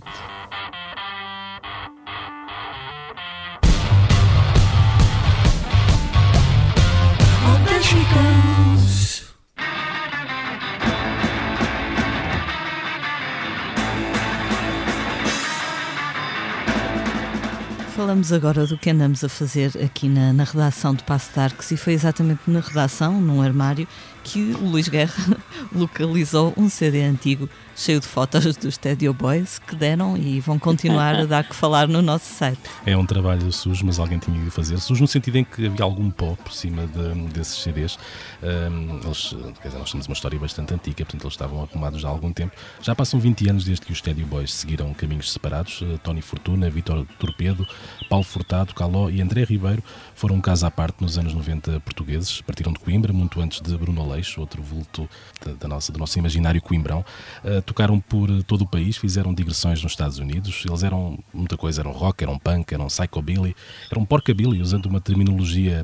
Falamos 18.13 18.31
agora 18.31 18.67
do 18.67 18.77
que 18.77 18.91
andamos 18.91 19.25
a 19.25 19.29
fazer 19.31 19.73
aqui 19.83 20.07
na, 20.07 20.35
na 20.35 20.45
redação 20.45 20.93
de 20.93 21.03
Passo 21.03 21.41
Arcos 21.41 21.71
e 21.71 21.79
foi 21.79 21.95
exatamente 21.95 22.43
na 22.47 22.61
redação, 22.61 23.19
num 23.19 23.41
armário, 23.41 23.89
que 24.23 24.53
o 24.61 24.67
Luís 24.67 24.87
Guerra 24.87 25.39
localizou 25.73 26.53
um 26.55 26.69
CD 26.69 27.05
antigo 27.05 27.49
cheio 27.83 27.99
de 27.99 28.07
fotos 28.07 28.57
dos 28.57 28.75
Stadio 28.75 29.13
Boys 29.13 29.59
que 29.59 29.75
deram 29.75 30.17
e 30.17 30.39
vão 30.39 30.57
continuar 30.57 31.17
a 31.17 31.25
dar 31.27 31.43
que 31.43 31.55
falar 31.55 31.89
no 31.89 32.01
nosso 32.01 32.33
site. 32.33 32.61
É 32.87 32.97
um 32.97 33.05
trabalho 33.05 33.51
sujo, 33.51 33.85
mas 33.85 33.99
alguém 33.99 34.19
tinha 34.21 34.39
de 34.41 34.51
fazer. 34.51 34.79
Sujo 34.79 35.03
no 35.03 35.09
sentido 35.09 35.39
em 35.39 35.45
que 35.45 35.67
havia 35.67 35.85
algum 35.85 36.09
pó 36.09 36.37
por 36.37 36.53
cima 36.53 36.87
de, 36.87 37.15
desses 37.33 37.61
CDs. 37.61 37.99
Um, 38.41 39.01
eles, 39.05 39.35
quer 39.61 39.69
dizer, 39.69 39.79
nós 39.79 39.91
temos 39.91 40.07
uma 40.07 40.13
história 40.13 40.39
bastante 40.39 40.73
antiga, 40.73 40.99
portanto 40.99 41.25
eles 41.25 41.35
estavam 41.35 41.63
arrumados 41.63 42.05
há 42.05 42.09
algum 42.09 42.33
tempo. 42.33 42.55
Já 42.81 42.95
passam 42.95 43.19
20 43.19 43.51
anos 43.51 43.65
desde 43.65 43.85
que 43.85 43.93
os 43.93 43.99
Stadio 43.99 44.27
Boys 44.27 44.53
seguiram 44.55 44.95
caminhos 44.95 45.33
separados. 45.33 45.81
Uh, 45.81 45.99
Tony 46.05 46.23
Fortuna, 46.23 46.71
Vitor 46.71 47.05
Torpedo, 47.19 47.67
Paulo 48.09 48.25
Furtado, 48.25 48.75
Caló 48.75 49.11
e 49.11 49.21
André 49.21 49.43
Ribeiro 49.43 49.83
foram 50.15 50.37
um 50.37 50.41
caso 50.41 50.65
à 50.67 50.71
parte 50.71 51.03
nos 51.03 51.19
anos 51.19 51.35
90 51.35 51.81
portugueses. 51.81 52.41
Partiram 52.43 52.73
de 52.73 52.79
Coimbra, 52.79 53.13
muito 53.13 53.41
antes 53.41 53.61
de 53.61 53.77
Bruno 53.77 54.03
Aleixo, 54.03 54.41
outro 54.41 54.63
vulto 54.63 55.09
da, 55.45 55.53
da 55.55 55.69
nossa, 55.69 55.91
do 55.91 55.99
nosso 55.99 56.17
imaginário 56.17 56.63
coimbrão. 56.63 57.05
Uh, 57.45 57.72
tocaram 57.73 57.99
por 57.99 58.43
todo 58.43 58.63
o 58.63 58.69
país, 58.69 58.99
fizeram 58.99 59.33
digressões 59.33 59.83
nos 59.83 59.93
Estados 59.93 60.19
Unidos. 60.19 60.63
Eles 60.69 60.83
eram 60.83 61.19
muita 61.33 61.57
coisa, 61.57 61.81
eram 61.81 61.91
rock, 61.91 62.23
eram 62.23 62.39
punk, 62.39 62.73
eram 62.75 62.87
psychobilly, 62.89 63.57
eram 63.91 64.05
porcabilly, 64.05 64.61
usando 64.61 64.87
uma 64.87 65.01
terminologia 65.01 65.83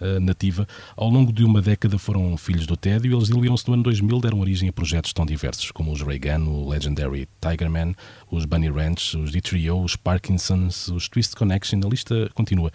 uh, 0.00 0.20
nativa. 0.20 0.64
Ao 0.96 1.08
longo 1.10 1.32
de 1.32 1.44
uma 1.44 1.60
década 1.60 1.98
foram 1.98 2.36
filhos 2.36 2.68
do 2.68 2.76
tédio 2.76 3.10
e 3.10 3.14
eles 3.16 3.26
diluíram-se 3.26 3.66
no 3.66 3.74
ano 3.74 3.82
2000, 3.82 4.20
deram 4.20 4.38
origem 4.38 4.68
a 4.68 4.72
projetos 4.72 5.12
tão 5.12 5.26
diversos 5.26 5.72
como 5.72 5.90
os 5.90 6.02
Reagan, 6.02 6.44
o 6.44 6.68
Legendary 6.68 7.28
Tigerman, 7.40 7.96
os 8.30 8.44
Bunny 8.44 8.70
Ranch, 8.70 9.16
os 9.16 9.32
D-Trio, 9.32 9.82
os 9.82 9.96
Parkinsons, 9.96 10.86
os 10.86 11.08
Twist 11.08 11.34
Connection, 11.34 11.80
a 11.84 11.88
lista 11.88 12.30
continua. 12.32 12.70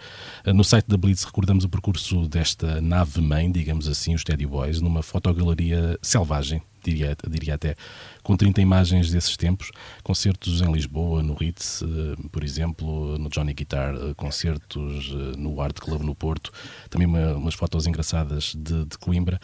Uh, 0.46 0.52
no 0.52 0.62
site 0.62 0.86
da 0.86 0.98
Blitz 0.98 1.24
recordamos 1.24 1.64
o 1.64 1.68
percurso 1.70 2.28
desta 2.28 2.78
nave-mãe, 2.82 3.50
digamos 3.50 3.88
assim, 3.88 4.14
os 4.14 4.22
Teddy 4.22 4.46
Boys, 4.46 4.82
numa 4.82 5.02
fotogaleria 5.02 5.98
selvagem 6.02 6.60
diria, 6.84 7.16
diria 7.28 7.54
até, 7.54 7.74
com 8.22 8.36
30 8.36 8.60
imagens 8.60 9.10
desses 9.10 9.36
tempos, 9.36 9.70
concertos 10.02 10.60
em 10.60 10.72
Lisboa, 10.72 11.22
no 11.22 11.34
Ritz, 11.34 11.82
eh, 11.82 12.16
por 12.30 12.44
exemplo, 12.44 13.18
no 13.18 13.28
Johnny 13.28 13.54
Guitar, 13.54 13.94
eh, 13.94 14.14
concertos 14.14 15.12
eh, 15.12 15.36
no 15.36 15.60
Art 15.60 15.78
Club 15.78 16.02
no 16.02 16.14
Porto, 16.14 16.52
também 16.88 17.06
uma, 17.06 17.34
umas 17.34 17.54
fotos 17.54 17.86
engraçadas 17.86 18.54
de, 18.56 18.84
de, 18.84 18.98
Coimbra. 18.98 19.40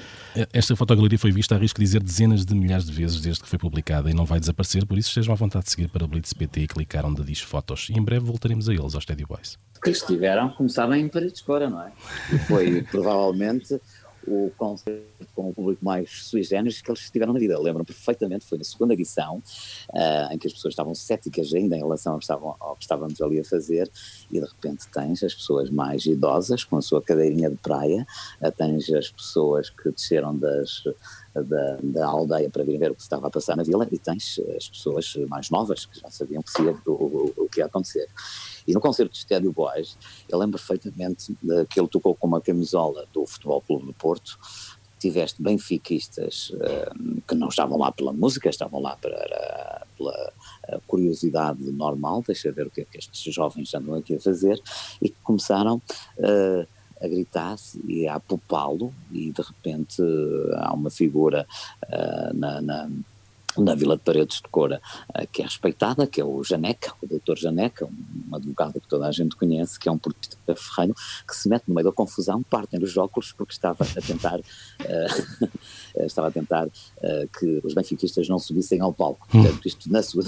Esta 0.53 0.77
fotogaleria 0.77 1.19
foi 1.19 1.33
vista, 1.33 1.55
arrisco 1.55 1.81
dizer, 1.81 2.03
dezenas 2.03 2.45
de 2.45 2.55
milhares 2.55 2.87
de 2.87 2.93
vezes 2.93 3.21
desde 3.21 3.43
que 3.43 3.49
foi 3.49 3.59
publicada 3.59 4.11
e 4.11 4.15
não 4.15 4.25
vai 4.25 4.39
desaparecer, 4.39 4.85
por 4.87 4.99
isso 4.99 5.09
estejam 5.09 5.33
à 5.33 5.37
vontade 5.37 5.65
de 5.65 5.71
seguir 5.71 5.89
para 5.89 6.07
Blitz 6.07 6.33
PT 6.33 6.61
e 6.63 6.67
clicar 6.67 7.05
onde 7.07 7.23
diz 7.25 7.41
fotos. 7.41 7.89
E 7.91 7.95
em 7.95 8.03
breve 8.03 8.25
voltaremos 8.25 8.69
a 8.69 8.75
eles, 8.75 8.95
aos 8.95 9.05
Teddy 9.05 9.25
Boys. 9.25 9.59
Que 9.83 9.91
estiveram, 9.91 10.51
como 10.51 10.69
sabem, 10.69 11.03
em 11.03 11.09
Paredes 11.09 11.41
Cora, 11.41 11.69
não 11.69 11.83
é? 11.83 11.93
Foi 12.49 12.83
provavelmente 12.83 13.81
o 14.27 14.51
concerto 14.57 15.05
com 15.35 15.51
o 15.51 15.55
público 15.55 15.85
mais 15.85 16.11
sui 16.25 16.43
generis 16.43 16.81
que 16.81 16.91
eles 16.91 17.11
tiveram 17.11 17.33
na 17.33 17.39
vida. 17.39 17.59
Lembram 17.59 17.85
perfeitamente, 17.85 18.45
foi 18.45 18.59
na 18.59 18.65
segunda 18.65 18.95
edição, 18.95 19.43
uh, 19.91 20.33
em 20.33 20.39
que 20.39 20.47
as 20.47 20.53
pessoas 20.53 20.73
estavam 20.73 20.95
céticas 20.95 21.53
ainda 21.55 21.77
em 21.77 21.81
relação 21.81 22.15
ao 22.15 22.19
que, 22.19 22.25
estavam, 22.25 22.57
ao 22.59 22.77
que 22.77 22.83
estávamos 22.83 23.21
ali 23.21 23.41
a 23.41 23.45
fazer, 23.45 23.91
e 24.31 24.41
de 24.41 24.47
repente 24.47 24.87
tens 24.93 25.23
as 25.23 25.35
pessoas 25.35 25.71
mais 25.71 26.07
idosas 26.07 26.65
com 26.65 26.77
a 26.77 26.83
sua 26.83 27.03
cadeirinha 27.03 27.51
de 27.51 27.57
praia, 27.57 28.07
uh, 28.41 28.53
tens 28.53 28.91
as 28.93 29.11
pessoas 29.11 29.71
que 29.71 29.91
desceram 29.91 30.37
das, 30.37 30.83
da, 31.43 31.79
da, 31.83 32.07
aldeia 32.07 32.51
para 32.51 32.65
vir 32.65 32.79
ver 32.79 32.91
o 32.91 32.95
que 32.95 33.03
estava 33.03 33.27
a 33.27 33.31
passar 33.31 33.57
na 33.57 33.63
vila, 33.63 33.87
e 33.91 33.99
tens 33.99 34.41
as 34.57 34.69
pessoas 34.69 35.17
mais 35.29 35.51
novas 35.51 35.87
que 35.87 36.01
já 36.01 36.11
sabiam 36.11 36.43
que 36.43 36.63
ia, 36.63 36.77
o, 36.87 36.91
o, 36.91 37.35
o 37.37 37.49
que 37.49 37.61
ia 37.61 37.67
acontecer. 37.67 38.09
E 38.67 38.73
no 38.73 38.81
concerto 38.81 39.13
de 39.13 39.19
Estédio 39.19 39.53
Boys, 39.53 39.97
eu 40.29 40.39
lembro 40.39 40.59
perfeitamente 40.59 41.37
que 41.71 41.79
ele 41.79 41.89
tocou 41.89 42.15
com 42.15 42.27
uma 42.27 42.41
camisola 42.41 43.07
do 43.13 43.27
Futebol 43.27 43.61
Clube 43.63 43.87
do 43.87 43.95
Porto, 43.95 44.39
tiveste 44.99 45.43
benfiquistas 45.43 46.51
uh, 46.51 47.23
que 47.29 47.35
não 47.35 47.49
estavam 47.49 47.79
lá 47.79 47.93
pela 47.93 48.13
música, 48.13 48.49
estavam 48.49 48.81
lá 48.81 48.97
para, 48.97 49.87
pela 49.97 50.33
curiosidade 50.87 51.63
normal, 51.71 52.25
deixa 52.27 52.51
ver 52.51 52.67
o 52.67 52.71
que 52.71 52.81
é 52.81 52.85
que 52.85 52.99
estes 52.99 53.35
jovens 53.35 53.73
andam 53.75 53.95
aqui 53.95 54.17
a 54.17 54.21
fazer, 54.21 54.61
e 55.01 55.09
que 55.09 55.17
começaram 55.23 55.81
a 57.01 57.09
gritar 57.09 57.57
e 57.87 58.07
a 58.07 58.15
apupá-lo, 58.15 58.93
e 59.13 59.33
de 59.33 59.43
repente 59.43 60.03
há 60.55 60.73
uma 60.73 60.91
figura 60.91 61.47
na, 62.35 62.61
na 62.61 62.89
na 63.59 63.75
Vila 63.75 63.97
de 63.97 64.03
Paredes 64.03 64.37
de 64.37 64.49
Cora, 64.49 64.81
eh, 65.15 65.27
que 65.27 65.43
é 65.43 65.45
respeitada, 65.45 66.07
que 66.07 66.21
é 66.21 66.25
o 66.25 66.43
Janeca, 66.45 66.93
o 67.03 67.07
doutor 67.07 67.39
Janeca, 67.39 67.87
um 67.87 68.35
advogado 68.35 68.81
que 68.81 68.89
toda 68.89 69.07
a 69.07 69.13
gente 69.13 69.37
conhece, 69.37 69.79
que 69.79 69.89
é 69.89 69.93
um 69.93 69.99
portista 69.99 70.37
ferreiro, 70.55 70.95
que 71.27 71.35
se 71.35 71.49
mete 71.49 71.65
no 71.69 71.75
meio 71.75 71.87
da 71.87 71.93
confusão, 71.93 72.43
partem 72.43 72.83
os 72.83 72.97
óculos 72.97 73.33
porque 73.33 73.53
estava 73.53 73.85
a 73.85 74.01
tentar, 74.01 74.39
uh, 74.39 75.49
estava 76.05 76.29
a 76.29 76.31
tentar 76.31 76.67
uh, 76.67 77.39
que 77.39 77.61
os 77.65 77.75
benfiquistas 77.75 78.29
não 78.29 78.39
subissem 78.39 78.81
ao 78.81 78.93
palco. 78.93 79.27
Hum. 79.35 79.43
Portanto, 79.43 79.67
isto 79.67 79.91
na 79.91 80.03
sua 80.03 80.23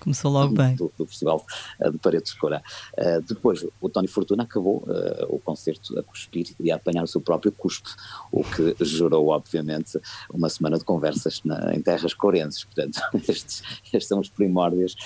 Começou 0.00 0.30
logo 0.30 0.54
bem. 0.54 0.74
Do, 0.74 0.92
do 0.98 1.06
Festival 1.06 1.44
uh, 1.80 1.90
de 1.90 1.98
Paredes 1.98 2.32
de. 2.32 2.62
Uh, 2.98 3.22
depois, 3.26 3.64
o 3.80 3.88
Tony 3.88 4.08
Fortuna 4.08 4.42
acabou 4.42 4.78
uh, 4.78 5.26
o 5.28 5.38
concerto 5.38 5.98
a 5.98 6.02
cuspir 6.02 6.48
e 6.58 6.70
a 6.72 6.76
apanhar 6.76 7.04
o 7.04 7.06
seu 7.06 7.20
próprio 7.20 7.52
cuspe, 7.52 7.90
o 8.30 8.42
que 8.42 8.74
gerou, 8.84 9.28
obviamente, 9.28 10.00
uma 10.32 10.48
semana 10.48 10.78
de 10.78 10.84
conversas 10.84 11.40
na, 11.44 11.74
em 11.74 11.80
terras 11.80 12.14
corenses. 12.14 12.64
Portanto, 12.64 13.00
estes, 13.28 13.62
estes 13.84 14.06
são 14.06 14.20
os 14.20 14.28
primórdios 14.28 14.96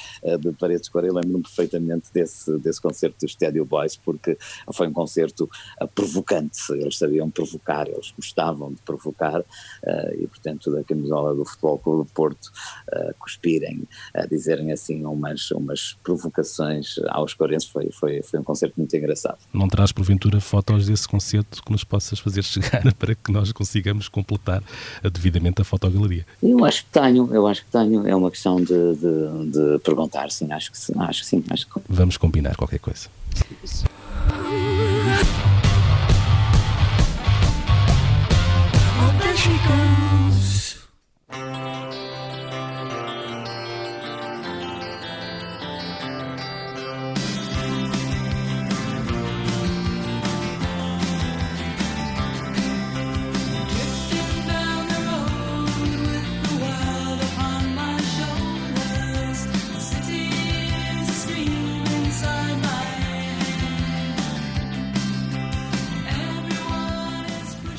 de 0.40 0.52
Paredes 0.52 0.86
de 0.86 0.90
Cora. 0.90 1.06
Eu 1.06 1.14
lembro-me 1.14 1.42
perfeitamente 1.42 2.12
desse, 2.12 2.56
desse 2.58 2.80
concerto 2.80 3.16
dos 3.20 3.32
Stadio 3.32 3.64
Boys, 3.64 3.96
porque 3.96 4.38
foi 4.72 4.88
um 4.88 4.92
concerto 4.92 5.48
provocante. 5.94 6.58
Eles 6.72 6.96
sabiam 6.96 7.30
provocar, 7.30 7.88
eles 7.88 8.12
gostavam 8.16 8.72
de 8.72 8.80
provocar 8.82 9.44
e, 10.18 10.26
portanto, 10.26 10.70
da 10.70 10.82
camisola 10.84 11.34
do 11.34 11.44
Futebol 11.44 11.78
Clube 11.78 12.08
do 12.08 12.12
Porto 12.12 12.50
cuspirem, 13.18 13.86
a 14.14 14.26
dizer 14.26 14.55
fazerem 14.56 14.72
assim 14.72 15.04
umas, 15.04 15.50
umas 15.50 15.96
provocações 16.02 16.96
aos 17.08 17.34
coreanos 17.34 17.66
foi, 17.66 17.90
foi, 17.90 18.22
foi 18.22 18.40
um 18.40 18.42
concerto 18.42 18.74
muito 18.78 18.94
engraçado. 18.96 19.38
Não 19.52 19.68
traz 19.68 19.92
porventura 19.92 20.40
fotos 20.40 20.86
desse 20.86 21.06
concerto 21.06 21.62
que 21.62 21.70
nos 21.70 21.84
possas 21.84 22.18
fazer 22.18 22.42
chegar 22.42 22.82
para 22.94 23.14
que 23.14 23.30
nós 23.30 23.52
consigamos 23.52 24.08
completar 24.08 24.62
devidamente 25.12 25.60
a 25.60 25.64
fotogaleria? 25.64 26.26
Eu 26.42 26.64
acho 26.64 26.84
que 26.84 26.90
tenho, 26.90 27.32
eu 27.34 27.46
acho 27.46 27.64
que 27.64 27.70
tenho, 27.70 28.06
é 28.06 28.14
uma 28.14 28.30
questão 28.30 28.56
de, 28.56 28.66
de, 28.66 29.50
de 29.50 29.78
perguntar, 29.80 30.30
sim, 30.30 30.50
acho 30.52 30.72
que, 30.72 30.78
acho 30.98 31.20
que 31.20 31.26
sim. 31.26 31.44
Acho 31.50 31.66
que... 31.66 31.80
Vamos 31.88 32.16
combinar 32.16 32.56
qualquer 32.56 32.78
coisa. 32.78 33.08
Isso. 33.62 33.84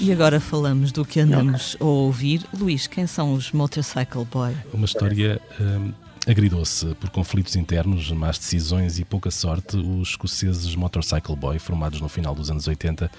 E 0.07 0.11
agora 0.13 0.39
falamos 0.39 0.93
do 0.93 1.03
que 1.03 1.19
andamos 1.19 1.75
a 1.81 1.83
ouvir. 1.83 2.41
Luís, 2.57 2.87
quem 2.87 3.05
são 3.05 3.33
os 3.33 3.51
Motorcycle 3.51 4.23
Boy? 4.23 4.55
Uma 4.73 4.85
história 4.85 5.41
um, 5.59 5.91
agridoce 6.25 6.95
por 6.95 7.09
conflitos 7.09 7.57
internos, 7.57 8.09
más 8.13 8.37
decisões 8.37 8.99
e 8.99 9.03
pouca 9.03 9.29
sorte. 9.29 9.75
Os 9.75 10.11
escoceses 10.11 10.73
Motorcycle 10.75 11.35
Boy, 11.35 11.59
formados 11.59 11.99
no 11.99 12.07
final 12.07 12.33
dos 12.33 12.49
anos 12.49 12.69
80, 12.69 13.11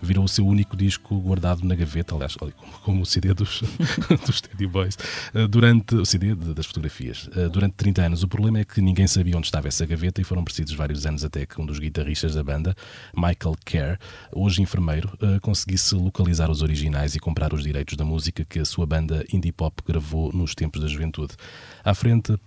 virou 0.00 0.24
o 0.24 0.28
seu 0.28 0.46
único 0.46 0.76
disco 0.76 1.18
guardado 1.18 1.64
na 1.64 1.74
gaveta, 1.74 2.14
aliás, 2.14 2.36
como, 2.36 2.52
como 2.82 3.02
o 3.02 3.06
CD 3.06 3.32
dos, 3.34 3.62
dos 4.26 4.40
Teddy 4.40 4.66
Boys, 4.66 4.96
eh, 5.34 5.46
durante 5.46 5.94
o 5.94 6.04
CD 6.04 6.34
das 6.34 6.66
fotografias. 6.66 7.28
Eh, 7.34 7.48
durante 7.48 7.74
30 7.74 8.02
anos, 8.02 8.22
o 8.22 8.28
problema 8.28 8.60
é 8.60 8.64
que 8.64 8.80
ninguém 8.80 9.06
sabia 9.06 9.36
onde 9.36 9.46
estava 9.46 9.68
essa 9.68 9.86
gaveta 9.86 10.20
e 10.20 10.24
foram 10.24 10.44
precisos 10.44 10.74
vários 10.74 11.06
anos 11.06 11.24
até 11.24 11.46
que 11.46 11.60
um 11.60 11.66
dos 11.66 11.78
guitarristas 11.78 12.34
da 12.34 12.44
banda, 12.44 12.74
Michael 13.14 13.56
Kerr, 13.64 13.98
hoje 14.32 14.62
enfermeiro, 14.62 15.16
eh, 15.20 15.38
conseguisse 15.40 15.94
localizar 15.94 16.50
os 16.50 16.62
originais 16.62 17.14
e 17.14 17.20
comprar 17.20 17.52
os 17.52 17.62
direitos 17.62 17.96
da 17.96 18.04
música 18.04 18.44
que 18.44 18.58
a 18.58 18.64
sua 18.64 18.86
banda 18.86 19.24
indie 19.32 19.52
pop 19.52 19.82
gravou 19.86 20.32
nos 20.32 20.54
tempos 20.54 20.80
da 20.80 20.88
juventude. 20.88 21.34
À 21.82 21.94
frente, 21.94 22.38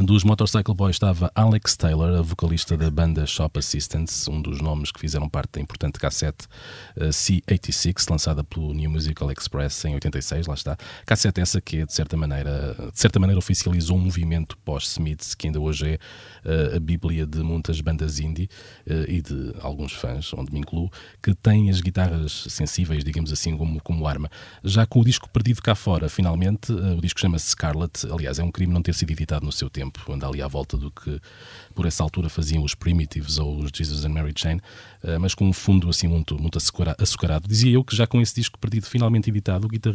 dos 0.00 0.24
Motorcycle 0.24 0.74
Boys 0.74 0.96
estava 0.96 1.30
Alex 1.34 1.76
Taylor, 1.76 2.18
a 2.18 2.22
vocalista 2.22 2.76
da 2.78 2.90
banda 2.90 3.26
Shop 3.26 3.58
Assistants, 3.58 4.26
um 4.26 4.40
dos 4.40 4.60
nomes 4.60 4.90
que 4.90 4.98
fizeram 4.98 5.28
parte 5.28 5.52
da 5.52 5.60
importante 5.60 5.98
cassete 5.98 6.46
uh, 6.96 7.08
C86, 7.08 8.10
lançada 8.10 8.42
pelo 8.42 8.72
New 8.72 8.90
Musical 8.90 9.30
Express 9.30 9.84
em 9.84 9.94
86, 9.94 10.46
lá 10.46 10.54
está. 10.54 10.78
Cassete 11.04 11.42
essa 11.42 11.60
que, 11.60 11.84
de 11.84 11.92
certa 11.92 12.16
maneira, 12.16 12.74
de 12.92 12.98
certa 12.98 13.20
maneira 13.20 13.38
oficializou 13.38 13.98
um 13.98 14.00
movimento 14.00 14.56
pós-Smiths, 14.64 15.34
que 15.34 15.48
ainda 15.48 15.60
hoje 15.60 15.86
é 15.86 15.98
uh, 16.48 16.76
a 16.76 16.80
bíblia 16.80 17.26
de 17.26 17.42
muitas 17.42 17.80
bandas 17.82 18.18
indie 18.18 18.48
uh, 18.86 19.10
e 19.10 19.20
de 19.20 19.54
alguns 19.60 19.92
fãs, 19.92 20.32
onde 20.32 20.52
me 20.52 20.60
incluo, 20.60 20.90
que 21.22 21.34
têm 21.34 21.68
as 21.68 21.82
guitarras 21.82 22.46
sensíveis, 22.48 23.04
digamos 23.04 23.30
assim, 23.30 23.56
como, 23.58 23.80
como 23.82 24.06
arma. 24.06 24.30
Já 24.64 24.86
com 24.86 25.00
o 25.00 25.04
disco 25.04 25.28
perdido 25.28 25.60
cá 25.60 25.74
fora, 25.74 26.08
finalmente, 26.08 26.72
o 26.72 27.00
disco 27.00 27.20
chama-se 27.20 27.50
Scarlet, 27.50 28.06
aliás, 28.10 28.38
é 28.38 28.42
um 28.42 28.50
crime 28.50 28.72
não 28.72 28.82
ter 28.82 28.94
sido 28.94 29.10
editado 29.10 29.44
no 29.44 29.52
seu 29.52 29.68
tempo 29.68 29.81
tempo, 29.82 30.12
anda 30.12 30.26
ali 30.26 30.40
à 30.40 30.46
volta 30.46 30.76
do 30.76 30.90
que 30.90 31.20
por 31.74 31.86
essa 31.86 32.02
altura 32.02 32.28
faziam 32.28 32.62
os 32.62 32.74
Primitives 32.74 33.38
ou 33.38 33.58
os 33.58 33.70
Jesus 33.74 34.04
and 34.04 34.10
Mary 34.10 34.32
Chain, 34.36 34.60
eh, 35.02 35.18
mas 35.18 35.34
com 35.34 35.48
um 35.48 35.52
fundo 35.52 35.88
assim 35.88 36.06
muito, 36.06 36.40
muito 36.40 36.58
açucarado. 36.58 37.48
Dizia 37.48 37.72
eu 37.72 37.84
que 37.84 37.96
já 37.96 38.06
com 38.06 38.20
esse 38.20 38.34
disco 38.34 38.58
perdido 38.58 38.86
finalmente 38.86 39.30
editado, 39.30 39.66
o, 39.66 39.68
guitar 39.68 39.92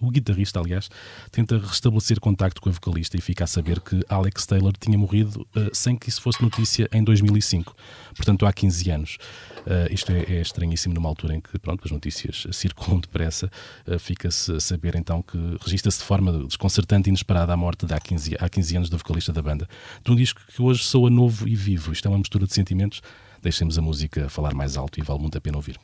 o 0.00 0.10
guitarrista, 0.10 0.60
aliás, 0.60 0.90
tenta 1.30 1.58
restabelecer 1.58 2.20
contacto 2.20 2.60
com 2.60 2.68
a 2.68 2.72
vocalista 2.72 3.16
e 3.16 3.20
fica 3.20 3.44
a 3.44 3.46
saber 3.46 3.80
que 3.80 4.04
Alex 4.08 4.46
Taylor 4.46 4.72
tinha 4.78 4.98
morrido 4.98 5.46
uh, 5.56 5.70
sem 5.72 5.96
que 5.96 6.08
isso 6.08 6.20
fosse 6.20 6.42
notícia 6.42 6.88
em 6.92 7.02
2005, 7.02 7.74
portanto 8.14 8.44
há 8.44 8.52
15 8.52 8.90
anos. 8.90 9.18
Uh, 9.66 9.92
isto 9.92 10.10
é, 10.10 10.22
é, 10.22 10.40
estranhíssimo 10.40 10.94
numa 10.94 11.08
altura 11.08 11.36
em 11.36 11.40
que 11.40 11.58
pronto, 11.58 11.82
as 11.84 11.90
notícias 11.90 12.46
circulam 12.52 12.98
depressa, 13.00 13.50
uh, 13.86 13.98
fica-se 13.98 14.52
a 14.52 14.60
saber 14.60 14.96
então 14.96 15.22
que 15.22 15.38
registra-se 15.60 15.98
de 15.98 16.04
forma 16.04 16.32
desconcertante 16.46 17.08
e 17.08 17.10
inesperada 17.10 17.52
a 17.52 17.56
morte 17.56 17.86
de 17.86 17.94
há 17.94 18.00
15, 18.00 18.36
há 18.38 18.48
15 18.48 18.76
anos 18.76 18.90
da 18.90 18.96
vocalista 18.96 19.32
da 19.32 19.40
banda, 19.40 19.68
de 20.04 20.10
um 20.10 20.16
disco 20.16 20.40
que 20.52 20.60
hoje 20.60 20.82
soa 20.82 21.08
novo 21.08 21.48
e 21.48 21.54
vivo. 21.54 21.92
Isto 21.92 22.06
é 22.06 22.10
uma 22.10 22.18
mistura 22.18 22.46
de 22.46 22.54
sentimentos. 22.54 23.00
Deixemos 23.40 23.78
a 23.78 23.82
música 23.82 24.28
falar 24.28 24.54
mais 24.54 24.76
alto 24.76 24.98
e 25.00 25.02
vale 25.02 25.20
muito 25.20 25.38
a 25.38 25.40
pena 25.40 25.56
ouvir. 25.56 25.78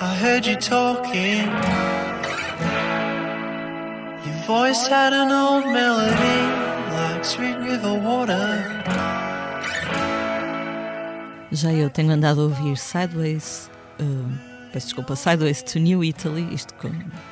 I 0.00 0.16
heard 0.20 0.46
you 0.46 0.56
talking. 0.56 1.46
Your 4.26 4.46
voice 4.46 4.86
had 4.86 5.12
an 5.12 5.30
old 5.30 5.66
melody 5.66 6.64
like 6.92 7.24
sweet 7.24 7.56
river 7.58 7.94
water. 7.94 9.23
Já 11.54 11.72
eu 11.72 11.88
tenho 11.88 12.10
andado 12.10 12.40
a 12.40 12.44
ouvir 12.44 12.76
Sideways. 12.76 13.70
Uh 14.00 14.54
peço 14.74 14.86
desculpa, 14.86 15.14
Sideways 15.14 15.62
to 15.62 15.78
New 15.78 16.02
Italy, 16.02 16.52
isto 16.52 16.74
com 16.74 16.88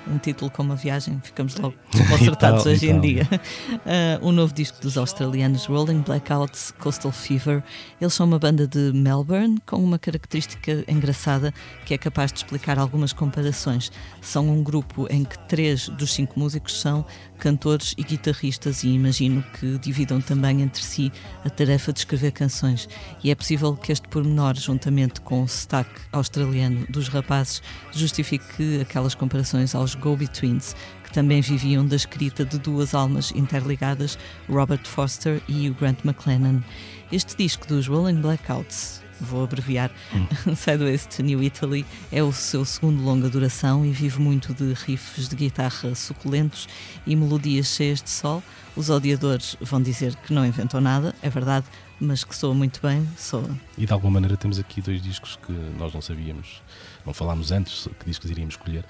um 0.07 0.17
título 0.19 0.49
como 0.49 0.71
uma 0.71 0.77
viagem, 0.77 1.21
ficamos 1.25 1.57
logo 1.57 1.75
concertados 2.09 2.65
hoje 2.65 2.89
em 2.89 3.01
dia. 3.01 3.29
Uh, 3.73 4.25
o 4.25 4.31
novo 4.31 4.55
disco 4.55 4.81
dos 4.81 4.97
australianos 4.97 5.67
Rolling 5.67 6.03
Blackouts, 6.03 6.73
Coastal 6.79 7.11
Fever. 7.11 7.61
Eles 8.01 8.15
são 8.15 8.27
uma 8.27 8.39
banda 8.39 8.65
de 8.69 8.93
Melbourne 8.95 9.61
com 9.67 9.83
uma 9.83 9.99
característica 9.99 10.85
engraçada 10.87 11.53
que 11.85 11.93
é 11.93 11.99
capaz 11.99 12.31
de 12.33 12.39
explicar 12.39 12.79
algumas 12.79 13.13
comparações. 13.13 13.91
São 14.21 14.49
um 14.49 14.63
grupo 14.63 15.09
em 15.11 15.25
que 15.25 15.37
três 15.49 15.89
dos 15.89 16.15
cinco 16.15 16.39
músicos 16.39 16.81
são 16.81 17.05
cantores 17.43 17.93
e 17.99 18.05
guitarristas, 18.05 18.85
e 18.85 18.91
imagino 18.91 19.45
que 19.59 19.77
dividam 19.79 20.21
também 20.21 20.63
entre 20.63 20.81
si 20.81 21.11
a 21.45 21.51
tarefa 21.51 21.93
de 21.93 21.99
escrever 21.99 22.31
canções. 22.31 22.89
E 23.25 23.33
é 23.33 23.35
possível 23.35 23.75
que 23.75 23.91
este 23.91 24.07
pormenor, 24.07 24.55
juntamente 24.55 25.21
com 25.21 25.43
o 25.43 25.49
sotaque 25.49 26.03
australiano 26.13 26.87
dos 26.89 27.09
rapazes, 27.09 27.61
justifique 27.91 28.81
aquelas 28.81 29.17
comparações 29.17 29.75
aos 29.75 29.97
Go-Betweens, 29.97 30.77
que 31.03 31.13
também 31.13 31.41
viviam 31.41 31.85
da 31.85 31.97
escrita 31.97 32.45
de 32.45 32.61
duas 32.61 32.95
almas 32.95 33.33
interligadas, 33.33 34.17
Robert 34.49 34.87
Foster 34.87 35.43
e 35.49 35.69
o 35.69 35.75
Grant 35.75 36.05
McLennan. 36.05 36.63
Este 37.11 37.37
disco 37.37 37.67
dos 37.67 37.89
Rolling 37.89 38.21
Blackouts 38.21 39.02
vou 39.25 39.45
abreviar, 39.45 39.91
hum. 40.15 40.27
Sideways 40.57 41.07
to 41.07 41.23
New 41.23 41.43
Italy, 41.43 41.87
é 42.11 42.23
o 42.23 42.33
seu 42.33 42.65
segundo 42.65 43.03
longa 43.03 43.29
duração 43.29 43.85
e 43.85 43.91
vive 43.91 44.21
muito 44.21 44.53
de 44.53 44.73
riffs 44.73 45.29
de 45.29 45.37
guitarra 45.37 45.95
suculentos 45.95 46.69
e 47.07 47.15
melodias 47.17 47.67
cheias 47.69 48.03
de 48.03 48.11
sol. 48.11 48.43
Os 48.75 48.91
odiadores 48.91 49.57
vão 49.61 49.83
dizer 49.83 50.15
que 50.17 50.33
não 50.33 50.47
inventou 50.47 50.81
nada, 50.81 51.15
é 51.23 51.29
verdade, 51.29 51.67
mas 52.01 52.25
que 52.25 52.35
soa 52.35 52.55
muito 52.55 52.81
bem, 52.83 53.07
soa. 53.17 53.51
E 53.77 53.87
de 53.87 53.93
alguma 53.93 54.15
maneira 54.15 54.37
temos 54.37 54.59
aqui 54.59 54.81
dois 54.81 55.01
discos 55.01 55.39
que 55.47 55.53
nós 55.79 55.93
não 55.93 56.01
sabíamos 56.01 56.63
não 57.05 57.13
falámos 57.13 57.51
antes 57.51 57.89
que 57.99 58.07
discos 58.07 58.31
iríamos 58.31 58.55
escolher. 58.55 58.85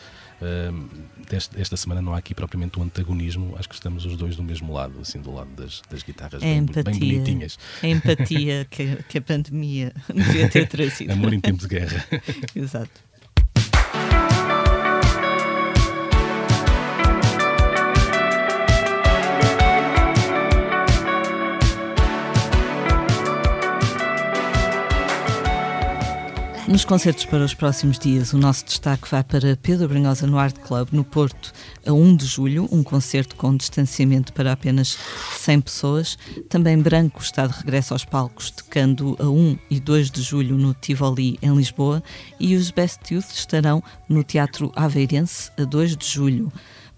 Desta, 1.28 1.60
esta 1.60 1.76
semana 1.76 2.02
não 2.02 2.14
há 2.14 2.18
aqui 2.18 2.34
propriamente 2.34 2.78
um 2.78 2.82
antagonismo, 2.82 3.54
acho 3.58 3.68
que 3.68 3.74
estamos 3.74 4.04
os 4.04 4.16
dois 4.16 4.36
do 4.36 4.42
mesmo 4.42 4.72
lado, 4.72 5.00
assim, 5.00 5.20
do 5.20 5.32
lado 5.32 5.50
das, 5.50 5.80
das 5.90 6.02
guitarras 6.02 6.42
é 6.42 6.46
bem, 6.46 6.58
empatia, 6.58 6.82
bem 6.82 6.98
bonitinhas. 6.98 7.58
É 7.82 7.86
a 7.86 7.90
empatia 7.90 8.66
que, 8.68 8.96
que 9.08 9.18
a 9.18 9.22
pandemia 9.22 9.92
devia 10.12 10.48
ter 10.48 10.66
trazido. 10.68 11.12
Amor 11.12 11.32
em 11.32 11.40
tempo 11.40 11.60
de 11.60 11.68
guerra. 11.68 12.04
Exato. 12.54 13.11
Nos 26.72 26.86
concertos 26.86 27.26
para 27.26 27.44
os 27.44 27.52
próximos 27.52 27.98
dias, 27.98 28.32
o 28.32 28.38
nosso 28.38 28.64
destaque 28.64 29.06
vai 29.10 29.22
para 29.22 29.58
Pedro 29.58 29.86
Brunhosa 29.88 30.26
no 30.26 30.38
Art 30.38 30.56
Club, 30.58 30.88
no 30.90 31.04
Porto, 31.04 31.52
a 31.84 31.92
1 31.92 32.16
de 32.16 32.24
julho, 32.24 32.66
um 32.72 32.82
concerto 32.82 33.36
com 33.36 33.54
distanciamento 33.54 34.32
para 34.32 34.52
apenas 34.52 34.96
100 35.32 35.60
pessoas. 35.60 36.18
Também 36.48 36.78
Branco 36.78 37.20
está 37.20 37.46
de 37.46 37.52
regresso 37.52 37.92
aos 37.92 38.06
palcos, 38.06 38.50
tocando 38.50 39.14
a 39.20 39.28
1 39.28 39.58
e 39.68 39.78
2 39.78 40.10
de 40.10 40.22
julho 40.22 40.56
no 40.56 40.72
Tivoli, 40.72 41.38
em 41.42 41.54
Lisboa, 41.54 42.02
e 42.40 42.56
os 42.56 42.70
Best 42.70 43.12
Youth 43.12 43.32
estarão 43.34 43.82
no 44.08 44.24
Teatro 44.24 44.72
Aveirense, 44.74 45.50
a 45.58 45.64
2 45.64 45.94
de 45.94 46.08
julho. 46.08 46.50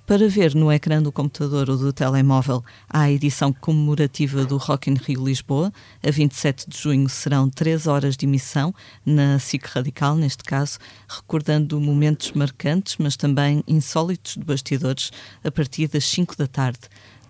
Para 0.06 0.28
ver 0.28 0.54
no 0.54 0.70
ecrã 0.70 1.02
do 1.02 1.10
computador 1.10 1.70
ou 1.70 1.78
do 1.78 1.90
telemóvel 1.90 2.62
a 2.90 3.10
edição 3.10 3.50
comemorativa 3.50 4.44
do 4.44 4.58
Rock 4.58 4.90
in 4.90 4.96
Rio 4.96 5.24
Lisboa. 5.24 5.72
A 6.06 6.10
27 6.10 6.68
de 6.68 6.76
junho 6.76 7.08
serão 7.08 7.48
3 7.48 7.86
horas 7.86 8.14
de 8.14 8.26
emissão, 8.26 8.74
na 9.04 9.38
SIC 9.38 9.64
Radical, 9.64 10.14
neste 10.14 10.44
caso, 10.44 10.78
recordando 11.08 11.80
momentos 11.80 12.32
marcantes, 12.32 12.96
mas 12.98 13.16
também 13.16 13.64
insólitos 13.66 14.34
de 14.34 14.44
bastidores, 14.44 15.10
a 15.42 15.50
partir 15.50 15.88
das 15.88 16.04
5 16.04 16.36
da 16.36 16.46
tarde. 16.46 16.80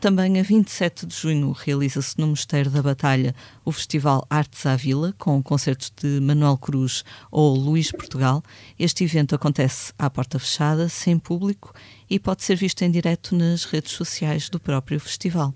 Também 0.04 0.38
a 0.38 0.42
27 0.42 1.06
de 1.06 1.16
junho 1.16 1.50
realiza-se 1.52 2.18
no 2.18 2.26
Mosteiro 2.26 2.68
da 2.68 2.82
Batalha 2.82 3.34
o 3.64 3.72
Festival 3.72 4.26
Artes 4.28 4.66
à 4.66 4.76
Vila, 4.76 5.14
com 5.16 5.42
concertos 5.42 5.90
de 5.96 6.20
Manuel 6.20 6.58
Cruz 6.58 7.02
ou 7.30 7.56
Luís 7.56 7.90
Portugal. 7.90 8.42
Este 8.78 9.02
evento 9.02 9.34
acontece 9.34 9.94
à 9.98 10.10
porta 10.10 10.38
fechada, 10.38 10.90
sem 10.90 11.18
público 11.18 11.72
e 12.10 12.18
pode 12.18 12.42
ser 12.42 12.54
visto 12.56 12.82
em 12.82 12.90
direto 12.90 13.34
nas 13.34 13.64
redes 13.64 13.92
sociais 13.92 14.50
do 14.50 14.60
próprio 14.60 15.00
festival. 15.00 15.54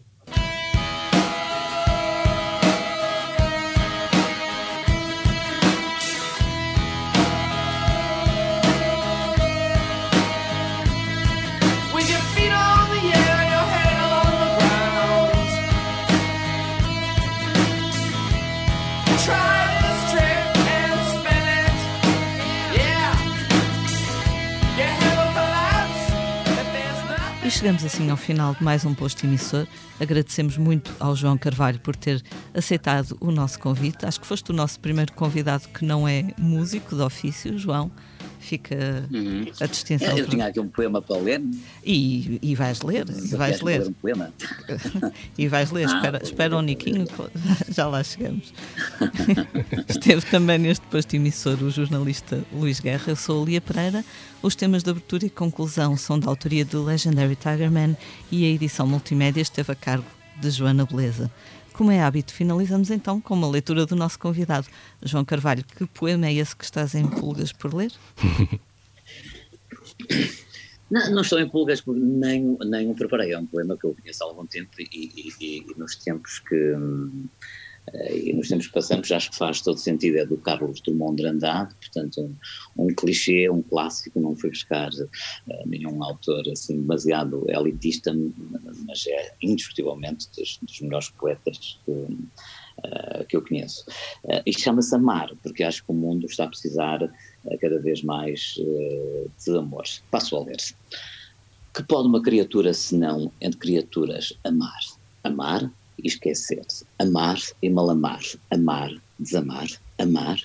E 27.49 27.51
chegamos 27.51 27.83
assim 27.83 28.11
ao 28.11 28.17
final 28.19 28.55
de 28.55 28.63
mais 28.63 28.85
um 28.85 28.93
posto 28.93 29.25
emissor. 29.25 29.67
Agradecemos 29.99 30.59
muito 30.59 30.95
ao 31.01 31.17
João 31.17 31.39
Carvalho 31.39 31.81
por 31.81 31.97
ter 31.97 32.23
aceitado 32.53 33.17
o 33.23 33.31
nosso 33.31 33.59
convite. 33.59 34.05
Acho 34.05 34.21
que 34.21 34.27
foste 34.27 34.51
o 34.51 34.55
nosso 34.55 34.79
primeiro 34.79 35.15
convidado 35.15 35.67
que 35.69 35.83
não 35.83 36.07
é 36.07 36.27
músico 36.37 36.95
de 36.95 37.01
ofício, 37.01 37.57
João 37.57 37.91
fica 38.39 39.07
uhum. 39.13 39.47
a 39.61 39.67
distinção. 39.67 40.17
Eu 40.17 40.27
tinha 40.27 40.47
aqui 40.47 40.61
um 40.61 40.69
poema 40.69 41.03
para 41.03 41.17
ler. 41.19 41.43
E, 41.85 42.39
e 42.43 42.55
vais 42.55 42.83
ler, 42.83 43.07
e 43.11 43.37
vais 43.37 43.61
ler. 43.61 43.87
Um 43.87 43.93
poema. 43.93 44.33
e 45.37 45.49
vais 45.49 45.71
ler, 45.71 45.89
ah, 45.89 45.95
espera, 45.95 46.21
espera 46.23 46.57
um 46.57 46.63
Niquinho, 46.63 47.07
já 47.69 47.87
lá 47.87 48.03
chegamos. 48.03 48.53
Esteve 49.89 50.25
também 50.27 50.59
neste 50.59 50.87
posto 50.87 51.15
emissor 51.15 51.63
o 51.63 51.71
jornalista 51.71 52.43
Luís 52.53 52.81
Guerra, 52.81 53.05
eu 53.09 53.17
sou 53.17 53.43
a 53.43 53.47
Lia 53.47 53.61
Pereira. 53.61 54.05
Os 54.43 54.55
temas 54.55 54.83
de 54.83 54.91
abertura 54.91 55.27
e 55.27 55.31
conclusão 55.31 55.97
são 55.97 56.19
da 56.19 56.29
autoria 56.29 56.65
do 56.65 56.85
Legendary 56.85 57.35
Tigerman 57.35 57.97
e 58.31 58.45
a 58.45 58.49
edição 58.49 58.87
multimédia 58.87 59.43
esteve 59.43 59.73
a 59.73 59.75
cargo 59.75 60.07
de 60.41 60.51
Joana 60.51 60.87
Beleza. 60.87 61.31
Como 61.79 61.93
é 61.93 62.03
hábito, 62.03 62.35
finalizamos 62.35 62.91
então 62.91 63.21
com 63.21 63.35
uma 63.35 63.49
leitura 63.49 63.87
do 63.87 63.95
nosso 63.95 64.19
convidado. 64.19 64.67
João 65.01 65.25
Carvalho, 65.25 65.63
que 65.63 65.87
poema 65.87 66.27
é 66.27 66.35
esse 66.35 66.57
que 66.57 66.65
estás 66.65 66.93
em 66.93 67.07
pulgas 67.07 67.53
por 67.53 67.73
ler? 67.73 67.93
Não, 70.91 71.11
não 71.11 71.21
estou 71.21 71.39
em 71.39 71.47
pulgas 71.47 71.83
porque 71.83 72.01
nem, 72.01 72.57
nem 72.65 72.91
o 72.91 72.95
preparei. 72.95 73.33
É 73.33 73.39
um 73.39 73.45
poema 73.45 73.77
que 73.77 73.85
eu 73.85 73.95
conheço 73.95 74.25
há 74.25 74.27
algum 74.27 74.47
tempo 74.47 74.71
e, 74.81 74.89
e, 74.91 75.33
e 75.39 75.67
nos 75.77 75.95
tempos 75.97 76.39
que. 76.39 76.75
Hum, 76.75 77.27
e 78.11 78.33
nos 78.33 78.49
tempos 78.49 78.67
que 78.67 78.73
passamos 78.73 79.11
acho 79.11 79.31
que 79.31 79.37
faz 79.37 79.61
todo 79.61 79.79
sentido, 79.79 80.19
é 80.19 80.27
do 80.27 80.37
Carlos 80.39 80.81
Drummond 80.81 81.23
de 81.23 81.29
Andrade, 81.29 81.75
portanto 81.75 82.21
um, 82.21 82.85
um 82.87 82.95
clichê, 82.95 83.49
um 83.49 83.63
clássico, 83.63 84.21
não 84.21 84.37
foi 84.37 84.51
buscar 84.51 84.91
uh, 84.91 85.69
nenhum 85.69 86.03
autor 86.03 86.49
assim 86.51 86.81
demasiado 86.81 87.45
elitista, 87.49 88.15
mas 88.87 89.07
é 89.07 89.35
indiscutivelmente 89.43 90.29
dos, 90.37 90.59
dos 90.63 90.81
melhores 90.81 91.11
poetas 91.11 91.79
que, 91.85 91.91
uh, 91.91 93.25
que 93.29 93.37
eu 93.37 93.43
conheço. 93.43 93.85
Uh, 94.25 94.43
e 94.47 94.53
chama-se 94.53 94.95
Amar, 94.95 95.31
porque 95.43 95.63
acho 95.63 95.85
que 95.85 95.91
o 95.91 95.95
mundo 95.95 96.27
está 96.27 96.45
a 96.45 96.49
precisar 96.49 97.03
uh, 97.03 97.59
cada 97.61 97.79
vez 97.81 98.03
mais 98.03 98.55
de 99.45 99.57
amor. 99.57 99.85
Passo 100.11 100.37
a 100.37 100.45
ler-se. 100.45 100.75
Que 101.75 101.83
pode 101.83 102.09
uma 102.09 102.23
criatura, 102.23 102.73
senão 102.75 103.31
entre 103.41 103.59
criaturas, 103.61 104.33
amar? 104.45 104.81
Amar 105.23 105.71
e 106.03 106.07
esquecer-se. 106.07 106.85
Amar 106.99 107.39
e 107.63 107.69
malamar. 107.69 108.21
Amar, 108.51 108.91
desamar. 109.19 109.69
Amar. 109.99 110.41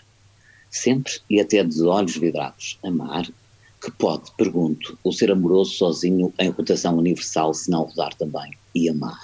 Sempre 0.70 1.14
e 1.30 1.40
até 1.40 1.64
de 1.64 1.82
olhos 1.84 2.18
vidrados. 2.18 2.80
Amar. 2.84 3.28
Que 3.82 3.92
pode, 3.92 4.32
pergunto, 4.38 4.98
o 5.04 5.12
ser 5.12 5.32
amoroso 5.32 5.72
sozinho 5.72 6.34
em 6.40 6.50
rotação 6.50 6.98
universal, 6.98 7.54
se 7.54 7.70
não 7.70 7.84
rodar 7.84 8.14
também. 8.16 8.52
E 8.74 8.90
amar. 8.90 9.24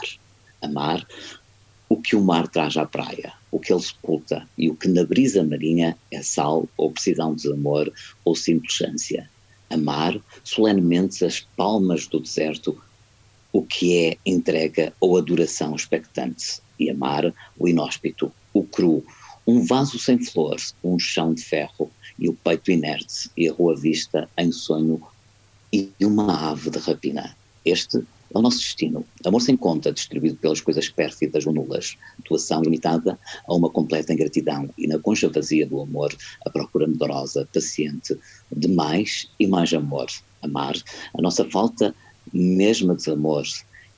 Amar 0.61 1.07
o 1.89 1.97
que 1.97 2.15
o 2.15 2.21
mar 2.21 2.47
traz 2.47 2.77
à 2.77 2.85
praia, 2.85 3.33
o 3.51 3.59
que 3.59 3.73
ele 3.73 3.81
sepulta 3.81 4.47
e 4.55 4.69
o 4.69 4.75
que 4.75 4.87
na 4.87 5.03
brisa 5.03 5.43
marinha 5.43 5.97
é 6.11 6.21
sal 6.21 6.69
ou 6.77 6.91
precisão 6.91 7.33
de 7.33 7.51
amor 7.51 7.91
ou 8.23 8.35
simples 8.35 8.79
ânsia. 8.81 9.27
Amar 9.71 10.19
solenemente 10.43 11.25
as 11.25 11.39
palmas 11.57 12.05
do 12.05 12.19
deserto 12.19 12.79
o 13.51 13.63
que 13.63 13.97
é 13.97 14.17
entrega 14.25 14.93
ou 14.99 15.17
adoração 15.17 15.75
expectante, 15.75 16.61
e 16.79 16.89
amar 16.89 17.33
o 17.57 17.67
inóspito, 17.67 18.31
o 18.53 18.63
cru, 18.63 19.03
um 19.45 19.65
vaso 19.65 19.97
sem 19.97 20.23
flores, 20.23 20.75
um 20.83 20.97
chão 20.99 21.33
de 21.33 21.43
ferro, 21.43 21.91
e 22.17 22.29
o 22.29 22.33
peito 22.33 22.71
inerte, 22.71 23.29
e 23.35 23.49
a 23.49 23.53
rua 23.53 23.75
vista 23.75 24.29
em 24.37 24.51
sonho, 24.51 25.01
e 25.73 25.91
uma 26.01 26.51
ave 26.51 26.69
de 26.69 26.79
rapina. 26.79 27.35
Este 27.65 27.97
é 27.97 28.37
o 28.37 28.41
nosso 28.41 28.59
destino. 28.59 29.05
Amor 29.25 29.41
sem 29.41 29.57
conta, 29.57 29.91
distribuído 29.91 30.37
pelas 30.37 30.61
coisas 30.61 30.87
pérfidas 30.89 31.45
ou 31.47 31.53
nulas. 31.53 31.97
Doação 32.27 32.61
limitada 32.61 33.17
a 33.47 33.53
uma 33.53 33.69
completa 33.69 34.13
ingratidão 34.13 34.69
e 34.77 34.87
na 34.87 34.99
concha 34.99 35.29
vazia 35.29 35.65
do 35.65 35.81
amor, 35.81 36.15
a 36.45 36.49
procura 36.49 36.87
medrosa, 36.87 37.47
paciente, 37.53 38.17
de 38.55 38.67
mais 38.67 39.29
e 39.39 39.47
mais 39.47 39.73
amor. 39.73 40.07
Amar, 40.41 40.75
a 41.13 41.21
nossa 41.21 41.43
falta 41.45 41.93
mesmo 42.33 42.95
desamor, 42.95 43.43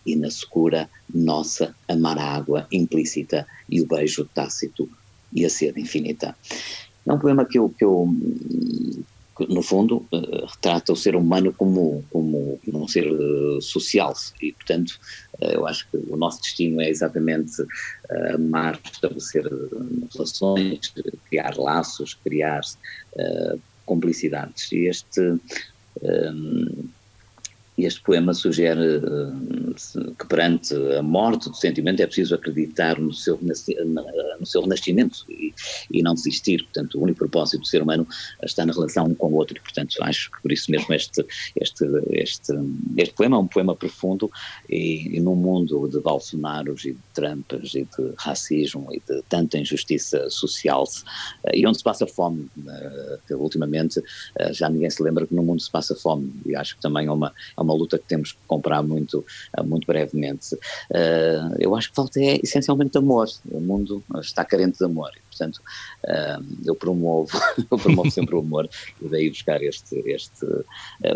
e 0.06 0.16
na 0.16 0.32
secura 0.32 0.90
nossa 1.14 1.76
amar 1.88 2.18
a 2.18 2.24
água 2.24 2.68
implícita 2.72 3.46
e 3.70 3.82
o 3.82 3.88
beijo 3.88 4.28
tácito 4.34 4.90
e 5.32 5.46
a 5.46 5.50
sede 5.50 5.80
infinita. 5.80 6.36
É 7.06 7.14
um 7.14 7.20
poema 7.20 7.46
que 7.46 7.60
eu, 7.60 7.70
que 7.70 7.86
eu 7.86 8.10
no 9.50 9.62
fundo, 9.62 10.06
uh, 10.12 10.46
retrata 10.46 10.94
o 10.94 10.96
ser 10.96 11.16
humano 11.16 11.54
como, 11.54 12.04
como 12.12 12.60
um 12.68 12.88
ser 12.88 13.12
uh, 13.12 13.62
social 13.62 14.14
e, 14.42 14.52
portanto, 14.54 15.00
uh, 15.42 15.46
eu 15.46 15.68
acho 15.68 15.90
que 15.90 15.98
o 15.98 16.18
nosso 16.18 16.42
destino 16.42 16.82
é 16.82 16.90
exatamente 16.90 17.64
amar, 18.34 18.80
estabelecer 18.92 19.50
relações, 20.14 20.94
criar 21.30 21.58
laços, 21.58 22.14
criar 22.14 22.62
complicidades. 23.86 24.72
E 24.72 24.88
este 24.88 25.40
este 27.78 28.02
poema 28.02 28.34
sugere 28.34 28.98
uh, 28.98 30.14
que 30.16 30.28
perante 30.28 30.76
a 30.98 31.02
morte 31.02 31.50
do 31.50 31.56
sentimento 31.56 32.02
é 32.02 32.06
preciso 32.06 32.36
acreditar 32.36 33.00
no 33.00 33.14
seu, 33.14 33.40
no 33.42 34.46
seu 34.46 34.62
renascimento 34.62 35.26
e, 35.30 35.54
e, 35.92 36.02
não 36.02 36.14
desistir. 36.14 36.64
Portanto, 36.64 37.00
o 37.00 37.04
único 37.04 37.20
propósito 37.20 37.62
do 37.62 37.68
ser 37.68 37.82
humano 37.82 38.06
está 38.44 38.66
na 38.66 38.74
relação 38.74 39.06
um 39.06 39.16
com 39.16 39.28
o 39.28 39.36
outro. 39.36 39.60
Portanto, 39.62 39.96
acho 40.02 40.30
que 40.32 40.42
por 40.42 40.52
isso 40.52 40.70
mesmo 40.70 40.94
este, 40.94 41.26
este, 41.60 41.86
este, 42.12 42.54
este 42.98 43.14
poema 43.16 43.38
é 43.38 43.40
um 43.40 43.48
poema 43.48 43.76
profundo 43.76 44.30
e, 44.70 45.18
e 45.18 45.20
num 45.20 45.36
mundo 45.36 45.88
de 45.88 46.00
Bolsonaros 46.00 46.86
e 46.86 46.92
de 46.92 47.00
Trumpas 47.14 47.74
e 47.74 47.84
de 47.84 48.14
racismo 48.18 48.90
e 48.92 49.02
de 49.08 49.22
tanta 49.30 49.58
injustiça 49.58 50.30
social 50.30 50.84
eh, 51.46 51.58
e 51.58 51.68
onde 51.68 51.78
se 51.78 51.84
passa 51.84 52.06
fome, 52.08 52.50
uh, 52.58 53.38
ultimamente 53.38 54.02
já 54.52 54.70
ninguém 54.70 54.90
se 54.90 55.02
lembra 55.02 55.26
que 55.26 55.34
no 55.34 55.44
mundo 55.44 55.62
se 55.62 55.70
passa 55.70 55.96
fome 55.96 56.32
e 56.46 56.56
acho 56.56 56.76
que 56.76 56.82
também 56.82 57.08
é 57.08 57.12
uma, 57.12 57.34
é 57.62 57.64
uma 57.64 57.74
luta 57.74 57.98
que 57.98 58.06
temos 58.06 58.34
que 58.34 58.40
comprar 58.48 58.82
muito, 58.84 59.26
uh, 59.58 59.64
muito 59.64 59.86
brevemente. 59.88 60.58
eu 61.60 61.76
acho 61.76 61.90
que 61.90 61.96
falta 61.96 62.20
é 62.20 62.40
essencialmente 62.44 62.98
amor, 62.98 63.28
o 63.50 63.60
mundo 63.60 64.04
está 64.22 64.44
carente 64.44 64.78
de 64.78 64.86
amor 64.86 65.12
portanto 65.32 65.62
eu 66.66 66.76
promovo, 66.76 67.30
eu 67.72 67.78
promovo 67.78 68.12
sempre 68.12 68.36
o 68.36 68.40
amor 68.40 68.70
e 69.02 69.08
daí 69.08 69.30
buscar 69.30 69.62
este, 69.62 70.02
este 70.06 70.46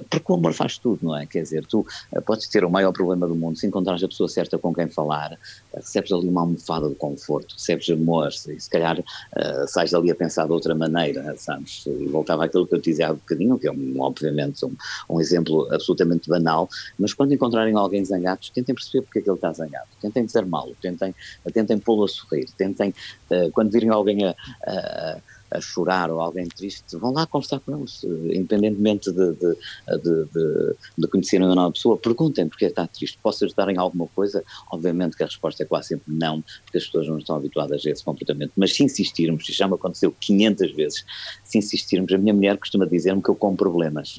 porque 0.10 0.32
o 0.32 0.36
amor 0.36 0.54
faz 0.54 0.78
tudo, 0.78 1.00
não 1.04 1.18
é? 1.18 1.26
Quer 1.26 1.44
dizer, 1.44 1.66
tu 1.66 1.86
podes 2.26 2.48
ter 2.48 2.64
o 2.64 2.70
maior 2.70 2.92
problema 2.92 3.28
do 3.28 3.36
mundo, 3.36 3.58
se 3.58 3.68
encontrares 3.68 4.04
a 4.04 4.08
pessoa 4.08 4.30
certa 4.30 4.58
com 4.58 4.74
quem 4.74 4.88
falar, 4.88 5.38
recebes 5.74 6.12
ali 6.12 6.28
uma 6.28 6.42
almofada 6.42 6.90
de 6.90 6.96
conforto, 6.96 7.54
recebes 7.54 7.90
amor, 7.90 8.30
e 8.30 8.60
se 8.60 8.70
calhar 8.70 9.00
uh, 9.00 9.68
sais 9.68 9.92
dali 9.92 10.12
a 10.12 10.16
pensar 10.16 10.46
de 10.46 10.52
outra 10.52 10.76
maneira, 10.76 11.36
sabes? 11.38 11.86
E 11.86 12.08
voltava 12.08 12.46
àquilo 12.46 12.68
que 12.68 12.76
eu 12.76 12.82
te 12.82 12.92
dizia 12.92 13.10
há 13.10 13.14
bocadinho, 13.14 13.58
que 13.58 13.68
é 13.68 13.72
um, 13.72 13.96
obviamente 14.00 14.66
um, 14.66 14.76
um 15.10 15.20
exemplo 15.20 15.68
absolutamente 15.74 16.30
banal, 16.30 16.70
mas 17.00 17.14
quando 17.14 17.34
encontrarem 17.34 17.76
alguém 17.76 18.04
zangado, 18.06 18.42
tentem 18.54 18.76
perceber 18.76 19.04
porque 19.04 19.20
é 19.20 19.22
que 19.22 19.30
ele 19.30 19.38
está 19.38 19.52
zangado, 19.54 19.88
tentem 20.02 20.26
desarmá-lo, 20.26 20.76
tentem, 20.82 21.16
tentem 21.54 21.78
pô-lo 21.78 22.06
a 22.06 22.08
sorrir, 22.08 22.48
tentem, 22.58 22.94
uh, 23.32 23.52
quando 23.52 23.72
virem 23.72 23.90
alguém 23.90 24.05
a, 24.24 24.36
a 24.66 25.18
a 25.52 25.62
chorar 25.62 26.10
ou 26.12 26.20
alguém 26.20 26.48
triste, 26.48 26.98
vão 26.98 27.14
lá 27.14 27.26
conversar 27.26 27.60
com 27.60 27.78
eles, 27.78 28.04
independentemente 28.04 29.12
de, 29.12 29.34
de, 29.34 29.56
de, 30.04 30.76
de, 30.98 31.08
conhecerem 31.08 31.48
ou 31.48 31.56
não 31.56 31.66
a 31.66 31.72
pessoa, 31.72 31.98
perguntem 31.98 32.48
porque 32.48 32.66
está 32.66 32.88
triste, 32.88 33.20
posso 33.22 33.46
ajudar 33.46 33.70
em 33.70 33.78
alguma 33.78 34.08
coisa? 34.08 34.44
Obviamente 34.72 35.16
que 35.16 35.24
a 35.24 35.28
resposta 35.28 35.64
é 35.64 35.66
quase 35.66 35.90
sempre 35.90 36.14
não, 36.14 36.44
porque 36.64 36.78
as 36.78 36.86
pessoas 36.86 37.08
não 37.08 37.18
estão 37.18 37.36
habituadas 37.36 37.86
a 37.86 37.90
esse 37.90 38.04
comportamento, 38.04 38.52
mas 38.56 38.76
se 38.76 38.84
insistirmos, 38.84 39.46
já 39.46 39.68
me 39.68 39.76
aconteceu 39.76 40.14
500 40.20 40.76
vezes, 40.76 41.06
se 41.44 41.58
insistirmos, 41.58 42.12
a 42.14 42.18
minha 42.18 42.34
mulher 42.34 42.58
costuma 42.58 42.86
dizer-me 42.86 43.22
que 43.22 43.30
eu 43.30 43.36
com 43.36 43.56
problemas. 43.56 44.18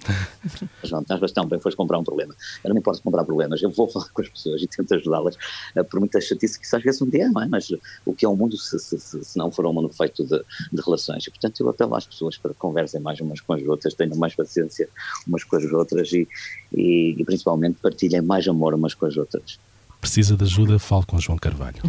João, 0.84 1.02
estás 1.02 1.20
bastante 1.20 1.48
bem, 1.48 1.60
foste 1.60 1.76
comprar 1.76 1.98
um 1.98 2.04
problema. 2.04 2.34
Eu 2.64 2.68
não 2.68 2.74
me 2.74 2.80
importo 2.80 3.02
comprar 3.02 3.24
problemas, 3.24 3.62
eu 3.62 3.70
vou 3.70 3.88
falar 3.90 4.08
com 4.10 4.22
as 4.22 4.28
pessoas 4.28 4.62
e 4.62 4.66
tento 4.66 4.94
ajudá-las, 4.94 5.36
uh, 5.76 5.84
por 5.84 6.00
muita 6.00 6.20
chatice 6.20 6.58
que 6.58 6.66
isso 6.66 6.76
às 6.76 6.82
vezes 6.82 7.02
um 7.02 7.08
dia 7.08 7.24
é, 7.24 7.28
não 7.28 7.42
é? 7.42 7.48
Mas 7.48 7.70
o 8.04 8.14
que 8.14 8.24
é 8.24 8.28
um 8.28 8.36
mundo 8.36 8.56
se, 8.56 8.78
se, 8.78 8.98
se, 8.98 9.24
se 9.24 9.38
não 9.38 9.50
for 9.50 9.66
um 9.66 9.72
mundo 9.72 9.88
feito 9.90 10.24
de, 10.24 10.38
de, 10.72 10.82
relações? 10.82 11.26
E, 11.26 11.30
portanto, 11.30 11.60
eu 11.60 11.68
apelo 11.68 11.94
às 11.94 12.06
pessoas 12.06 12.36
para 12.36 12.52
que 12.52 12.58
conversem 12.58 13.00
mais 13.00 13.20
umas 13.20 13.40
com 13.40 13.52
as 13.52 13.62
outras, 13.62 13.94
tenham 13.94 14.16
mais 14.16 14.34
paciência 14.34 14.88
umas 15.26 15.44
com 15.44 15.56
as 15.56 15.64
outras 15.64 16.12
e, 16.12 16.26
e, 16.72 17.16
e 17.18 17.24
principalmente 17.24 17.78
partilhem 17.80 18.22
mais 18.22 18.46
amor 18.48 18.74
umas 18.74 18.94
com 18.94 19.06
as 19.06 19.16
outras. 19.16 19.58
Precisa 20.00 20.36
de 20.36 20.44
ajuda? 20.44 20.78
Fale 20.78 21.04
com 21.04 21.18
João 21.18 21.38
Carvalho. 21.38 21.82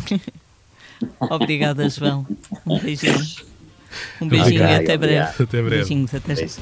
Obrigada, 1.20 1.90
João. 1.90 2.28
Um 2.66 2.80
beijinho. 2.80 3.26
Um 4.22 4.28
beijinho 4.28 4.64
okay, 4.64 4.76
e 4.76 4.80
até 4.80 4.98
breve. 4.98 5.44
Até 5.44 5.62
breve. 5.62 5.70
Beijinhos, 5.70 6.14
até 6.14 6.36
já. 6.36 6.62